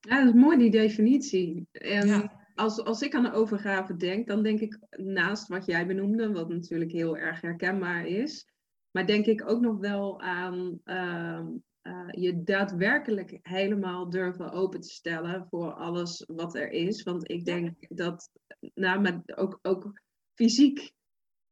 Ja, 0.00 0.24
dat 0.24 0.34
is 0.34 0.40
mooi 0.40 0.58
die 0.58 0.70
definitie. 0.70 1.68
En 1.72 2.30
als, 2.54 2.84
als 2.84 3.02
ik 3.02 3.14
aan 3.14 3.22
de 3.22 3.32
overgave 3.32 3.96
denk, 3.96 4.26
dan 4.26 4.42
denk 4.42 4.60
ik 4.60 4.78
naast 4.90 5.48
wat 5.48 5.66
jij 5.66 5.86
benoemde, 5.86 6.32
wat 6.32 6.48
natuurlijk 6.48 6.92
heel 6.92 7.16
erg 7.16 7.40
herkenbaar 7.40 8.06
is, 8.06 8.46
maar 8.90 9.06
denk 9.06 9.26
ik 9.26 9.48
ook 9.50 9.60
nog 9.60 9.78
wel 9.78 10.20
aan 10.20 10.80
uh, 10.84 11.40
uh, 11.82 12.08
je 12.10 12.42
daadwerkelijk 12.42 13.38
helemaal 13.42 14.10
durven 14.10 14.52
open 14.52 14.80
te 14.80 14.88
stellen 14.88 15.46
voor 15.50 15.72
alles 15.72 16.24
wat 16.26 16.54
er 16.54 16.70
is. 16.70 17.02
Want 17.02 17.30
ik 17.30 17.44
denk 17.44 17.76
dat, 17.88 18.30
nou, 18.74 19.00
maar 19.00 19.22
ook, 19.34 19.58
ook 19.62 20.00
fysiek 20.34 20.92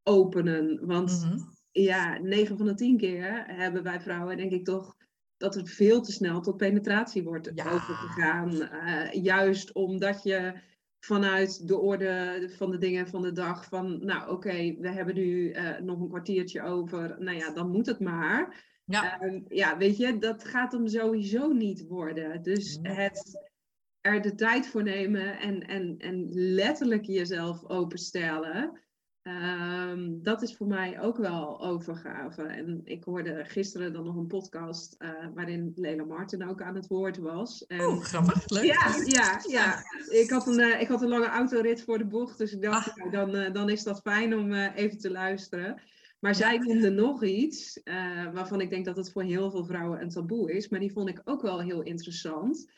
openen. 0.03 0.87
Want 0.87 1.11
mm 1.11 1.31
-hmm. 1.31 1.57
ja, 1.71 2.18
9 2.18 2.57
van 2.57 2.66
de 2.66 2.75
10 2.75 2.97
keer 2.97 3.45
hebben 3.47 3.83
wij 3.83 4.01
vrouwen, 4.01 4.37
denk 4.37 4.53
ik 4.53 4.64
toch 4.64 4.97
dat 5.41 5.55
het 5.55 5.70
veel 5.70 6.01
te 6.01 6.12
snel 6.12 6.41
tot 6.41 6.57
penetratie 6.57 7.22
wordt 7.22 7.51
ja. 7.55 7.70
overgegaan. 7.72 8.53
Uh, 8.55 9.12
juist 9.12 9.72
omdat 9.72 10.22
je 10.22 10.53
vanuit 10.99 11.68
de 11.68 11.78
orde 11.78 12.49
van 12.57 12.70
de 12.70 12.78
dingen 12.78 13.09
van 13.09 13.22
de 13.22 13.32
dag 13.32 13.64
van, 13.64 14.05
nou 14.05 14.22
oké, 14.22 14.32
okay, 14.32 14.76
we 14.80 14.88
hebben 14.88 15.14
nu 15.14 15.53
uh, 15.53 15.78
nog 15.78 16.01
een 16.01 16.09
kwartiertje 16.09 16.62
over, 16.62 17.16
nou 17.18 17.36
ja, 17.36 17.53
dan 17.53 17.70
moet 17.70 17.86
het 17.86 18.01
maar. 18.01 18.64
Ja. 18.84 19.22
Uh, 19.22 19.43
ja, 19.49 19.76
weet 19.76 19.97
je, 19.97 20.18
dat 20.18 20.45
gaat 20.45 20.72
hem 20.72 20.88
sowieso 20.88 21.53
niet 21.53 21.86
worden. 21.86 22.43
Dus 22.43 22.78
Nee. 22.78 22.93
het 22.95 23.49
er 24.01 24.22
de 24.22 24.34
tijd 24.34 24.66
voor 24.66 24.82
nemen 24.82 25.38
en, 25.38 25.66
en, 25.66 25.99
en 25.99 26.28
letterlijk 26.32 27.05
jezelf 27.05 27.64
openstellen. 27.64 28.80
Ehm, 29.23 30.23
dat 30.23 30.43
is 30.43 30.57
voor 30.57 30.66
mij 30.66 31.01
ook 31.01 31.16
wel 31.16 31.61
overgave. 31.61 32.43
En 32.43 32.81
ik 32.85 33.05
hoorde 33.05 33.45
gisteren 33.45 33.93
dan 33.93 34.05
nog 34.05 34.16
een 34.16 34.27
podcast 34.27 34.97
uh, 34.99 35.11
waarin 35.35 35.73
Lela 35.75 36.05
Martin 36.05 36.49
ook 36.49 36.62
aan 36.62 36.75
het 36.75 36.87
woord 36.87 37.18
was. 37.18 37.66
En, 37.66 37.81
Oh, 37.81 38.01
grappig. 38.03 38.49
Leuk. 38.49 38.64
ja, 38.64 38.95
ja, 39.05 39.41
ja. 39.49 39.85
Ik 40.09 40.31
had, 40.31 40.47
een, 40.47 40.61
uh, 40.61 40.81
ik 40.81 40.89
had 40.89 41.03
een 41.03 41.09
lange 41.09 41.29
autorit 41.29 41.83
voor 41.83 41.99
de 41.99 42.07
bocht, 42.07 42.39
dus 42.39 42.53
ik 42.53 42.62
dacht, 42.62 42.91
Ah. 42.91 42.97
nou, 42.97 43.11
dan, 43.11 43.35
uh, 43.35 43.53
dan 43.53 43.68
is 43.71 43.83
dat 43.83 44.01
fijn 44.01 44.35
om 44.35 44.53
even 44.53 44.99
te 44.99 45.11
luisteren. 45.11 45.81
Maar 46.21 46.35
zij 46.35 46.59
noemde 46.59 46.91
nog 46.91 47.25
iets 47.25 47.81
waarvan 48.33 48.61
ik 48.61 48.71
denk 48.71 48.85
dat 48.85 48.97
het 48.97 49.12
voor 49.12 49.23
heel 49.23 49.51
veel 49.51 49.64
vrouwen 49.64 50.03
een 50.03 50.09
taboe 50.09 50.53
is, 50.53 50.68
maar 50.68 50.81
die 50.81 50.93
vond 50.93 51.09
ik 51.09 51.21
ook 51.25 51.43
wel 51.43 51.61
heel 51.61 51.83
interessant. 51.83 52.71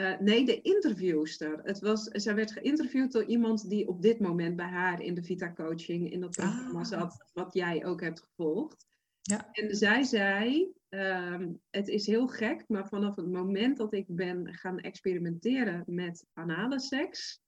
Uh, 0.00 0.18
nee, 0.18 0.44
de 0.44 0.60
interviewster. 0.60 1.60
Het 1.62 1.78
was, 1.80 2.02
zij 2.02 2.34
werd 2.34 2.52
geïnterviewd 2.52 3.12
door 3.12 3.24
iemand 3.24 3.68
die 3.68 3.88
op 3.88 4.02
dit 4.02 4.20
moment 4.20 4.56
bij 4.56 4.66
haar 4.66 5.02
in 5.02 5.14
de 5.14 5.22
Vita 5.22 5.52
Coaching 5.52 6.12
in 6.12 6.20
dat 6.20 6.30
programma 6.30 6.80
Ah. 6.80 6.86
zat, 6.86 7.30
wat 7.32 7.54
jij 7.54 7.84
ook 7.84 8.00
hebt 8.00 8.20
gevolgd. 8.20 8.86
Ja. 9.22 9.48
En 9.52 9.76
zij 9.76 10.02
zei: 10.02 10.72
um, 10.88 11.60
Het 11.70 11.88
is 11.88 12.06
heel 12.06 12.26
gek, 12.26 12.64
maar 12.68 12.88
vanaf 12.88 13.16
het 13.16 13.30
moment 13.30 13.76
dat 13.76 13.92
ik 13.92 14.06
ben 14.08 14.54
gaan 14.54 14.78
experimenteren 14.78 15.82
met 15.86 16.26
anale 16.32 16.80
seks, 16.80 17.40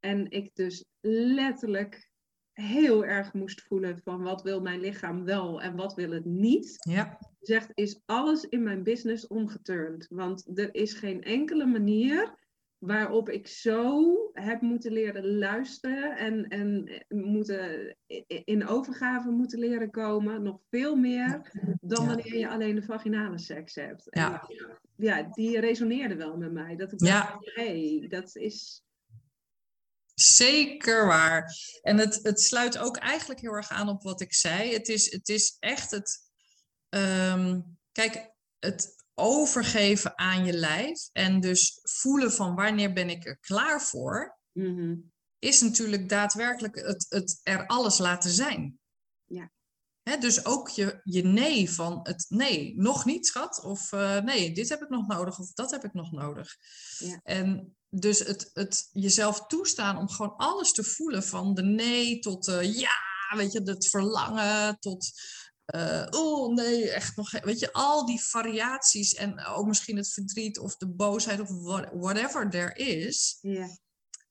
en 0.00 0.30
ik 0.30 0.54
dus 0.54 0.84
letterlijk 1.00 2.10
heel 2.56 3.04
erg 3.04 3.32
moest 3.32 3.62
voelen 3.62 4.00
van 4.04 4.22
wat 4.22 4.42
wil 4.42 4.60
mijn 4.60 4.80
lichaam 4.80 5.24
wel 5.24 5.62
en 5.62 5.76
wat 5.76 5.94
wil 5.94 6.10
het 6.10 6.24
niet 6.24 6.74
Ja. 6.90 7.18
zegt, 7.40 7.70
is 7.74 8.00
alles 8.04 8.44
in 8.48 8.62
mijn 8.62 8.82
business 8.82 9.26
omgeturnd. 9.26 10.06
Want 10.10 10.58
er 10.58 10.74
is 10.74 10.92
geen 10.92 11.22
enkele 11.22 11.66
manier 11.66 12.44
waarop 12.78 13.28
ik 13.28 13.46
zo 13.46 14.14
heb 14.32 14.60
moeten 14.60 14.92
leren 14.92 15.38
luisteren 15.38 16.16
en, 16.16 16.48
en 16.48 16.90
moeten, 17.08 17.96
in 18.44 18.66
overgave 18.66 19.30
moeten 19.30 19.58
leren 19.58 19.90
komen. 19.90 20.42
Nog 20.42 20.60
veel 20.70 20.96
meer 20.96 21.50
dan 21.80 22.06
wanneer 22.06 22.36
je 22.38 22.48
alleen 22.48 22.74
de 22.74 22.82
vaginale 22.82 23.38
seks 23.38 23.74
hebt. 23.74 24.06
Ja. 24.96 25.22
Die 25.30 25.60
resoneerde 25.60 26.16
wel 26.16 26.36
met 26.36 26.52
mij. 26.52 26.76
Dat 26.76 26.92
ik 26.92 27.00
Ja. 27.04 27.20
dacht, 27.20 27.54
hey, 27.54 28.06
dat 28.08 28.36
is... 28.36 28.84
Zeker 30.20 31.06
waar. 31.06 31.56
En 31.82 31.98
het, 31.98 32.20
het 32.22 32.40
sluit 32.40 32.78
ook 32.78 32.96
eigenlijk 32.96 33.40
heel 33.40 33.52
erg 33.52 33.68
aan 33.68 33.88
op 33.88 34.02
wat 34.02 34.20
ik 34.20 34.34
zei. 34.34 34.72
Het 34.72 34.88
is, 34.88 35.10
het 35.12 35.28
is 35.28 35.56
echt 35.58 35.90
het. 35.90 36.24
ehm, 36.88 37.60
kijk, 37.92 38.30
het 38.58 38.94
overgeven 39.14 40.18
aan 40.18 40.44
je 40.44 40.52
lijf 40.52 41.08
en 41.12 41.40
dus 41.40 41.78
voelen 41.82 42.32
van 42.32 42.54
wanneer 42.54 42.92
ben 42.92 43.10
ik 43.10 43.26
er 43.26 43.38
klaar 43.38 43.82
voor, 43.82 44.38
Mhm. 44.52 44.94
is 45.38 45.60
natuurlijk 45.60 46.08
daadwerkelijk 46.08 46.74
het, 46.76 47.06
het 47.08 47.40
er 47.42 47.66
alles 47.66 47.98
laten 47.98 48.30
zijn. 48.30 48.78
Ja. 49.24 49.50
Dus 50.14 50.44
ook 50.44 50.68
je, 50.68 51.00
je 51.02 51.24
nee 51.24 51.70
van 51.70 52.00
het 52.02 52.26
nee, 52.28 52.74
nog 52.76 53.04
niet 53.04 53.26
schat. 53.26 53.60
Of 53.64 53.92
eh, 53.92 54.18
nee, 54.18 54.54
dit 54.54 54.68
heb 54.68 54.82
ik 54.82 54.88
nog 54.88 55.06
nodig 55.06 55.38
of 55.38 55.52
dat 55.52 55.70
heb 55.70 55.84
ik 55.84 55.92
nog 55.92 56.12
nodig. 56.12 56.56
Ja. 56.98 57.20
En 57.22 57.76
dus 57.88 58.18
het, 58.18 58.50
het 58.52 58.88
jezelf 58.92 59.46
toestaan 59.46 59.98
om 59.98 60.08
gewoon 60.08 60.36
alles 60.36 60.72
te 60.72 60.84
voelen 60.84 61.22
van 61.22 61.54
de 61.54 61.62
nee 61.62 62.18
tot 62.18 62.48
uh, 62.48 62.78
ja, 62.78 62.90
weet 63.36 63.52
je, 63.52 63.60
het 63.64 63.88
verlangen 63.88 64.78
tot 64.78 65.10
uh, 65.74 66.06
oh 66.10 66.54
nee, 66.54 66.90
echt 66.90 67.16
nog, 67.16 67.30
weet 67.30 67.58
je, 67.58 67.72
al 67.72 68.06
die 68.06 68.20
variaties 68.20 69.14
en 69.14 69.44
ook 69.44 69.66
misschien 69.66 69.96
het 69.96 70.12
verdriet 70.12 70.58
of 70.58 70.76
de 70.76 70.88
boosheid 70.88 71.40
of 71.40 71.48
what, 71.48 71.88
whatever 71.92 72.50
there 72.50 72.74
is. 72.74 73.38
Ja. 73.40 73.68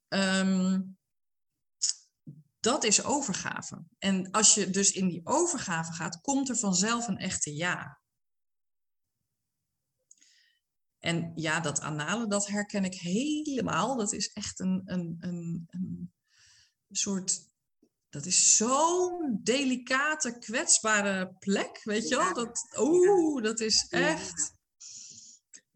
ehm, 0.07 0.82
dat 2.66 2.84
is 2.84 3.03
overgave. 3.03 3.86
En 3.97 4.32
als 4.32 4.55
je 4.55 4.70
dus 4.70 4.91
in 4.91 5.07
die 5.07 5.22
overgave 5.24 5.93
gaat, 5.93 6.22
komt 6.22 6.49
er 6.49 6.57
vanzelf 6.57 7.07
een 7.07 7.18
echte 7.18 7.55
ja. 7.55 7.99
En 10.99 11.32
ja, 11.36 11.59
dat 11.59 11.80
anale, 11.80 12.28
dat 12.28 12.47
herken 12.47 12.84
ik 12.84 12.93
helemaal. 12.93 13.95
Dat 13.95 14.13
is 14.13 14.34
echt 14.34 14.59
een, 14.59 14.82
een, 14.86 15.16
een, 15.20 15.68
een 15.70 16.11
soort. 16.89 17.49
Dat 18.09 18.26
is 18.26 18.55
zo'n 18.55 19.39
delicate, 19.43 20.38
kwetsbare 20.38 21.36
plek, 21.39 21.82
weet 21.84 22.07
je 22.07 22.16
wel? 22.16 22.34
Dat, 22.34 22.76
oeh, 22.78 23.43
dat 23.43 23.59
is 23.59 23.88
echt. 23.89 24.55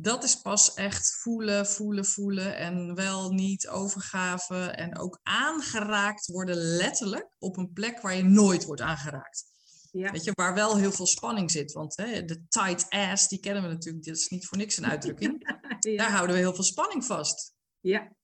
Dat 0.01 0.23
is 0.23 0.41
pas 0.41 0.73
echt 0.73 1.15
voelen, 1.21 1.67
voelen, 1.67 2.05
voelen 2.05 2.57
en 2.57 2.95
wel 2.95 3.31
niet 3.31 3.67
overgave 3.67 4.55
en 4.55 4.97
ook 4.97 5.19
aangeraakt 5.23 6.27
worden 6.27 6.55
letterlijk 6.55 7.29
op 7.39 7.57
een 7.57 7.73
plek 7.73 8.01
waar 8.01 8.15
je 8.15 8.23
nooit 8.23 8.65
wordt 8.65 8.81
aangeraakt. 8.81 9.43
Ja. 9.91 10.11
Weet 10.11 10.23
je, 10.23 10.31
waar 10.33 10.53
wel 10.53 10.77
heel 10.77 10.91
veel 10.91 11.07
spanning 11.07 11.51
zit. 11.51 11.71
Want 11.71 11.97
hè, 11.97 12.25
de 12.25 12.47
tight 12.47 12.89
ass, 12.89 13.27
die 13.27 13.39
kennen 13.39 13.63
we 13.63 13.69
natuurlijk, 13.69 14.05
dat 14.05 14.15
is 14.15 14.27
niet 14.27 14.47
voor 14.47 14.57
niks 14.57 14.77
een 14.77 14.85
uitdrukking. 14.85 15.57
Daar 15.97 16.11
houden 16.11 16.35
we 16.35 16.41
heel 16.41 16.55
veel 16.55 16.63
spanning 16.63 17.05
vast. 17.05 17.53
Ja. 17.79 18.15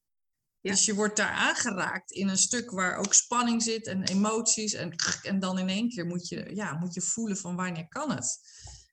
ja. 0.60 0.72
Dus 0.72 0.86
je 0.86 0.96
wordt 0.96 1.18
daar 1.18 1.34
aangeraakt 1.34 2.12
in 2.12 2.28
een 2.28 2.38
stuk 2.38 2.72
waar 2.72 2.98
ook 2.98 3.14
spanning 3.14 3.64
zit 3.64 3.88
en 3.88 4.04
emoties. 4.04 4.74
En, 4.74 4.96
en 5.22 5.40
dan 5.40 5.60
in 5.60 5.70
één 5.70 5.90
keer 5.90 6.06
moet 6.06 6.28
je, 6.28 6.56
ja, 6.56 6.78
moet 6.78 6.94
je 6.94 7.02
voelen 7.02 7.38
van 7.38 7.56
wanneer 7.56 7.88
kan 7.88 8.12
het. 8.12 8.40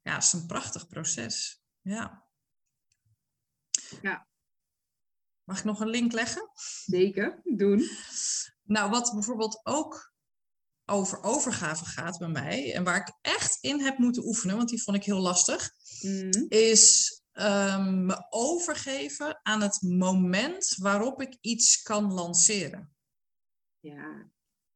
Ja, 0.02 0.14
het 0.14 0.22
is 0.22 0.32
een 0.32 0.46
prachtig 0.46 0.86
proces. 0.86 1.62
Ja. 1.80 2.21
Ja. 4.02 4.26
Mag 5.44 5.58
ik 5.58 5.64
nog 5.64 5.80
een 5.80 5.88
link 5.88 6.12
leggen? 6.12 6.50
Zeker, 6.84 7.40
doen. 7.44 7.88
Nou, 8.62 8.90
wat 8.90 9.12
bijvoorbeeld 9.12 9.60
ook 9.62 10.12
over 10.84 11.22
overgave 11.22 11.84
gaat 11.84 12.18
bij 12.18 12.28
mij, 12.28 12.74
en 12.74 12.84
waar 12.84 12.96
ik 12.96 13.18
echt 13.20 13.58
in 13.60 13.80
heb 13.80 13.98
moeten 13.98 14.26
oefenen, 14.26 14.56
want 14.56 14.68
die 14.68 14.82
vond 14.82 14.96
ik 14.96 15.04
heel 15.04 15.20
lastig, 15.20 15.70
mm. 16.00 16.46
is 16.48 17.16
um, 17.32 18.06
me 18.06 18.26
overgeven 18.30 19.40
aan 19.42 19.62
het 19.62 19.82
moment 19.82 20.74
waarop 20.76 21.20
ik 21.20 21.36
iets 21.40 21.82
kan 21.82 22.12
lanceren. 22.12 22.94
Ja. 23.80 24.30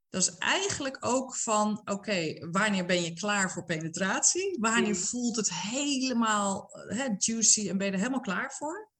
Dat 0.08 0.22
is 0.22 0.36
eigenlijk 0.38 1.04
ook 1.04 1.36
van, 1.36 1.80
oké, 1.84 2.48
wanneer 2.50 2.86
ben 2.86 3.02
je 3.02 3.12
klaar 3.12 3.52
voor 3.52 3.64
penetratie? 3.64 4.56
Wanneer 4.60 4.96
voelt 4.96 5.36
het 5.36 5.52
helemaal 5.52 6.68
he, 6.88 7.14
juicy 7.18 7.68
en 7.68 7.78
ben 7.78 7.86
je 7.86 7.92
er 7.92 7.98
helemaal 7.98 8.20
klaar 8.20 8.52
voor? 8.52 8.90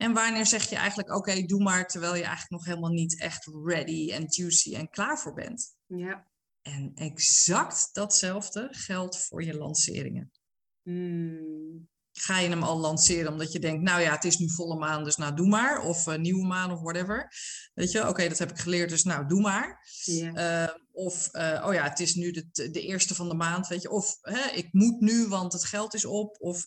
En 0.00 0.12
wanneer 0.12 0.46
zeg 0.46 0.68
je 0.68 0.76
eigenlijk, 0.76 1.14
oké, 1.14 1.42
doe 1.42 1.62
maar, 1.62 1.86
terwijl 1.86 2.14
je 2.14 2.22
eigenlijk 2.22 2.50
nog 2.50 2.64
helemaal 2.64 2.90
niet 2.90 3.20
echt 3.20 3.48
ready 3.64 4.10
en 4.12 4.24
juicy 4.26 4.74
en 4.74 4.90
klaar 4.90 5.18
voor 5.18 5.34
bent? 5.34 5.76
Ja. 5.86 6.26
En 6.62 6.92
exact 6.94 7.88
datzelfde 7.92 8.68
geldt 8.70 9.18
voor 9.18 9.44
je 9.44 9.54
lanceringen. 9.54 10.30
Hmm. 10.82 11.88
Ga 12.12 12.38
je 12.38 12.48
hem 12.48 12.62
al 12.62 12.78
lanceren 12.78 13.32
omdat 13.32 13.52
je 13.52 13.58
denkt, 13.58 13.82
nou 13.82 14.00
ja, 14.00 14.12
het 14.12 14.24
is 14.24 14.36
nu 14.36 14.50
volle 14.50 14.78
maan, 14.78 15.04
dus 15.04 15.16
nou 15.16 15.34
doe 15.34 15.48
maar. 15.48 15.82
Of 15.82 16.06
uh, 16.06 16.16
nieuwe 16.16 16.46
maan 16.46 16.72
of 16.72 16.80
whatever. 16.80 17.32
Weet 17.74 17.90
je, 17.90 18.08
oké, 18.08 18.28
dat 18.28 18.38
heb 18.38 18.50
ik 18.50 18.58
geleerd, 18.58 18.90
dus 18.90 19.04
nou 19.04 19.26
doe 19.26 19.40
maar. 19.40 19.88
Yeah. 20.04 20.74
of, 20.92 21.28
uh, 21.32 21.64
oh 21.66 21.74
ja, 21.74 21.82
het 21.82 22.00
is 22.00 22.14
nu 22.14 22.30
de, 22.30 22.70
de 22.70 22.82
eerste 22.82 23.14
van 23.14 23.28
de 23.28 23.34
maand, 23.34 23.66
weet 23.66 23.82
je. 23.82 23.90
Of 23.90 24.18
hè, 24.20 24.50
ik 24.50 24.72
moet 24.72 25.00
nu, 25.00 25.28
want 25.28 25.52
het 25.52 25.64
geld 25.64 25.94
is 25.94 26.04
op. 26.04 26.36
Of, 26.40 26.66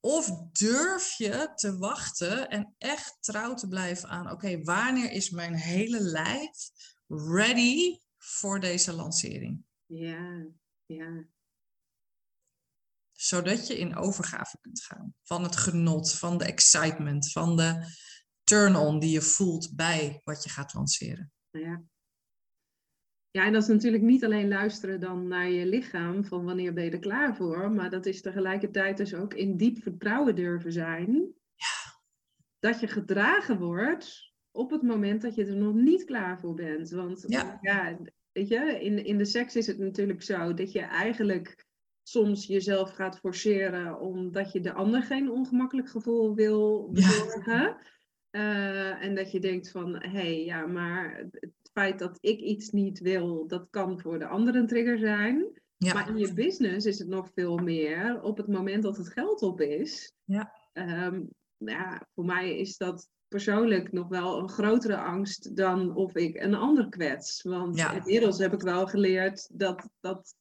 of 0.00 0.30
durf 0.52 1.12
je 1.16 1.52
te 1.54 1.78
wachten 1.78 2.48
en 2.48 2.74
echt 2.78 3.16
trouw 3.20 3.54
te 3.54 3.68
blijven 3.68 4.08
aan, 4.08 4.30
oké, 4.30 4.62
wanneer 4.62 5.10
is 5.10 5.30
mijn 5.30 5.54
hele 5.54 6.00
lijf 6.00 6.70
ready 7.06 7.98
voor 8.16 8.60
deze 8.60 8.92
lancering. 8.92 9.64
Ja, 9.86 10.46
ja. 10.86 11.26
Zodat 13.12 13.66
je 13.66 13.78
in 13.78 13.96
overgave 13.96 14.58
kunt 14.60 14.82
gaan. 14.82 15.14
Van 15.22 15.42
het 15.42 15.56
genot, 15.56 16.14
van 16.14 16.38
de 16.38 16.44
excitement, 16.44 17.32
van 17.32 17.56
de 17.56 17.96
turn-on 18.44 18.98
die 18.98 19.10
je 19.10 19.22
voelt 19.22 19.76
bij 19.76 20.20
wat 20.24 20.44
je 20.44 20.50
gaat 20.50 20.74
lanceren. 20.74 21.32
Ja. 21.50 21.82
Ja, 23.30 23.44
en 23.44 23.52
dat 23.52 23.62
is 23.62 23.68
natuurlijk 23.68 24.02
niet 24.02 24.24
alleen 24.24 24.48
luisteren 24.48 25.00
dan 25.00 25.28
naar 25.28 25.50
je 25.50 25.66
lichaam, 25.66 26.24
van 26.24 26.44
wanneer 26.44 26.72
ben 26.72 26.84
je 26.84 26.90
er 26.90 26.98
klaar 26.98 27.36
voor, 27.36 27.70
maar 27.70 27.90
dat 27.90 28.06
is 28.06 28.22
tegelijkertijd 28.22 28.96
dus 28.96 29.14
ook 29.14 29.34
in 29.34 29.56
diep 29.56 29.82
vertrouwen 29.82 30.34
durven 30.34 30.72
zijn. 30.72 31.12
Ja. 31.54 32.00
Dat 32.58 32.80
je 32.80 32.86
gedragen 32.86 33.58
wordt 33.58 34.32
op 34.50 34.70
het 34.70 34.82
moment 34.82 35.22
dat 35.22 35.34
je 35.34 35.44
er 35.44 35.56
nog 35.56 35.74
niet 35.74 36.04
klaar 36.04 36.40
voor 36.40 36.54
bent. 36.54 36.90
Want 36.90 37.24
ja. 37.26 37.58
ja 37.60 37.98
weet 38.32 38.48
je, 38.48 38.80
in, 38.80 39.04
in 39.04 39.18
de 39.18 39.24
seks 39.24 39.56
is 39.56 39.66
het 39.66 39.78
natuurlijk 39.78 40.22
zo 40.22 40.54
dat 40.54 40.72
je 40.72 40.80
eigenlijk 40.80 41.66
soms 42.02 42.46
jezelf 42.46 42.90
gaat 42.90 43.18
forceren 43.18 44.00
omdat 44.00 44.52
je 44.52 44.60
de 44.60 44.72
ander 44.72 45.02
geen 45.02 45.30
ongemakkelijk 45.30 45.88
gevoel 45.88 46.34
wil 46.34 46.90
bezorgen. 46.92 47.76
Eh, 48.30 49.04
en 49.04 49.14
dat 49.14 49.32
je 49.32 49.40
denkt 49.40 49.70
van, 49.70 49.94
hé, 49.94 50.08
hey, 50.08 50.44
ja, 50.44 50.66
maar 50.66 51.28
feit 51.78 51.98
dat 51.98 52.18
ik 52.20 52.40
iets 52.40 52.70
niet 52.70 52.98
wil, 52.98 53.46
dat 53.46 53.66
kan 53.70 54.00
voor 54.00 54.18
de 54.18 54.26
ander 54.26 54.54
een 54.54 54.66
trigger 54.66 54.98
zijn. 54.98 55.60
Ja. 55.76 55.94
Maar 55.94 56.08
in 56.08 56.18
je 56.18 56.34
business 56.34 56.86
is 56.86 56.98
het 56.98 57.08
nog 57.08 57.30
veel 57.34 57.56
meer 57.56 58.22
op 58.22 58.36
het 58.36 58.48
moment 58.48 58.82
dat 58.82 58.96
het 58.96 59.08
geld 59.08 59.42
op 59.42 59.60
is. 59.60 60.12
Ja. 60.24 60.52
Ehm, 60.72 61.22
ja, 61.56 62.06
voor 62.14 62.24
mij 62.24 62.58
is 62.58 62.76
dat 62.76 63.08
persoonlijk 63.28 63.92
nog 63.92 64.08
wel 64.08 64.38
een 64.38 64.48
grotere 64.48 64.96
angst 64.96 65.56
dan 65.56 65.94
of 65.96 66.14
ik 66.14 66.36
een 66.36 66.54
ander 66.54 66.88
kwets. 66.88 67.42
Want 67.42 67.76
Ja. 67.76 67.92
inmiddels 67.92 68.38
heb 68.38 68.52
ik 68.52 68.60
wel 68.60 68.86
geleerd 68.86 69.48
dat, 69.58 69.88
dat 70.00 70.34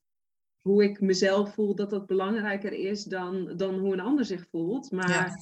hoe 0.61 0.83
ik 0.83 1.01
mezelf 1.01 1.53
voel, 1.53 1.75
dat 1.75 1.89
dat 1.89 2.05
belangrijker 2.05 2.71
is 2.73 3.03
dan, 3.03 3.57
dan 3.57 3.79
hoe 3.79 3.93
een 3.93 3.99
ander 3.99 4.25
zich 4.25 4.47
voelt. 4.49 4.91
Maar 4.91 5.09
Ja. 5.09 5.35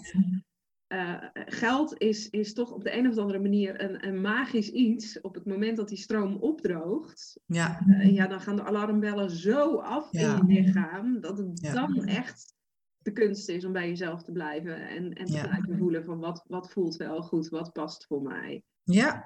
Eh, 0.88 1.24
geld 1.34 1.98
is, 1.98 2.30
is 2.30 2.54
toch 2.54 2.72
op 2.72 2.84
de 2.84 2.98
een 2.98 3.10
of 3.10 3.18
andere 3.18 3.40
manier 3.40 3.82
een, 3.84 4.08
een 4.08 4.22
magisch 4.22 4.70
iets. 4.70 5.22
Op 5.22 5.36
het 5.36 5.46
moment 5.46 5.78
dat 5.78 5.88
die 5.90 5.98
stroom 5.98 6.36
opdroogt, 6.36 7.40
Ja. 7.46 7.80
eh, 7.88 8.14
ja, 8.14 8.28
dan 8.28 8.42
gaan 8.42 8.56
de 8.56 8.64
alarmbellen 8.64 9.30
zo 9.32 9.76
af 9.78 10.08
Ja. 10.12 10.40
in 10.40 10.48
je 10.48 10.62
lichaam, 10.62 11.22
dat 11.22 11.38
het 11.38 11.60
Ja. 11.62 11.74
dan 11.74 12.06
echt 12.06 12.54
de 12.98 13.12
kunst 13.12 13.50
is 13.50 13.66
om 13.66 13.72
bij 13.74 13.88
jezelf 13.88 14.24
te 14.24 14.32
blijven 14.32 14.88
en, 14.90 15.14
en 15.14 15.26
te 15.26 15.34
Ja. 15.34 15.48
blijven 15.48 15.78
voelen 15.78 16.04
van 16.06 16.20
wat, 16.20 16.44
wat 16.48 16.72
voelt 16.72 16.96
wel 16.96 17.22
goed, 17.22 17.50
wat 17.50 17.72
past 17.74 18.06
voor 18.06 18.22
mij. 18.22 18.64
Ja. 18.84 19.26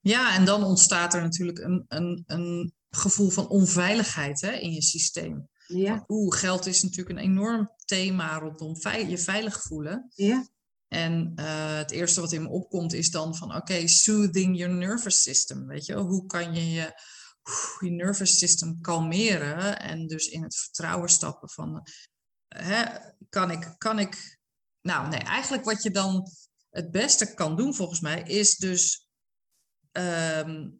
ja, 0.00 0.36
en 0.36 0.44
dan 0.44 0.64
ontstaat 0.64 1.14
er 1.14 1.22
natuurlijk 1.22 1.58
een, 1.58 1.84
een, 1.88 2.22
een 2.26 2.72
gevoel 2.90 3.28
van 3.30 3.48
onveiligheid 3.48 4.40
hè, 4.40 4.52
in 4.52 4.72
je 4.72 4.82
systeem. 4.82 5.48
Ja, 5.66 6.04
Oeh, 6.08 6.36
geld 6.36 6.66
is 6.66 6.82
natuurlijk 6.82 7.18
een 7.18 7.24
enorm 7.24 7.70
thema 7.84 8.38
rondom 8.38 8.76
je 9.08 9.18
veilig 9.18 9.62
voelen. 9.62 10.06
ja, 10.14 10.46
En 10.94 11.32
eh, 11.34 11.76
het 11.76 11.90
eerste 11.90 12.20
wat 12.20 12.32
in 12.32 12.42
me 12.42 12.48
opkomt 12.48 12.92
is 12.92 13.10
dan 13.10 13.36
van, 13.36 13.54
oké, 13.54 13.86
soothing 13.88 14.56
your 14.56 14.74
nervous 14.74 15.22
system. 15.22 15.66
Weet 15.66 15.86
je, 15.86 15.94
hoe 15.94 16.26
kan 16.26 16.54
je 16.54 16.70
je, 16.70 17.00
je 17.80 17.90
nervous 17.90 18.38
system 18.38 18.80
kalmeren 18.80 19.80
en 19.80 20.06
dus 20.06 20.26
in 20.26 20.42
het 20.42 20.56
vertrouwen 20.56 21.08
stappen 21.08 21.50
van, 21.50 21.86
hè, 22.48 22.84
kan 23.28 23.50
ik, 23.50 23.74
kan 23.78 23.98
ik, 23.98 24.40
nou 24.80 25.08
nee, 25.08 25.20
eigenlijk 25.20 25.64
wat 25.64 25.82
je 25.82 25.90
dan 25.90 26.28
het 26.70 26.90
beste 26.90 27.34
kan 27.34 27.56
doen 27.56 27.74
volgens 27.74 28.00
mij 28.00 28.22
is 28.22 28.56
dus 28.56 29.08
ehm, 29.92 30.70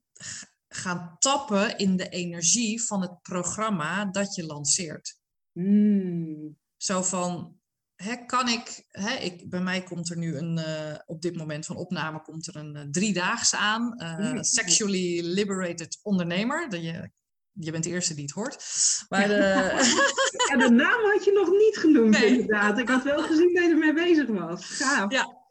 gaan 0.68 1.16
tappen 1.18 1.78
in 1.78 1.96
de 1.96 2.08
energie 2.08 2.82
van 2.82 3.00
het 3.00 3.22
programma 3.22 4.04
dat 4.04 4.34
je 4.34 4.46
lanceert. 4.46 5.18
Mm, 5.52 6.58
Zo 6.76 7.02
van, 7.02 7.58
hè, 7.96 8.16
kan 8.26 8.48
ik, 8.48 8.86
hè, 8.88 9.14
ik, 9.14 9.50
bij 9.50 9.60
mij 9.60 9.82
komt 9.82 10.10
er 10.10 10.16
nu 10.18 10.36
een, 10.36 10.58
eh, 10.58 10.94
op 11.06 11.22
dit 11.22 11.36
moment 11.36 11.66
van 11.66 11.76
opname 11.76 12.22
komt 12.22 12.46
er 12.46 12.56
een 12.56 12.76
eh, 12.76 12.82
driedaagse 12.90 13.56
aan. 13.56 13.98
eh, 13.98 14.18
Mm. 14.32 14.42
Sexually 14.44 15.20
Liberated 15.24 15.98
Ondernemer. 16.02 16.68
Dat 16.68 16.82
je, 16.82 17.10
je 17.52 17.70
bent 17.70 17.84
de 17.84 17.90
eerste 17.90 18.14
die 18.14 18.22
het 18.24 18.32
hoort. 18.32 18.64
Maar 19.08 19.28
de, 19.28 19.34
Ja, 20.50 20.56
de 20.56 20.70
naam 20.70 21.00
had 21.12 21.24
je 21.24 21.32
nog 21.32 21.48
niet 21.50 21.76
genoemd, 21.76 22.18
Nee. 22.20 22.26
inderdaad. 22.28 22.78
Ik 22.78 22.88
had 22.88 23.02
wel 23.02 23.22
gezien 23.22 23.54
dat 23.54 23.64
je 23.64 23.70
ermee 23.70 23.92
bezig 23.94 24.26
was. 24.28 24.66
Gaaf. 24.66 25.12
Ja. 25.12 25.42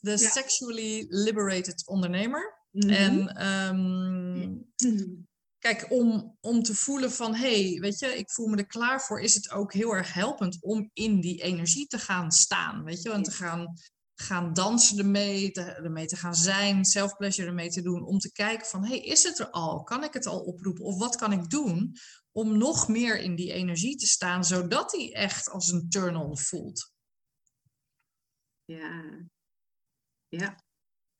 de 0.00 0.18
Sexually 0.18 1.06
Liberated 1.08 1.86
Ondernemer. 1.86 2.58
Mhm. 2.70 2.88
En 2.90 3.28
ehm, 3.36 4.40
Mhm. 4.40 5.04
Kijk, 5.60 5.90
om, 5.90 6.36
om 6.40 6.62
te 6.62 6.74
voelen 6.74 7.12
van, 7.12 7.34
hé, 7.34 7.70
hey, 7.70 7.80
weet 7.80 7.98
je, 7.98 8.06
ik 8.06 8.30
voel 8.30 8.46
me 8.46 8.56
er 8.56 8.66
klaar 8.66 9.00
voor, 9.02 9.20
is 9.20 9.34
het 9.34 9.50
ook 9.50 9.72
heel 9.72 9.92
erg 9.92 10.12
helpend 10.12 10.62
om 10.62 10.90
in 10.92 11.20
die 11.20 11.42
energie 11.42 11.86
te 11.86 11.98
gaan 11.98 12.30
staan, 12.30 12.84
weet 12.84 13.02
je, 13.02 13.10
en 13.10 13.22
te 13.22 13.30
gaan, 13.30 13.74
gaan 14.14 14.52
dansen 14.52 14.98
ermee, 14.98 15.50
te, 15.50 15.62
ermee 15.62 16.06
te 16.06 16.16
gaan 16.16 16.34
zijn, 16.34 16.84
self-pleasure 16.84 17.48
ermee 17.48 17.70
te 17.70 17.82
doen, 17.82 18.04
om 18.04 18.18
te 18.18 18.32
kijken 18.32 18.66
van, 18.66 18.84
hé, 18.84 18.88
hey, 18.88 19.00
is 19.00 19.22
het 19.22 19.38
er 19.38 19.50
al? 19.50 19.82
Kan 19.82 20.04
ik 20.04 20.12
het 20.12 20.26
al 20.26 20.40
oproepen? 20.40 20.84
Of 20.84 20.98
wat 20.98 21.16
kan 21.16 21.32
ik 21.32 21.50
doen 21.50 21.96
om 22.32 22.58
nog 22.58 22.88
meer 22.88 23.18
in 23.18 23.34
die 23.34 23.52
energie 23.52 23.96
te 23.96 24.06
staan, 24.06 24.44
zodat 24.44 24.90
die 24.90 25.14
echt 25.14 25.48
als 25.48 25.68
een 25.68 25.88
turn-on 25.88 26.38
voelt? 26.38 26.92
Ja. 28.64 29.26
Ja. 30.28 30.69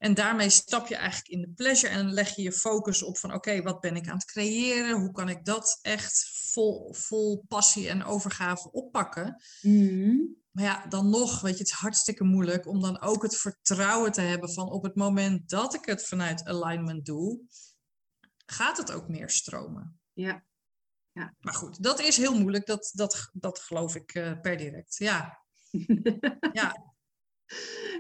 En 0.01 0.15
daarmee 0.15 0.51
stap 0.51 0.87
je 0.87 0.97
eigenlijk 0.97 1.29
in 1.29 1.41
de 1.41 1.49
pleasure 1.49 1.93
en 1.93 2.13
leg 2.13 2.37
je 2.37 2.43
je 2.43 2.53
focus 2.53 3.03
op 3.03 3.19
van 3.19 3.35
oké, 3.35 3.63
wat 3.63 3.81
ben 3.81 3.97
ik 3.97 4.09
aan 4.09 4.15
het 4.15 4.25
creëren? 4.25 5.01
Hoe 5.01 5.13
kan 5.13 5.29
ik 5.29 5.45
dat 5.45 5.79
echt 5.83 6.31
vol, 6.53 6.95
vol 6.95 7.45
passie 7.49 7.89
en 7.89 8.05
overgave 8.05 8.73
oppakken? 8.73 9.43
Mhm. 9.61 10.17
Maar 10.51 10.65
ja, 10.65 10.87
dan 10.87 11.11
nog, 11.11 11.41
weet 11.41 11.53
je, 11.53 11.59
het 11.59 11.73
is 11.73 11.79
hartstikke 11.79 12.25
moeilijk 12.25 12.67
om 12.67 12.81
dan 12.81 13.01
ook 13.01 13.23
het 13.23 13.37
vertrouwen 13.37 14.13
te 14.13 14.21
hebben 14.21 14.53
van 14.53 14.71
op 14.71 14.83
het 14.83 14.95
moment 14.95 15.49
dat 15.49 15.75
ik 15.75 15.85
het 15.85 16.07
vanuit 16.07 16.45
alignment 16.45 17.07
doe, 17.07 17.41
gaat 18.47 18.77
het 18.77 18.93
ook 18.93 19.09
meer 19.09 19.31
stromen. 19.31 20.01
Ja. 20.13 20.45
ja. 21.13 21.35
Maar 21.41 21.55
goed, 21.55 21.83
dat 21.83 22.01
is 22.01 22.17
heel 22.17 22.39
moeilijk, 22.39 22.67
dat, 22.67 22.91
dat, 22.95 23.31
dat 23.33 23.59
geloof 23.59 23.95
ik 23.95 24.15
uh, 24.15 24.41
per 24.41 24.57
direct. 24.57 24.97
Ja. 25.09 25.39
ja. 26.53 26.95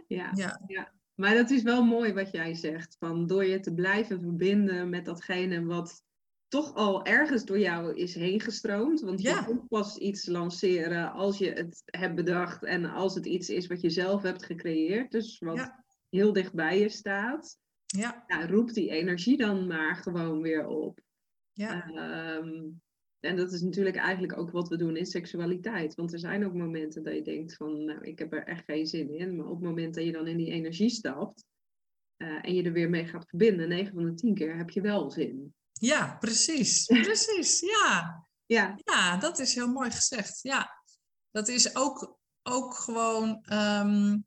ja. 0.06 0.30
Ja. 0.34 0.60
ja. 0.66 0.99
Maar 1.20 1.34
dat 1.34 1.50
is 1.50 1.62
wel 1.62 1.84
mooi 1.84 2.12
wat 2.12 2.30
jij 2.30 2.54
zegt. 2.54 2.96
Van 2.98 3.26
door 3.26 3.44
je 3.44 3.60
te 3.60 3.74
blijven 3.74 4.20
verbinden 4.20 4.88
met 4.88 5.04
datgene 5.04 5.64
wat 5.64 6.02
toch 6.48 6.74
al 6.74 7.04
ergens 7.04 7.44
door 7.44 7.58
jou 7.58 7.94
is 7.94 8.14
heen 8.14 8.40
gestroomd. 8.40 9.00
Want 9.00 9.22
je 9.22 9.42
kunt 9.46 9.68
pas 9.68 9.96
iets 9.96 10.26
lanceren 10.26 11.12
als 11.12 11.38
je 11.38 11.52
het 11.52 11.82
hebt 11.84 12.14
bedacht 12.14 12.64
en 12.64 12.84
als 12.84 13.14
het 13.14 13.26
iets 13.26 13.50
is 13.50 13.66
wat 13.66 13.80
je 13.80 13.90
zelf 13.90 14.22
hebt 14.22 14.44
gecreëerd. 14.44 15.10
Dus 15.10 15.38
wat 15.38 15.72
heel 16.08 16.32
dicht 16.32 16.54
bij 16.54 16.78
je 16.78 16.88
staat. 16.88 17.58
Ja. 17.86 18.24
ja. 18.26 18.46
roep 18.46 18.72
die 18.72 18.90
energie 18.90 19.36
dan 19.36 19.66
maar 19.66 19.96
gewoon 19.96 20.40
weer 20.42 20.66
op. 20.66 21.00
Ja. 21.52 21.90
Ehm, 21.90 22.68
en 23.20 23.36
dat 23.36 23.52
is 23.52 23.60
natuurlijk 23.60 23.96
eigenlijk 23.96 24.38
ook 24.38 24.50
wat 24.50 24.68
we 24.68 24.76
doen 24.76 24.96
in 24.96 25.06
seksualiteit. 25.06 25.94
Want 25.94 26.12
er 26.12 26.18
zijn 26.18 26.46
ook 26.46 26.54
momenten 26.54 27.02
dat 27.02 27.14
je 27.14 27.22
denkt 27.22 27.56
van, 27.56 27.84
nou, 27.84 28.04
ik 28.04 28.18
heb 28.18 28.32
er 28.32 28.46
echt 28.46 28.64
geen 28.64 28.86
zin 28.86 29.14
in. 29.14 29.36
Maar 29.36 29.46
op 29.46 29.60
het 29.60 29.68
moment 29.68 29.94
dat 29.94 30.04
je 30.04 30.12
dan 30.12 30.26
in 30.26 30.36
die 30.36 30.50
energie 30.50 30.90
stapt 30.90 31.44
uh, 32.16 32.38
en 32.42 32.54
je 32.54 32.62
er 32.62 32.72
weer 32.72 32.90
mee 32.90 33.06
gaat 33.06 33.28
verbinden, 33.28 33.68
9 33.68 33.94
van 33.94 34.04
de 34.04 34.14
10 34.14 34.34
keer 34.34 34.56
heb 34.56 34.70
je 34.70 34.80
wel 34.80 35.10
zin. 35.10 35.54
Ja, 35.72 36.16
precies. 36.20 36.86
Precies, 37.02 37.60
ja. 37.60 38.26
ja. 38.46 38.78
Ja, 38.84 39.16
dat 39.16 39.38
is 39.38 39.54
heel 39.54 39.68
mooi 39.68 39.90
gezegd. 39.90 40.38
Ja, 40.42 40.82
dat 41.30 41.48
is 41.48 41.76
ook, 41.76 42.18
ook 42.42 42.74
gewoon. 42.74 43.42
Ehm, 43.42 44.18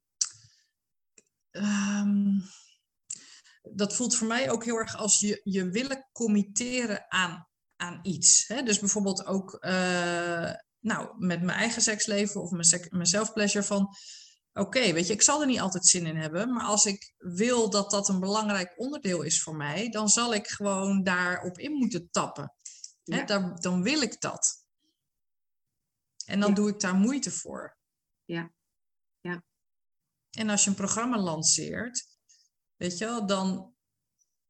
ehm, 1.52 2.40
dat 3.62 3.96
voelt 3.96 4.16
voor 4.16 4.28
mij 4.28 4.52
ook 4.52 4.64
heel 4.64 4.78
erg 4.78 4.98
als 4.98 5.20
je, 5.20 5.42
je 5.44 5.70
willen 5.70 6.10
committeren 6.12 7.12
aan, 7.12 7.48
aan 7.76 8.00
iets. 8.02 8.48
Hè? 8.48 8.64
Dus 8.64 8.80
bijvoorbeeld 8.80 9.26
ook 9.26 9.58
uh, 9.60 10.54
nou, 10.80 11.16
met 11.18 11.42
mijn 11.42 11.58
eigen 11.58 11.82
seksleven 11.82 12.42
of 12.42 12.52
mijn, 12.52 12.88
mijn 12.90 13.06
self-pleasure 13.06 13.66
van 13.66 13.96
oké, 14.54 14.94
weet 14.94 15.08
je, 15.08 15.14
ik 15.14 15.22
zal 15.22 15.42
er 15.42 15.48
niet 15.48 15.60
altijd 15.60 15.88
zin 15.88 16.06
in 16.06 16.16
hebben, 16.16 16.54
maar 16.54 16.66
als 16.66 16.86
ik 16.86 17.14
wil 17.18 17.70
dat 17.70 17.92
dat 17.92 18.10
een 18.10 18.20
belangrijk 18.20 18.80
onderdeel 18.80 19.22
is 19.22 19.42
voor 19.42 19.56
mij, 19.56 19.90
dan 19.90 20.10
zal 20.10 20.34
ik 20.34 20.48
gewoon 20.48 21.04
daarop 21.04 21.58
in 21.58 21.72
moeten 21.72 22.10
tappen. 22.12 22.54
Hè, 23.04 23.24
dan 23.60 23.84
wil 23.84 24.02
ik 24.02 24.22
dat. 24.22 24.64
En 26.26 26.40
dan 26.40 26.54
doe 26.54 26.70
ik 26.70 26.80
daar 26.80 26.96
moeite 26.96 27.32
voor. 27.32 27.78
Ja. 28.26 28.54
ja. 29.22 29.44
En 30.30 30.50
als 30.50 30.64
je 30.64 30.70
een 30.70 30.76
programma 30.76 31.18
lanceert, 31.18 32.08
weet 32.76 32.98
je 32.98 33.06
wel, 33.06 33.26
dan. 33.26 33.76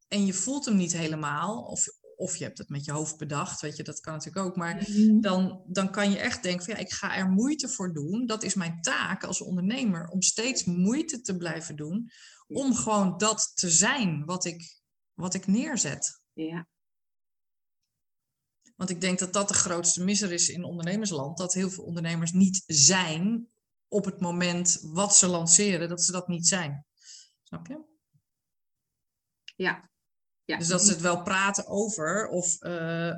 En 0.08 0.26
je 0.26 0.32
voelt 0.32 0.64
hem 0.64 0.76
niet 0.76 0.92
helemaal, 0.92 1.62
of 1.62 1.86
of 2.16 2.36
je 2.36 2.44
hebt 2.44 2.58
het 2.58 2.68
met 2.68 2.84
je 2.84 2.92
hoofd 2.92 3.16
bedacht, 3.16 3.60
weet 3.60 3.76
je, 3.76 3.82
dat 3.82 4.00
kan 4.00 4.12
natuurlijk 4.12 4.46
ook. 4.46 4.56
Maar 4.56 4.76
mhm. 4.76 5.20
dan, 5.20 5.62
dan 5.66 5.90
kan 5.90 6.10
je 6.10 6.18
echt 6.18 6.42
denken 6.42 6.64
van 6.64 6.74
ja, 6.74 6.80
ik 6.80 6.92
ga 6.92 7.16
er 7.16 7.28
moeite 7.28 7.68
voor 7.68 7.92
doen. 7.92 8.26
Dat 8.26 8.42
is 8.42 8.54
mijn 8.54 8.80
taak 8.80 9.24
als 9.24 9.40
ondernemer, 9.40 10.08
om 10.08 10.22
steeds 10.22 10.64
moeite 10.64 11.20
te 11.20 11.36
blijven 11.36 11.76
doen. 11.76 12.10
Om 12.46 12.74
gewoon 12.74 13.18
dat 13.18 13.52
te 13.54 13.70
zijn 13.70 14.24
wat 14.24 14.44
ik, 14.44 14.80
wat 15.14 15.34
ik 15.34 15.46
neerzet. 15.46 16.22
Ja. 16.32 16.68
Want 18.76 18.90
ik 18.90 19.00
denk 19.00 19.18
dat 19.18 19.32
dat 19.32 19.48
de 19.48 19.54
grootste 19.54 20.04
misser 20.04 20.32
is 20.32 20.48
in 20.48 20.64
ondernemersland. 20.64 21.38
Dat 21.38 21.54
heel 21.54 21.70
veel 21.70 21.84
ondernemers 21.84 22.32
niet 22.32 22.62
zijn 22.66 23.48
op 23.88 24.04
het 24.04 24.20
moment 24.20 24.78
wat 24.82 25.16
ze 25.16 25.26
lanceren, 25.26 25.88
dat 25.88 26.02
ze 26.02 26.12
dat 26.12 26.28
niet 26.28 26.46
zijn. 26.46 26.86
Snap 27.42 27.66
je? 27.66 27.92
Ja, 29.56 29.90
ja, 30.44 30.58
dus 30.58 30.68
dat 30.68 30.84
ze 30.84 30.92
het 30.92 31.00
wel 31.00 31.22
praten 31.22 31.66
over, 31.66 32.28
of, 32.28 32.62
uh, 32.64 32.70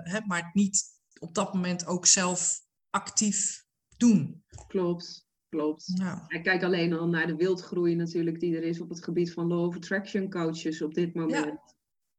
hè, 0.02 0.20
maar 0.26 0.44
het 0.44 0.54
niet 0.54 0.84
op 1.18 1.34
dat 1.34 1.54
moment 1.54 1.86
ook 1.86 2.06
zelf 2.06 2.60
actief 2.90 3.64
doen. 3.96 4.44
Klopt, 4.66 5.26
klopt. 5.48 5.92
Ja. 5.94 6.24
Ik 6.28 6.42
kijk 6.42 6.62
alleen 6.62 6.92
al 6.92 7.08
naar 7.08 7.26
de 7.26 7.36
wildgroei 7.36 7.94
natuurlijk 7.94 8.40
die 8.40 8.56
er 8.56 8.62
is 8.62 8.80
op 8.80 8.88
het 8.88 9.04
gebied 9.04 9.32
van 9.32 9.46
law 9.46 9.66
of 9.66 9.76
attraction 9.76 10.30
coaches 10.30 10.82
op 10.82 10.94
dit 10.94 11.14
moment. 11.14 11.58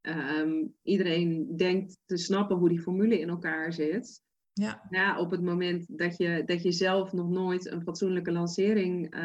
Ehm, 0.01 0.65
iedereen 0.83 1.57
denkt 1.57 1.97
te 2.05 2.17
snappen 2.17 2.57
hoe 2.57 2.69
die 2.69 2.81
formule 2.81 3.19
in 3.19 3.29
elkaar 3.29 3.73
zit. 3.73 4.21
Ja. 4.59 4.81
ja, 4.89 5.19
op 5.19 5.31
het 5.31 5.41
moment 5.41 5.97
dat 5.97 6.17
je, 6.17 6.43
dat 6.45 6.63
je 6.63 6.71
zelf 6.71 7.13
nog 7.13 7.29
nooit 7.29 7.71
een 7.71 7.81
fatsoenlijke 7.81 8.31
lancering 8.31 9.15
uh, 9.15 9.21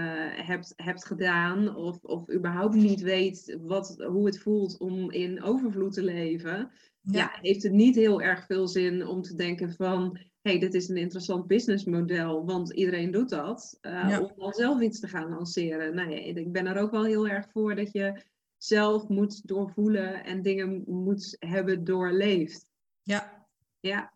hebt, 0.47 0.72
hebt 0.76 1.05
gedaan, 1.05 1.76
of, 1.76 1.99
of 2.03 2.30
überhaupt 2.30 2.74
niet 2.74 3.01
weet 3.01 3.59
wat, 3.61 4.05
hoe 4.07 4.26
het 4.26 4.39
voelt 4.39 4.78
om 4.78 5.11
in 5.11 5.43
overvloed 5.43 5.93
te 5.93 6.03
leven, 6.03 6.70
ja. 7.01 7.39
heeft 7.41 7.62
het 7.62 7.72
niet 7.72 7.95
heel 7.95 8.22
erg 8.22 8.47
veel 8.47 8.68
zin 8.68 9.07
om 9.07 9.22
te 9.22 9.35
denken 9.35 9.72
van, 9.72 10.18
hey, 10.43 10.59
dit 10.59 10.74
is 10.74 10.89
een 10.89 10.97
interessant 10.97 11.47
businessmodel, 11.47 12.45
want 12.45 12.72
iedereen 12.72 13.11
doet 13.11 13.28
dat, 13.28 13.78
uh, 13.83 14.18
om 14.20 14.33
dan 14.37 14.53
zelf 14.53 14.80
iets 14.80 15.01
te 15.01 15.09
gaan 15.09 15.28
lanceren. 15.28 15.95
Nee, 15.95 16.24
ik 16.24 16.53
ben 16.53 16.66
er 16.66 16.83
ook 16.83 16.91
wel 16.91 17.05
heel 17.05 17.28
erg 17.28 17.47
voor 17.51 17.74
dat 17.74 17.93
je 17.93 18.22
zelf 18.57 19.09
moet 19.09 19.49
doorvoelen 19.49 20.24
en 20.24 20.43
dingen 20.43 20.83
moet 20.87 21.37
hebben 21.39 21.85
doorleefd. 21.85 22.66
Ja. 23.03 23.47
Ja, 23.80 24.12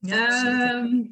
Ehm, 0.00 1.02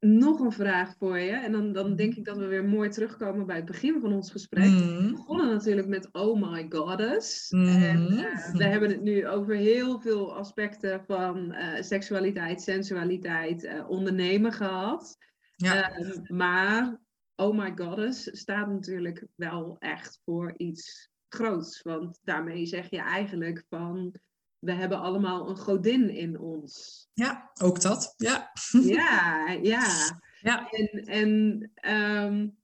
nog 0.00 0.40
een 0.40 0.52
vraag 0.52 0.94
voor 0.98 1.18
je. 1.18 1.32
En 1.32 1.52
dan, 1.52 1.72
dan 1.72 1.96
denk 1.96 2.14
ik 2.14 2.24
dat 2.24 2.36
we 2.36 2.46
weer 2.46 2.64
mooi 2.64 2.88
terugkomen 2.88 3.46
bij 3.46 3.56
het 3.56 3.64
begin 3.64 4.00
van 4.00 4.12
ons 4.12 4.30
gesprek. 4.30 4.64
Mm. 4.64 5.06
We 5.06 5.10
begonnen 5.10 5.46
natuurlijk 5.46 5.88
met 5.88 6.08
Oh 6.12 6.50
My 6.50 6.66
Goddess. 6.68 7.50
Mm. 7.50 7.66
En 7.66 8.12
uh, 8.12 8.52
we 8.52 8.64
hebben 8.64 8.90
het 8.90 9.02
nu 9.02 9.28
over 9.28 9.54
heel 9.54 10.00
veel 10.00 10.36
aspecten 10.36 11.04
van 11.06 11.54
uh, 11.54 11.82
seksualiteit, 11.82 12.62
sensualiteit, 12.62 13.64
uh, 13.64 13.90
ondernemen 13.90 14.52
gehad. 14.52 15.16
Ja. 15.56 15.90
Ehm, 15.90 16.36
maar 16.36 17.00
Oh 17.34 17.58
My 17.58 17.72
Goddess 17.76 18.28
staat 18.32 18.68
natuurlijk 18.68 19.26
wel 19.34 19.76
echt 19.78 20.20
voor 20.24 20.54
iets 20.56 21.10
groots. 21.28 21.82
Want 21.82 22.18
daarmee 22.22 22.66
zeg 22.66 22.90
je 22.90 22.98
eigenlijk 22.98 23.64
van 23.68 24.14
we 24.58 24.72
hebben 24.72 25.00
allemaal 25.00 25.48
een 25.48 25.56
godin 25.56 26.10
in 26.10 26.38
ons. 26.38 27.06
Ja, 27.14 27.50
ook 27.60 27.80
dat. 27.80 28.14
Ja, 28.16 28.52
ja. 28.82 29.50
ja. 29.62 30.20
ja. 30.40 30.70
En, 30.70 31.04
en 31.04 31.70
um, 31.94 32.56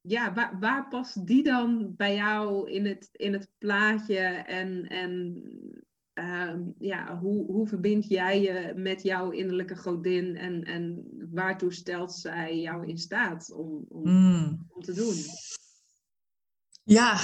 ja, 0.00 0.32
waar, 0.32 0.58
waar 0.58 0.88
past 0.88 1.26
die 1.26 1.42
dan 1.42 1.94
bij 1.96 2.14
jou 2.14 2.70
in 2.70 2.86
het, 2.86 3.08
in 3.12 3.32
het 3.32 3.48
plaatje? 3.58 4.18
En, 4.46 4.88
en 4.88 5.42
um, 6.14 6.74
ja, 6.78 7.18
hoe, 7.18 7.46
hoe 7.46 7.66
verbind 7.66 8.08
jij 8.08 8.40
je 8.40 8.72
met 8.76 9.02
jouw 9.02 9.30
innerlijke 9.30 9.76
godin? 9.76 10.36
En, 10.36 10.64
en 10.64 11.08
waartoe 11.32 11.72
stelt 11.72 12.12
zij 12.12 12.60
jou 12.60 12.86
in 12.86 12.98
staat 12.98 13.52
om, 13.52 13.84
om, 13.88 14.10
mm. 14.10 14.66
om 14.68 14.82
te 14.82 14.92
doen? 14.92 15.14
Ja, 16.82 17.18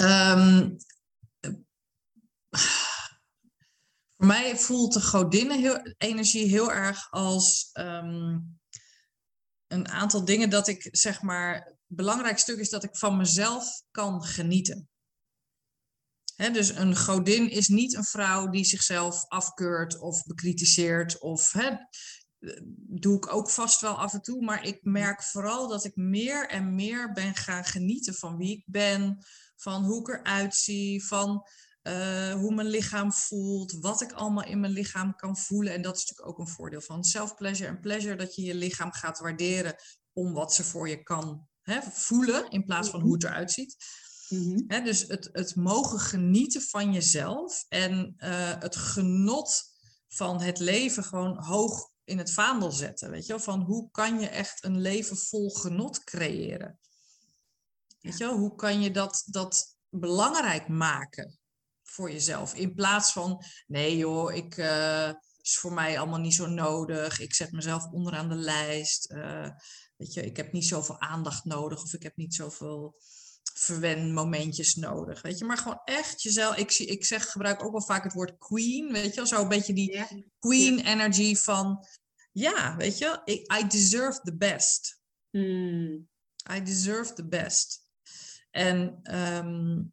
um, 0.00 0.76
voor 4.24 4.32
mij 4.32 4.56
voelt 4.56 4.92
de 4.92 5.00
godinnen-energie 5.00 6.46
heel 6.46 6.72
erg 6.72 7.10
als 7.10 7.70
ehm, 7.72 8.38
een 9.66 9.88
aantal 9.88 10.24
dingen 10.24 10.50
dat 10.50 10.68
ik 10.68 10.88
zeg 10.90 11.22
maar. 11.22 11.76
Belangrijk 11.86 12.38
stuk 12.38 12.58
is 12.58 12.70
dat 12.70 12.84
ik 12.84 12.96
van 12.96 13.16
mezelf 13.16 13.82
kan 13.90 14.24
genieten. 14.24 14.88
dus 16.36 16.68
een 16.68 16.96
godin 16.96 17.50
is 17.50 17.68
niet 17.68 17.94
een 17.94 18.04
vrouw 18.04 18.48
die 18.48 18.64
zichzelf 18.64 19.24
afkeurt 19.28 19.98
of 19.98 20.22
bekritiseert. 20.22 21.18
Of 21.18 21.54
doe 22.76 23.16
ik 23.16 23.32
ook 23.32 23.50
vast 23.50 23.80
wel 23.80 23.98
af 23.98 24.12
en 24.12 24.22
toe. 24.22 24.44
Maar 24.44 24.64
ik 24.64 24.78
merk 24.82 25.22
vooral 25.22 25.68
dat 25.68 25.84
ik 25.84 25.96
meer 25.96 26.48
en 26.48 26.74
meer 26.74 27.12
ben 27.12 27.34
gaan 27.34 27.64
genieten 27.64 28.14
van 28.14 28.36
wie 28.36 28.56
ik 28.56 28.64
ben, 28.66 29.24
van 29.56 29.84
hoe 29.84 30.00
ik 30.00 30.08
eruit 30.08 30.54
zie, 30.54 31.06
van 31.06 31.46
uh, 31.88 32.32
hoe 32.32 32.54
mijn 32.54 32.68
lichaam 32.68 33.12
voelt, 33.12 33.72
wat 33.72 34.00
ik 34.00 34.12
allemaal 34.12 34.44
in 34.44 34.60
mijn 34.60 34.72
lichaam 34.72 35.16
kan 35.16 35.36
voelen. 35.36 35.72
En 35.72 35.82
dat 35.82 35.96
is 35.96 36.00
natuurlijk 36.00 36.28
ook 36.28 36.46
een 36.46 36.54
voordeel 36.54 36.80
van 36.80 37.04
self-pleasure 37.04 37.68
en 37.68 37.80
pleasure, 37.80 38.16
dat 38.16 38.34
je 38.34 38.42
je 38.42 38.54
lichaam 38.54 38.92
gaat 38.92 39.18
waarderen 39.18 39.74
om 40.12 40.32
wat 40.32 40.54
ze 40.54 40.64
voor 40.64 40.88
je 40.88 41.02
kan 41.02 41.48
hè, 41.62 41.82
voelen, 41.82 42.50
in 42.50 42.64
plaats 42.64 42.88
van 42.88 43.00
hoe 43.00 43.12
het 43.12 43.24
eruit 43.24 43.52
ziet. 43.52 43.76
Mm 44.28 44.64
hè, 44.66 44.82
dus 44.82 45.00
het, 45.08 45.28
het 45.32 45.56
mogen 45.56 45.98
genieten 45.98 46.62
van 46.62 46.92
jezelf 46.92 47.64
en 47.68 48.14
uh, 48.18 48.52
het 48.58 48.76
genot 48.76 49.62
van 50.08 50.40
het 50.40 50.58
leven 50.58 51.04
gewoon 51.04 51.44
hoog 51.44 51.92
in 52.04 52.18
het 52.18 52.32
vaandel 52.32 52.72
zetten. 52.72 53.10
Weet 53.10 53.26
je, 53.26 53.40
van 53.40 53.60
hoe 53.60 53.90
kan 53.90 54.20
je 54.20 54.28
echt 54.28 54.64
een 54.64 54.80
leven 54.80 55.16
vol 55.16 55.50
genot 55.50 56.04
creëren? 56.04 56.78
Weet 58.00 58.18
je 58.18 58.24
wel? 58.24 58.38
Hoe 58.38 58.54
kan 58.54 58.80
je 58.80 58.90
dat, 58.90 59.22
dat 59.26 59.76
belangrijk 59.88 60.68
maken 60.68 61.38
voor 61.94 62.10
jezelf? 62.10 62.54
In 62.54 62.74
plaats 62.74 63.12
van, 63.12 63.44
nee 63.66 63.96
joh, 63.96 64.34
ik, 64.34 64.56
uh, 64.56 65.12
is 65.40 65.58
voor 65.58 65.72
mij 65.72 65.98
allemaal 65.98 66.18
niet 66.18 66.34
zo 66.34 66.46
nodig. 66.46 67.20
Ik 67.20 67.34
zet 67.34 67.52
mezelf 67.52 67.90
onderaan 67.90 68.28
de 68.28 68.34
lijst. 68.34 69.10
Uh, 69.10 69.50
weet 69.96 70.12
je, 70.12 70.24
ik 70.24 70.36
heb 70.36 70.52
niet 70.52 70.66
zoveel 70.66 71.00
aandacht 71.00 71.44
nodig 71.44 71.82
of 71.82 71.94
ik 71.94 72.02
heb 72.02 72.16
niet 72.16 72.34
zoveel 72.34 72.96
verwenmomentjes 73.54 74.74
nodig. 74.74 75.22
Weet 75.22 75.38
je, 75.38 75.44
maar 75.44 75.58
gewoon 75.58 75.80
echt 75.84 76.22
jezelf. 76.22 76.56
Ik, 76.56 76.70
zie, 76.70 76.86
ik 76.86 77.04
zeg, 77.04 77.30
gebruik 77.30 77.64
ook 77.64 77.72
wel 77.72 77.82
vaak 77.82 78.04
het 78.04 78.12
woord 78.12 78.38
queen. 78.38 78.92
Weet 78.92 79.14
je, 79.14 79.26
zo 79.26 79.42
een 79.42 79.48
beetje 79.48 79.72
die 79.72 80.04
queen 80.38 80.80
energy 80.80 81.36
van. 81.36 81.86
Ja, 82.32 82.76
weet 82.76 82.98
je, 82.98 83.20
I 83.60 83.66
deserve 83.66 84.20
the 84.20 84.36
best. 84.36 85.00
Hmm. 85.30 86.08
I 86.52 86.62
deserve 86.62 87.12
the 87.12 87.28
best. 87.28 87.82
En 88.50 89.00
um, 89.16 89.92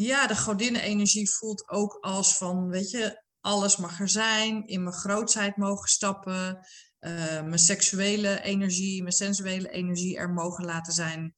ja, 0.00 0.26
de 0.26 0.36
godinnen-energie 0.36 1.30
voelt 1.30 1.68
ook 1.68 1.98
als 2.00 2.36
van, 2.36 2.68
weet 2.68 2.90
je, 2.90 3.22
alles 3.40 3.76
mag 3.76 4.00
er 4.00 4.08
zijn, 4.08 4.66
in 4.66 4.82
mijn 4.82 4.94
grootheid 4.94 5.56
mogen 5.56 5.88
stappen, 5.88 6.54
uh, 7.00 7.42
mijn 7.42 7.58
seksuele 7.58 8.40
energie, 8.42 9.02
mijn 9.02 9.14
sensuele 9.14 9.70
energie 9.70 10.16
er 10.16 10.30
mogen 10.30 10.64
laten 10.64 10.92
zijn, 10.92 11.34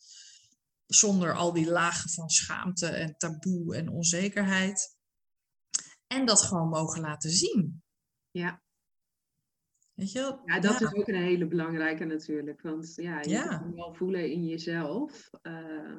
zonder 0.87 1.35
al 1.35 1.53
die 1.53 1.71
lagen 1.71 2.11
van 2.11 2.29
schaamte 2.29 2.87
en 2.87 3.15
taboe 3.17 3.77
en 3.77 3.89
onzekerheid. 3.89 4.97
En 6.07 6.27
dat 6.27 6.43
gewoon 6.43 6.69
mogen 6.69 7.01
laten 7.01 7.31
zien. 7.31 7.83
Ja. 8.31 8.63
Weet 9.95 10.13
je? 10.13 10.41
Ja, 10.45 10.61
dat 10.61 10.81
is 10.81 10.95
ook 10.95 11.09
een 11.09 11.23
hele 11.23 11.47
belangrijke 11.47 12.05
natuurlijk. 12.05 12.63
Want 12.63 12.95
ja, 12.95 13.21
je 13.21 13.29
ja. 13.29 13.63
moet 13.65 13.75
wel 13.75 13.95
voelen 13.95 14.31
in 14.31 14.47
jezelf. 14.47 15.31
Uh, 15.43 15.99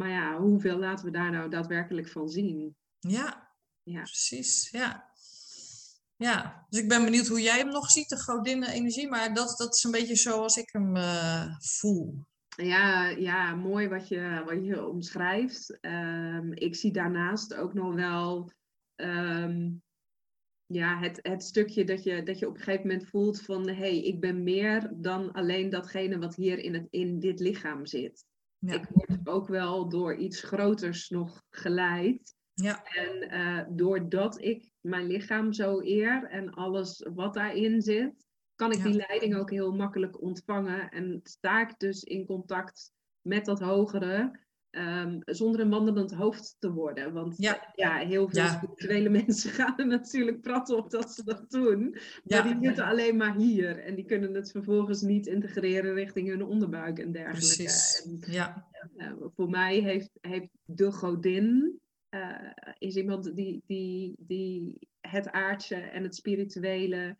maar 0.00 0.10
ja, 0.10 0.38
hoeveel 0.38 0.78
laten 0.78 1.04
we 1.04 1.10
daar 1.10 1.30
nou 1.30 1.50
daadwerkelijk 1.50 2.08
van 2.08 2.28
zien? 2.28 2.76
Ja, 2.98 3.54
ja. 3.82 4.02
precies. 4.02 4.70
Ja. 4.70 5.08
Ja, 6.16 6.66
dus 6.68 6.80
ik 6.80 6.88
ben 6.88 7.04
benieuwd 7.04 7.26
hoe 7.26 7.40
jij 7.40 7.58
hem 7.58 7.68
nog 7.68 7.90
ziet, 7.90 8.08
de 8.08 8.18
godinnen-energie. 8.18 9.08
Maar 9.08 9.34
dat, 9.34 9.54
dat 9.58 9.74
is 9.74 9.84
een 9.84 9.90
beetje 9.90 10.16
zoals 10.16 10.56
ik 10.56 10.68
hem 10.72 10.96
uh, 10.96 11.56
voel. 11.58 12.24
Ja, 12.56 13.08
ja, 13.08 13.54
mooi 13.54 13.88
wat 13.88 14.08
je, 14.08 14.42
wat 14.46 14.64
je 14.64 14.86
omschrijft. 14.86 15.78
Um, 15.80 16.52
ik 16.52 16.74
zie 16.76 16.92
daarnaast 16.92 17.54
ook 17.54 17.74
nog 17.74 17.94
wel 17.94 18.52
um, 18.96 19.82
ja, 20.66 20.98
het, 20.98 21.18
het 21.22 21.42
stukje 21.42 21.84
dat 21.84 22.02
je, 22.02 22.22
dat 22.22 22.38
je 22.38 22.48
op 22.48 22.54
een 22.54 22.62
gegeven 22.62 22.86
moment 22.86 23.08
voelt 23.08 23.42
van 23.42 23.68
hé, 23.68 23.74
hey, 23.74 24.02
ik 24.02 24.20
ben 24.20 24.42
meer 24.42 24.90
dan 24.94 25.32
alleen 25.32 25.70
datgene 25.70 26.18
wat 26.18 26.34
hier 26.34 26.58
in, 26.58 26.74
het, 26.74 26.86
in 26.90 27.20
dit 27.20 27.40
lichaam 27.40 27.86
zit. 27.86 28.24
Ja. 28.60 28.74
Ik 28.74 28.88
word 28.88 29.28
ook 29.28 29.48
wel 29.48 29.88
door 29.88 30.14
iets 30.14 30.42
groters 30.42 31.08
nog 31.08 31.42
geleid. 31.50 32.34
Ja. 32.54 32.84
En 32.84 33.34
uh, 33.34 33.64
doordat 33.68 34.40
ik 34.40 34.70
mijn 34.80 35.06
lichaam 35.06 35.52
zo 35.52 35.80
eer 35.80 36.24
en 36.24 36.50
alles 36.50 37.06
wat 37.14 37.34
daarin 37.34 37.82
zit, 37.82 38.26
kan 38.54 38.72
ik 38.72 38.78
ja. 38.78 38.84
die 38.84 39.04
leiding 39.06 39.36
ook 39.36 39.50
heel 39.50 39.72
makkelijk 39.72 40.22
ontvangen. 40.22 40.90
En 40.90 41.20
sta 41.22 41.60
ik 41.60 41.78
dus 41.78 42.02
in 42.02 42.26
contact 42.26 42.92
met 43.20 43.44
dat 43.44 43.60
hogere, 43.60 44.40
um, 44.70 45.20
zonder 45.24 45.60
een 45.60 45.70
wandelend 45.70 46.12
hoofd 46.12 46.56
te 46.58 46.72
worden. 46.72 47.12
Want 47.12 47.34
ja, 47.38 47.72
ja 47.74 47.96
heel 47.96 48.28
veel 48.28 48.42
ja. 48.42 48.56
spirituele 48.56 49.08
mensen 49.20 49.50
gaan 49.50 49.78
er 49.78 49.86
natuurlijk 49.86 50.40
praten 50.40 50.76
op 50.76 50.90
dat 50.90 51.12
ze 51.12 51.24
dat 51.24 51.50
doen. 51.50 51.96
Maar 52.24 52.42
die 52.42 52.56
zitten 52.60 52.84
alleen 52.84 53.16
maar 53.16 53.36
hier. 53.36 53.78
En 53.78 53.94
die 53.94 54.04
kunnen 54.04 54.34
het 54.34 54.50
vervolgens 54.50 55.02
niet 55.02 55.26
integreren 55.26 55.94
richting 55.94 56.28
hun 56.28 56.44
onderbuik 56.44 56.98
en 56.98 57.12
dergelijke. 57.12 57.62
Precies. 57.62 58.02
En, 58.04 58.32
ja. 58.32 58.68
Uh, 58.96 59.12
voor 59.34 59.50
mij 59.50 59.78
heeft, 59.78 60.10
heeft 60.20 60.50
de 60.64 60.92
godin 60.92 61.80
uh, 62.10 62.52
is 62.78 62.96
iemand 62.96 63.36
die, 63.36 63.62
die, 63.66 64.14
die 64.18 64.78
het 65.00 65.30
aardse 65.30 65.74
en 65.74 66.02
het 66.02 66.14
spirituele 66.14 67.16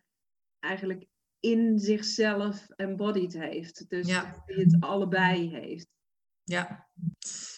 eigenlijk 0.59 1.05
in 1.39 1.79
zichzelf 1.79 2.69
embodied 2.75 3.33
heeft. 3.33 3.89
Dus 3.89 4.05
die 4.45 4.63
het 4.63 4.77
allebei 4.79 5.49
heeft. 5.49 5.87
Ja. 6.51 6.87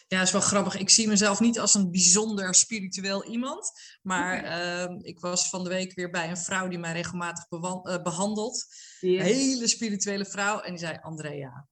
ja, 0.07 0.17
dat 0.17 0.27
is 0.27 0.31
wel 0.31 0.41
grappig. 0.41 0.77
Ik 0.77 0.89
zie 0.89 1.07
mezelf 1.07 1.39
niet 1.39 1.59
als 1.59 1.73
een 1.73 1.91
bijzonder 1.91 2.55
spiritueel 2.55 3.25
iemand. 3.25 3.71
Maar 4.01 4.39
okay. 4.39 4.85
uh, 4.85 4.97
ik 5.01 5.19
was 5.19 5.49
van 5.49 5.63
de 5.63 5.69
week 5.69 5.93
weer 5.93 6.09
bij 6.09 6.29
een 6.29 6.37
vrouw 6.37 6.67
die 6.67 6.79
mij 6.79 6.93
regelmatig 6.93 7.45
uh, 7.49 8.01
behandelt. 8.03 8.65
Yes. 8.99 9.19
Een 9.19 9.25
hele 9.25 9.67
spirituele 9.67 10.25
vrouw. 10.25 10.59
En 10.59 10.69
die 10.69 10.79
zei, 10.79 10.97
Andrea, 11.01 11.67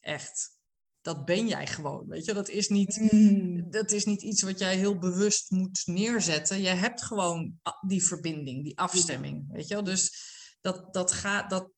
echt, 0.00 0.58
dat 1.00 1.24
ben 1.24 1.48
jij 1.48 1.66
gewoon. 1.66 2.06
Weet 2.08 2.24
je, 2.24 2.34
dat 2.34 2.48
is 2.48 2.68
niet, 2.68 3.12
mm. 3.12 3.70
dat 3.70 3.90
is 3.90 4.04
niet 4.04 4.22
iets 4.22 4.42
wat 4.42 4.58
jij 4.58 4.76
heel 4.76 4.98
bewust 4.98 5.50
moet 5.50 5.82
neerzetten. 5.84 6.60
Jij 6.60 6.76
hebt 6.76 7.02
gewoon 7.02 7.60
die 7.86 8.04
verbinding, 8.04 8.64
die 8.64 8.78
afstemming. 8.78 9.52
Weet 9.52 9.68
je 9.68 9.74
wel? 9.74 9.84
Dus 9.84 10.32
dat, 10.60 10.94
dat 10.94 11.12
gaat, 11.12 11.50
dat, 11.50 11.70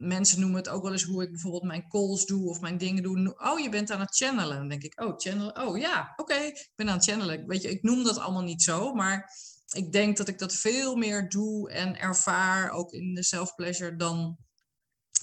mensen 0.00 0.40
noemen 0.40 0.58
het 0.58 0.68
ook 0.68 0.82
wel 0.82 0.92
eens 0.92 1.02
hoe 1.02 1.22
ik 1.22 1.30
bijvoorbeeld 1.30 1.62
mijn 1.62 1.88
calls 1.88 2.26
doe 2.26 2.48
of 2.48 2.60
mijn 2.60 2.78
dingen 2.78 3.02
doe. 3.02 3.34
Oh, 3.38 3.58
je 3.58 3.68
bent 3.68 3.90
aan 3.90 4.00
het 4.00 4.16
channelen. 4.16 4.56
Dan 4.56 4.68
denk 4.68 4.82
ik, 4.82 5.00
oh, 5.00 5.18
channelen. 5.18 5.66
Oh 5.66 5.78
ja, 5.78 6.12
oké, 6.16 6.32
okay, 6.32 6.46
ik 6.46 6.70
ben 6.74 6.88
aan 6.88 6.96
het 6.96 7.04
channelen. 7.04 7.46
Weet 7.46 7.62
je, 7.62 7.70
ik 7.70 7.82
noem 7.82 8.04
dat 8.04 8.18
allemaal 8.18 8.42
niet 8.42 8.62
zo, 8.62 8.94
maar 8.94 9.30
ik 9.72 9.92
denk 9.92 10.16
dat 10.16 10.28
ik 10.28 10.38
dat 10.38 10.54
veel 10.54 10.96
meer 10.96 11.28
doe 11.28 11.70
en 11.70 11.98
ervaar, 11.98 12.70
ook 12.70 12.92
in 12.92 13.14
de 13.14 13.24
self-pleasure, 13.24 13.96
dan, 13.96 14.38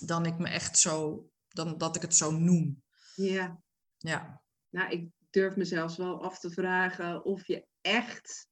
dan 0.05 0.25
ik 0.25 0.37
me 0.37 0.47
echt 0.47 0.77
zo, 0.77 1.27
dan 1.47 1.77
dat 1.77 1.95
ik 1.95 2.01
het 2.01 2.15
zo 2.15 2.31
noem. 2.31 2.83
Ja. 3.15 3.61
Ja. 3.97 4.41
Nou, 4.69 4.91
ik 4.91 5.09
durf 5.29 5.55
mezelf 5.55 5.95
wel 5.95 6.23
af 6.23 6.39
te 6.39 6.49
vragen 6.49 7.25
of 7.25 7.47
je 7.47 7.67
echt 7.81 8.47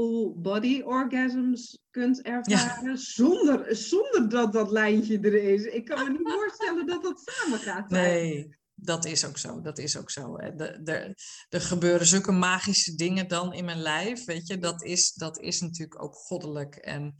full 0.00 0.32
body 0.36 0.82
orgasms 0.82 1.78
kunt 1.90 2.22
ervaren 2.22 2.90
ja. 2.90 2.96
zonder, 2.96 3.76
zonder 3.76 4.28
dat 4.28 4.52
dat 4.52 4.70
lijntje 4.70 5.20
er 5.20 5.52
is. 5.52 5.64
Ik 5.64 5.84
kan 5.84 6.04
me 6.04 6.10
niet 6.18 6.32
voorstellen 6.38 6.86
dat 6.86 7.02
dat 7.02 7.22
samen 7.24 7.58
gaat. 7.58 7.90
Nee, 7.90 8.56
dat 8.74 9.04
is 9.04 9.24
ook 9.24 9.38
zo. 9.38 9.60
Dat 9.60 9.78
is 9.78 9.96
ook 9.96 10.10
zo. 10.10 10.36
Er 10.36 11.14
gebeuren 11.60 12.06
zulke 12.06 12.32
magische 12.32 12.94
dingen 12.94 13.28
dan 13.28 13.52
in 13.52 13.64
mijn 13.64 13.80
lijf, 13.80 14.24
weet 14.24 14.46
je. 14.46 14.58
Dat 14.58 14.82
is, 14.82 15.12
dat 15.12 15.38
is 15.38 15.60
natuurlijk 15.60 16.02
ook 16.02 16.14
goddelijk. 16.14 16.74
En 16.74 17.16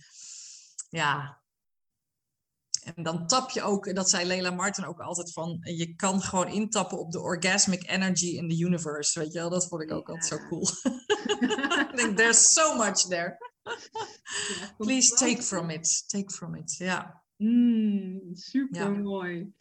ja, 0.88 1.39
en 2.84 3.02
dan 3.02 3.26
tap 3.26 3.50
je 3.50 3.62
ook, 3.62 3.94
dat 3.94 4.10
zei 4.10 4.26
Leila 4.26 4.50
Martin 4.50 4.84
ook 4.84 5.00
altijd 5.00 5.32
van, 5.32 5.58
je 5.62 5.94
kan 5.94 6.20
gewoon 6.22 6.48
intappen 6.48 6.98
op 6.98 7.12
de 7.12 7.20
orgasmic 7.20 7.90
energy 7.90 8.26
in 8.26 8.48
the 8.48 8.64
universe, 8.64 9.18
weet 9.18 9.32
je 9.32 9.38
wel. 9.38 9.50
Dat 9.50 9.68
vond 9.68 9.82
ik 9.82 9.92
ook 9.92 10.06
ja. 10.08 10.14
altijd 10.14 10.40
zo 10.40 10.46
cool. 10.48 10.68
ik 11.90 11.96
denk, 11.96 12.16
there's 12.16 12.52
so 12.52 12.76
much 12.76 13.06
there. 13.08 13.38
Please 14.76 15.14
take 15.14 15.42
from 15.42 15.70
it, 15.70 16.04
take 16.06 16.30
from 16.30 16.54
it, 16.54 16.76
ja. 16.76 17.22
Mm, 17.36 18.20
super 18.32 18.92
mooi. 19.00 19.54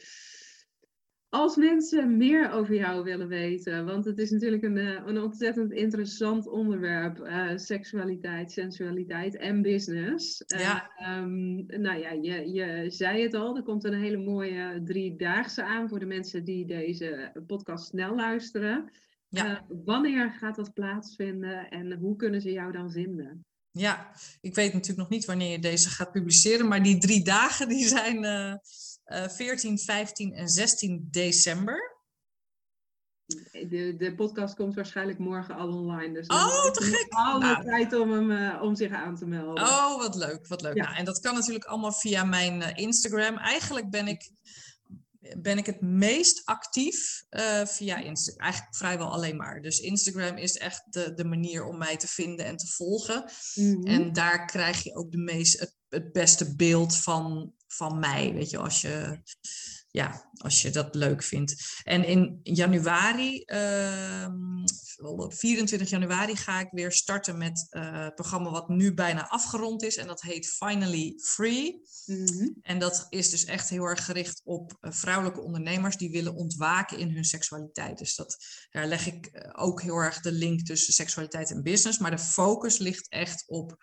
Als 1.29 1.55
mensen 1.55 2.17
meer 2.17 2.51
over 2.51 2.75
jou 2.75 3.03
willen 3.03 3.27
weten, 3.27 3.85
want 3.85 4.05
het 4.05 4.17
is 4.17 4.31
natuurlijk 4.31 4.63
een, 4.63 4.77
een 5.07 5.21
ontzettend 5.21 5.71
interessant 5.71 6.47
onderwerp, 6.47 7.19
uh, 7.19 7.51
seksualiteit, 7.55 8.51
sensualiteit 8.51 9.37
en 9.37 9.61
business. 9.61 10.43
Ja. 10.45 10.91
Uh, 10.99 11.17
um, 11.17 11.65
nou 11.65 11.99
ja, 11.99 12.11
je, 12.11 12.53
je 12.53 12.85
zei 12.87 13.21
het 13.21 13.33
al, 13.33 13.55
er 13.55 13.63
komt 13.63 13.83
een 13.83 14.01
hele 14.01 14.17
mooie 14.17 14.81
driedaagse 14.83 15.63
aan 15.63 15.89
voor 15.89 15.99
de 15.99 16.05
mensen 16.05 16.43
die 16.43 16.65
deze 16.65 17.31
podcast 17.47 17.87
snel 17.87 18.15
luisteren. 18.15 18.91
Ja. 19.27 19.45
Uh, 19.45 19.59
wanneer 19.85 20.31
gaat 20.31 20.55
dat 20.55 20.73
plaatsvinden 20.73 21.69
en 21.69 21.93
hoe 21.93 22.15
kunnen 22.15 22.41
ze 22.41 22.51
jou 22.51 22.71
dan 22.71 22.91
vinden? 22.91 23.45
Ja, 23.71 24.11
ik 24.41 24.55
weet 24.55 24.73
natuurlijk 24.73 24.99
nog 24.99 25.09
niet 25.09 25.25
wanneer 25.25 25.51
je 25.51 25.59
deze 25.59 25.89
gaat 25.89 26.11
publiceren, 26.11 26.67
maar 26.67 26.83
die 26.83 26.97
drie 26.97 27.23
dagen 27.23 27.67
die 27.67 27.87
zijn 27.87 28.25
14, 29.09 29.79
15 29.79 30.33
en 30.33 30.49
16 30.49 31.07
december. 31.11 31.97
De, 33.51 33.95
de 33.97 34.15
podcast 34.15 34.55
komt 34.55 34.75
waarschijnlijk 34.75 35.19
morgen 35.19 35.55
al 35.55 35.67
online. 35.67 36.13
Dus 36.13 36.27
oh, 36.27 36.71
te 36.71 36.83
gek! 36.83 37.05
Alle 37.09 37.39
nou. 37.39 37.63
tijd 37.63 37.93
om, 37.93 38.11
hem, 38.11 38.31
uh, 38.31 38.61
om 38.61 38.75
zich 38.75 38.91
aan 38.91 39.15
te 39.15 39.25
melden. 39.25 39.63
Oh, 39.63 39.97
wat 39.97 40.15
leuk, 40.15 40.47
wat 40.47 40.61
leuk. 40.61 40.75
Ja. 40.75 40.83
Nou, 40.83 40.95
en 40.97 41.05
dat 41.05 41.19
kan 41.19 41.33
natuurlijk 41.33 41.65
allemaal 41.65 41.93
via 41.93 42.23
mijn 42.23 42.61
uh, 42.61 42.67
Instagram. 42.75 43.37
Eigenlijk 43.37 43.89
ben 43.89 44.07
ik, 44.07 44.31
ben 45.37 45.57
ik 45.57 45.65
het 45.65 45.81
meest 45.81 46.45
actief 46.45 47.23
uh, 47.29 47.65
via 47.65 47.97
Instagram. 47.97 48.43
Eigenlijk 48.43 48.75
vrijwel 48.75 49.11
alleen 49.11 49.37
maar. 49.37 49.61
Dus 49.61 49.79
Instagram 49.79 50.37
is 50.37 50.57
echt 50.57 50.83
de, 50.93 51.13
de 51.13 51.25
manier 51.25 51.65
om 51.65 51.77
mij 51.77 51.97
te 51.97 52.07
vinden 52.07 52.45
en 52.45 52.57
te 52.57 52.67
volgen. 52.67 53.31
Mm 53.55 53.73
-hmm. 53.73 53.85
En 53.85 54.13
daar 54.13 54.45
krijg 54.45 54.83
je 54.83 54.95
ook 54.95 55.11
de 55.11 55.17
meest, 55.17 55.59
het, 55.59 55.75
het 55.89 56.11
beste 56.11 56.55
beeld 56.55 56.95
van, 56.95 57.53
van 57.73 57.99
mij. 57.99 58.33
Weet 58.33 58.49
je, 58.49 58.57
als 58.57 58.81
je 58.81 59.21
ja, 59.91 60.31
als 60.37 60.61
je 60.61 60.69
dat 60.69 60.95
leuk 60.95 61.23
vindt. 61.23 61.81
En 61.83 62.05
in 62.05 62.39
januari, 62.43 63.43
uh, 63.45 64.27
24 65.27 65.89
januari, 65.89 66.35
ga 66.35 66.59
ik 66.59 66.67
weer 66.71 66.91
starten 66.91 67.37
met 67.37 67.67
uh, 67.71 68.03
het 68.03 68.15
programma 68.15 68.49
wat 68.49 68.69
nu 68.69 68.93
bijna 68.93 69.27
afgerond 69.27 69.83
is. 69.83 69.95
En 69.95 70.07
dat 70.07 70.21
heet 70.21 70.47
Finally 70.47 71.19
Free. 71.23 71.81
Mhm. 72.05 72.49
En 72.61 72.79
dat 72.79 73.05
is 73.09 73.29
dus 73.29 73.45
echt 73.45 73.69
heel 73.69 73.83
erg 73.83 74.05
gericht 74.05 74.41
op 74.43 74.77
uh, 74.81 74.91
vrouwelijke 74.91 75.41
ondernemers 75.41 75.97
die 75.97 76.11
willen 76.11 76.35
ontwaken 76.35 76.97
in 76.97 77.11
hun 77.11 77.25
seksualiteit. 77.25 77.97
Dus 77.97 78.15
dat, 78.15 78.37
daar 78.69 78.87
leg 78.87 79.07
ik 79.07 79.25
eh, 79.25 79.63
ook 79.63 79.81
heel 79.81 79.97
erg 79.97 80.21
de 80.21 80.31
link 80.31 80.61
tussen 80.61 80.93
seksualiteit 80.93 81.51
en 81.51 81.63
business. 81.63 81.97
Maar 81.97 82.11
de 82.11 82.19
focus 82.19 82.77
ligt 82.77 83.09
echt 83.09 83.43
op 83.47 83.77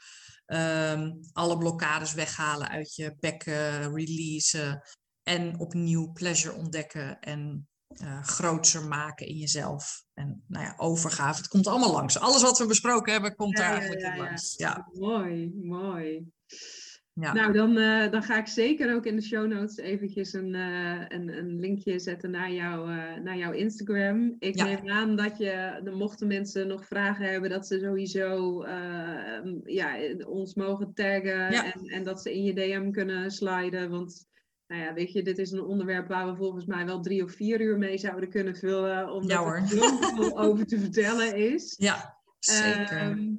um, 0.47 1.21
alle 1.33 1.59
blokkades 1.59 2.15
weghalen 2.15 2.69
uit 2.69 2.95
je 2.95 3.17
bekken, 3.21 3.95
releasen 3.95 4.83
en 5.23 5.59
opnieuw 5.59 6.13
pleasure 6.13 6.55
ontdekken 6.55 7.21
en 7.21 7.69
uh, 8.03 8.23
grootser 8.23 8.85
maken 8.85 9.27
in 9.27 9.37
jezelf. 9.37 10.05
En 10.15 10.45
nou 10.47 10.65
ja, 10.65 10.75
overgave. 10.77 11.37
Het 11.37 11.49
komt 11.49 11.67
allemaal 11.67 11.93
langs. 11.93 12.19
Alles 12.19 12.43
wat 12.43 12.59
we 12.59 12.67
besproken 12.67 13.13
hebben, 13.13 13.35
komt 13.35 13.57
daar 13.57 13.71
eigenlijk 13.71 14.01
ja, 14.01 14.17
langs. 14.17 14.55
Ja. 14.57 14.89
Mooi, 14.93 15.53
mooi. 15.63 16.33
Ja. 17.21 17.33
Nou, 17.33 17.53
dan, 17.53 17.77
uh, 17.77 18.11
dan 18.11 18.23
ga 18.23 18.39
ik 18.39 18.47
zeker 18.47 18.95
ook 18.95 19.07
in 19.07 19.17
de 19.17 19.23
show 19.23 19.47
notes 19.47 19.77
eventjes 19.77 20.33
een, 20.33 20.55
uh, 20.55 21.01
een, 21.09 21.39
een 21.39 21.61
linkje 21.61 21.99
zetten 21.99 22.31
naar, 22.31 22.53
jou, 22.53 22.91
uh, 22.91 23.17
naar 23.23 23.37
jouw 23.37 23.53
Instagram. 23.53 24.37
Ik 24.39 24.55
neem 24.55 24.89
aan 24.89 25.17
dat 25.17 25.39
je, 25.39 25.81
mochten 25.95 26.27
mensen 26.27 26.69
nog 26.69 26.87
vragen 26.87 27.31
hebben, 27.31 27.51
dat 27.51 27.67
ze 27.67 27.79
sowieso 27.79 28.65
ja, 29.65 29.97
ons 30.27 30.55
mogen 30.55 30.95
taggen 30.95 31.49
en, 31.49 31.87
en 31.87 32.05
dat 32.05 32.23
ze 32.23 32.35
in 32.35 32.45
je 32.45 32.55
DM 32.55 32.91
kunnen 32.91 33.31
sliden. 33.31 33.91
Want 33.91 34.27
nou 34.67 34.83
ja, 34.83 34.95
weet 34.95 35.13
je, 35.13 35.23
dit 35.23 35.39
is 35.39 35.51
een 35.51 35.65
onderwerp 35.65 36.09
waar 36.09 36.31
we 36.31 36.37
volgens 36.37 36.65
mij 36.65 36.87
wel 36.87 37.01
drie 37.01 37.25
of 37.25 37.33
vier 37.33 37.61
uur 37.61 37.79
mee 37.79 37.99
zouden 37.99 38.31
kunnen 38.31 38.57
vullen, 38.57 39.13
omdat 39.13 39.31
ja, 39.31 39.45
er 39.45 39.69
zoveel 39.69 40.39
over 40.39 40.67
te 40.67 40.79
vertellen 40.79 41.37
is. 41.37 41.75
Ja, 41.79 42.19
zeker. 42.39 42.97
Ehm, 42.97 43.35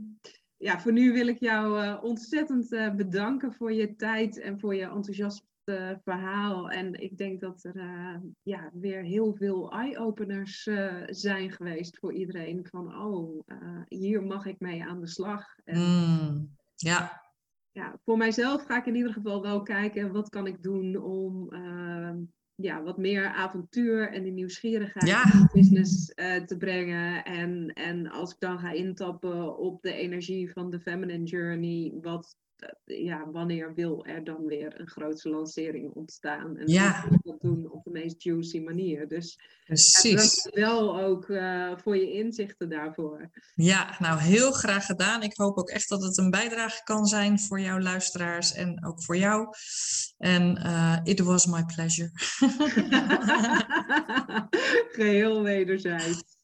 ja, 0.57 0.79
voor 0.79 0.91
nu 0.91 1.13
wil 1.13 1.27
ik 1.27 1.39
jou 1.39 1.83
uh, 1.83 2.03
ontzettend 2.03 2.71
uh, 2.71 2.95
bedanken 2.95 3.53
voor 3.53 3.73
je 3.73 3.95
tijd 3.95 4.39
en 4.39 4.59
voor 4.59 4.75
je 4.75 4.83
enthousiaste 4.89 5.45
verhaal. 6.03 6.69
En 6.69 6.93
ik 7.01 7.17
denk 7.17 7.41
dat 7.41 7.63
er 7.63 7.81
ja, 8.41 8.69
weer 8.73 9.03
heel 9.03 9.35
veel 9.35 9.71
eye-openers 9.71 10.69
zijn 11.05 11.51
geweest 11.51 11.97
voor 11.97 12.13
iedereen. 12.13 12.67
Van, 12.71 13.01
oh, 13.01 13.43
hier 13.87 14.23
mag 14.23 14.45
ik 14.45 14.59
mee 14.59 14.83
aan 14.83 14.99
de 14.99 15.07
slag. 15.07 15.45
En, 15.63 15.79
mm, 15.79 16.49
ja, 16.75 17.21
ja, 17.71 17.99
voor 18.03 18.17
mijzelf 18.17 18.63
ga 18.63 18.77
ik 18.77 18.85
in 18.85 18.95
ieder 18.95 19.13
geval 19.13 19.41
wel 19.41 19.61
kijken 19.61 20.11
wat 20.11 20.29
kan 20.29 20.47
ik 20.47 20.63
doen 20.63 20.95
om 20.95 21.53
uh, 21.53 22.11
ja, 22.61 22.83
wat 22.83 22.97
meer 22.97 23.25
avontuur 23.25 24.11
en 24.11 24.23
de 24.23 24.29
nieuwsgierigheid 24.29 25.07
ja. 25.07 25.33
in 25.33 25.49
business 25.53 26.11
uh, 26.15 26.35
te 26.35 26.57
brengen. 26.57 27.25
En, 27.25 27.73
en 27.73 28.07
als 28.07 28.31
ik 28.31 28.39
dan 28.39 28.59
ga 28.59 28.71
intappen 28.71 29.57
op 29.57 29.81
de 29.81 29.93
energie 29.93 30.51
van 30.51 30.69
de 30.69 30.79
feminine 30.79 31.23
journey, 31.23 31.93
wat 32.01 32.37
ja, 32.85 33.31
wanneer 33.31 33.73
wil 33.73 34.05
er 34.05 34.23
dan 34.23 34.45
weer 34.45 34.79
een 34.79 34.87
grootse 34.87 35.29
lancering 35.29 35.93
ontstaan? 35.93 36.57
En 36.57 36.67
ja. 36.67 37.05
dat 37.23 37.41
doen 37.41 37.71
op 37.71 37.83
de 37.83 37.89
meest 37.89 38.23
juicy 38.23 38.59
manier. 38.59 39.07
Dus 39.07 39.39
Precies. 39.65 40.49
Ja, 40.51 40.61
wel 40.61 40.99
ook 40.99 41.27
uh, 41.27 41.71
voor 41.77 41.97
je 41.97 42.11
inzichten 42.11 42.69
daarvoor. 42.69 43.29
Ja, 43.55 43.95
nou 43.99 44.19
heel 44.19 44.51
graag 44.51 44.85
gedaan. 44.85 45.23
Ik 45.23 45.37
hoop 45.37 45.57
ook 45.57 45.69
echt 45.69 45.89
dat 45.89 46.01
het 46.01 46.17
een 46.17 46.29
bijdrage 46.29 46.83
kan 46.83 47.05
zijn 47.05 47.39
voor 47.39 47.59
jouw 47.59 47.79
luisteraars 47.79 48.53
en 48.53 48.85
ook 48.85 49.03
voor 49.03 49.17
jou. 49.17 49.47
En 50.17 50.57
uh, 50.65 50.97
it 51.03 51.19
was 51.19 51.45
my 51.45 51.65
pleasure. 51.75 52.11
Geheel 54.97 55.43
wederzijds. 55.43 56.36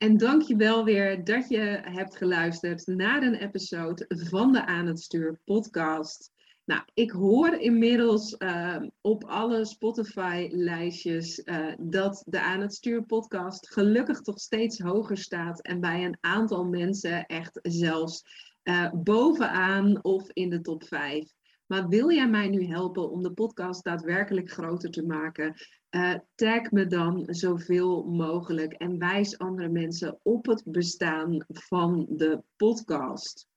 En 0.00 0.16
dank 0.16 0.42
je 0.42 0.56
wel 0.56 0.84
weer 0.84 1.24
dat 1.24 1.48
je 1.48 1.80
hebt 1.82 2.16
geluisterd 2.16 2.86
naar 2.86 3.22
een 3.22 3.34
episode 3.34 4.04
van 4.08 4.52
de 4.52 4.66
Aan 4.66 4.86
het 4.86 5.00
Stuur 5.00 5.40
podcast. 5.44 6.32
Nou, 6.64 6.82
ik 6.94 7.10
hoor 7.10 7.54
inmiddels 7.54 8.34
uh, 8.38 8.76
op 9.00 9.24
alle 9.24 9.64
Spotify-lijstjes 9.64 11.42
uh, 11.44 11.72
dat 11.78 12.22
de 12.26 12.40
Aan 12.40 12.60
het 12.60 12.74
Stuur 12.74 13.02
podcast 13.02 13.72
gelukkig 13.72 14.20
toch 14.20 14.38
steeds 14.38 14.78
hoger 14.78 15.16
staat. 15.16 15.62
En 15.62 15.80
bij 15.80 16.04
een 16.04 16.18
aantal 16.20 16.64
mensen 16.64 17.26
echt 17.26 17.58
zelfs 17.62 18.22
uh, 18.64 18.92
bovenaan 18.92 20.04
of 20.04 20.30
in 20.32 20.50
de 20.50 20.60
top 20.60 20.84
5. 20.84 21.32
Maar 21.66 21.88
wil 21.88 22.10
jij 22.10 22.28
mij 22.28 22.48
nu 22.48 22.66
helpen 22.66 23.10
om 23.10 23.22
de 23.22 23.32
podcast 23.32 23.84
daadwerkelijk 23.84 24.50
groter 24.50 24.90
te 24.90 25.06
maken? 25.06 25.54
Uh, 25.90 26.14
tag 26.34 26.70
me 26.70 26.86
dan 26.86 27.24
zoveel 27.26 28.04
mogelijk 28.04 28.72
en 28.72 28.98
wijs 28.98 29.38
andere 29.38 29.68
mensen 29.68 30.18
op 30.22 30.46
het 30.46 30.62
bestaan 30.64 31.44
van 31.48 32.06
de 32.08 32.42
podcast. 32.56 33.48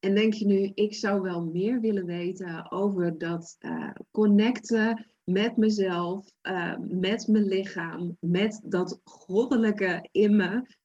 En 0.00 0.14
denk 0.14 0.32
je 0.32 0.46
nu, 0.46 0.70
ik 0.74 0.94
zou 0.94 1.20
wel 1.20 1.44
meer 1.44 1.80
willen 1.80 2.06
weten 2.06 2.70
over 2.70 3.18
dat 3.18 3.56
uh, 3.60 3.90
connecten 4.10 5.06
met 5.24 5.56
mezelf, 5.56 6.32
uh, 6.42 6.76
met 6.78 7.26
mijn 7.28 7.44
lichaam, 7.44 8.16
met 8.20 8.60
dat 8.64 9.00
goddelijke 9.04 10.08
in 10.10 10.36
me. 10.36 10.80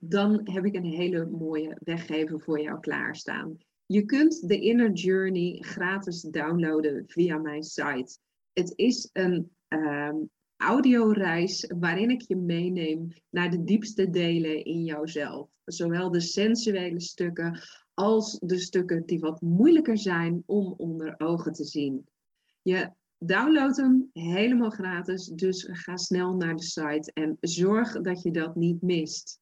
dan 0.00 0.40
heb 0.44 0.64
ik 0.64 0.74
een 0.74 0.84
hele 0.84 1.26
mooie 1.26 1.76
weggever 1.84 2.40
voor 2.40 2.60
jou 2.60 2.80
klaarstaan. 2.80 3.56
Je 3.86 4.04
kunt 4.04 4.48
de 4.48 4.60
Inner 4.60 4.92
Journey 4.92 5.58
gratis 5.60 6.20
downloaden 6.20 7.04
via 7.06 7.38
mijn 7.38 7.62
site. 7.62 8.18
Het 8.52 8.72
is 8.76 9.10
een 9.12 9.55
um, 9.68 10.30
audioreis 10.56 11.72
waarin 11.78 12.10
ik 12.10 12.20
je 12.20 12.36
meeneem 12.36 13.08
naar 13.30 13.50
de 13.50 13.64
diepste 13.64 14.10
delen 14.10 14.64
in 14.64 14.84
jouzelf. 14.84 15.48
Zowel 15.64 16.10
de 16.10 16.20
sensuele 16.20 17.00
stukken 17.00 17.60
als 17.94 18.38
de 18.38 18.58
stukken 18.58 19.06
die 19.06 19.18
wat 19.18 19.40
moeilijker 19.40 19.98
zijn 19.98 20.42
om 20.46 20.74
onder 20.76 21.14
ogen 21.18 21.52
te 21.52 21.64
zien. 21.64 22.08
Je 22.62 22.90
downloadt 23.18 23.76
hem 23.76 24.10
helemaal 24.12 24.70
gratis, 24.70 25.26
dus 25.26 25.68
ga 25.70 25.96
snel 25.96 26.36
naar 26.36 26.56
de 26.56 26.62
site 26.62 27.10
en 27.14 27.36
zorg 27.40 28.00
dat 28.00 28.22
je 28.22 28.30
dat 28.30 28.56
niet 28.56 28.82
mist 28.82 29.40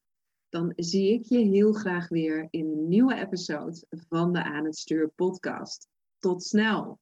dan 0.54 0.72
zie 0.76 1.12
ik 1.12 1.24
je 1.24 1.38
heel 1.38 1.72
graag 1.72 2.08
weer 2.08 2.46
in 2.50 2.66
een 2.66 2.88
nieuwe 2.88 3.14
episode 3.14 3.86
van 4.08 4.32
de 4.32 4.42
Aan 4.42 4.64
het 4.64 4.76
Stuur 4.76 5.08
podcast. 5.08 5.88
Tot 6.18 6.42
snel! 6.42 6.98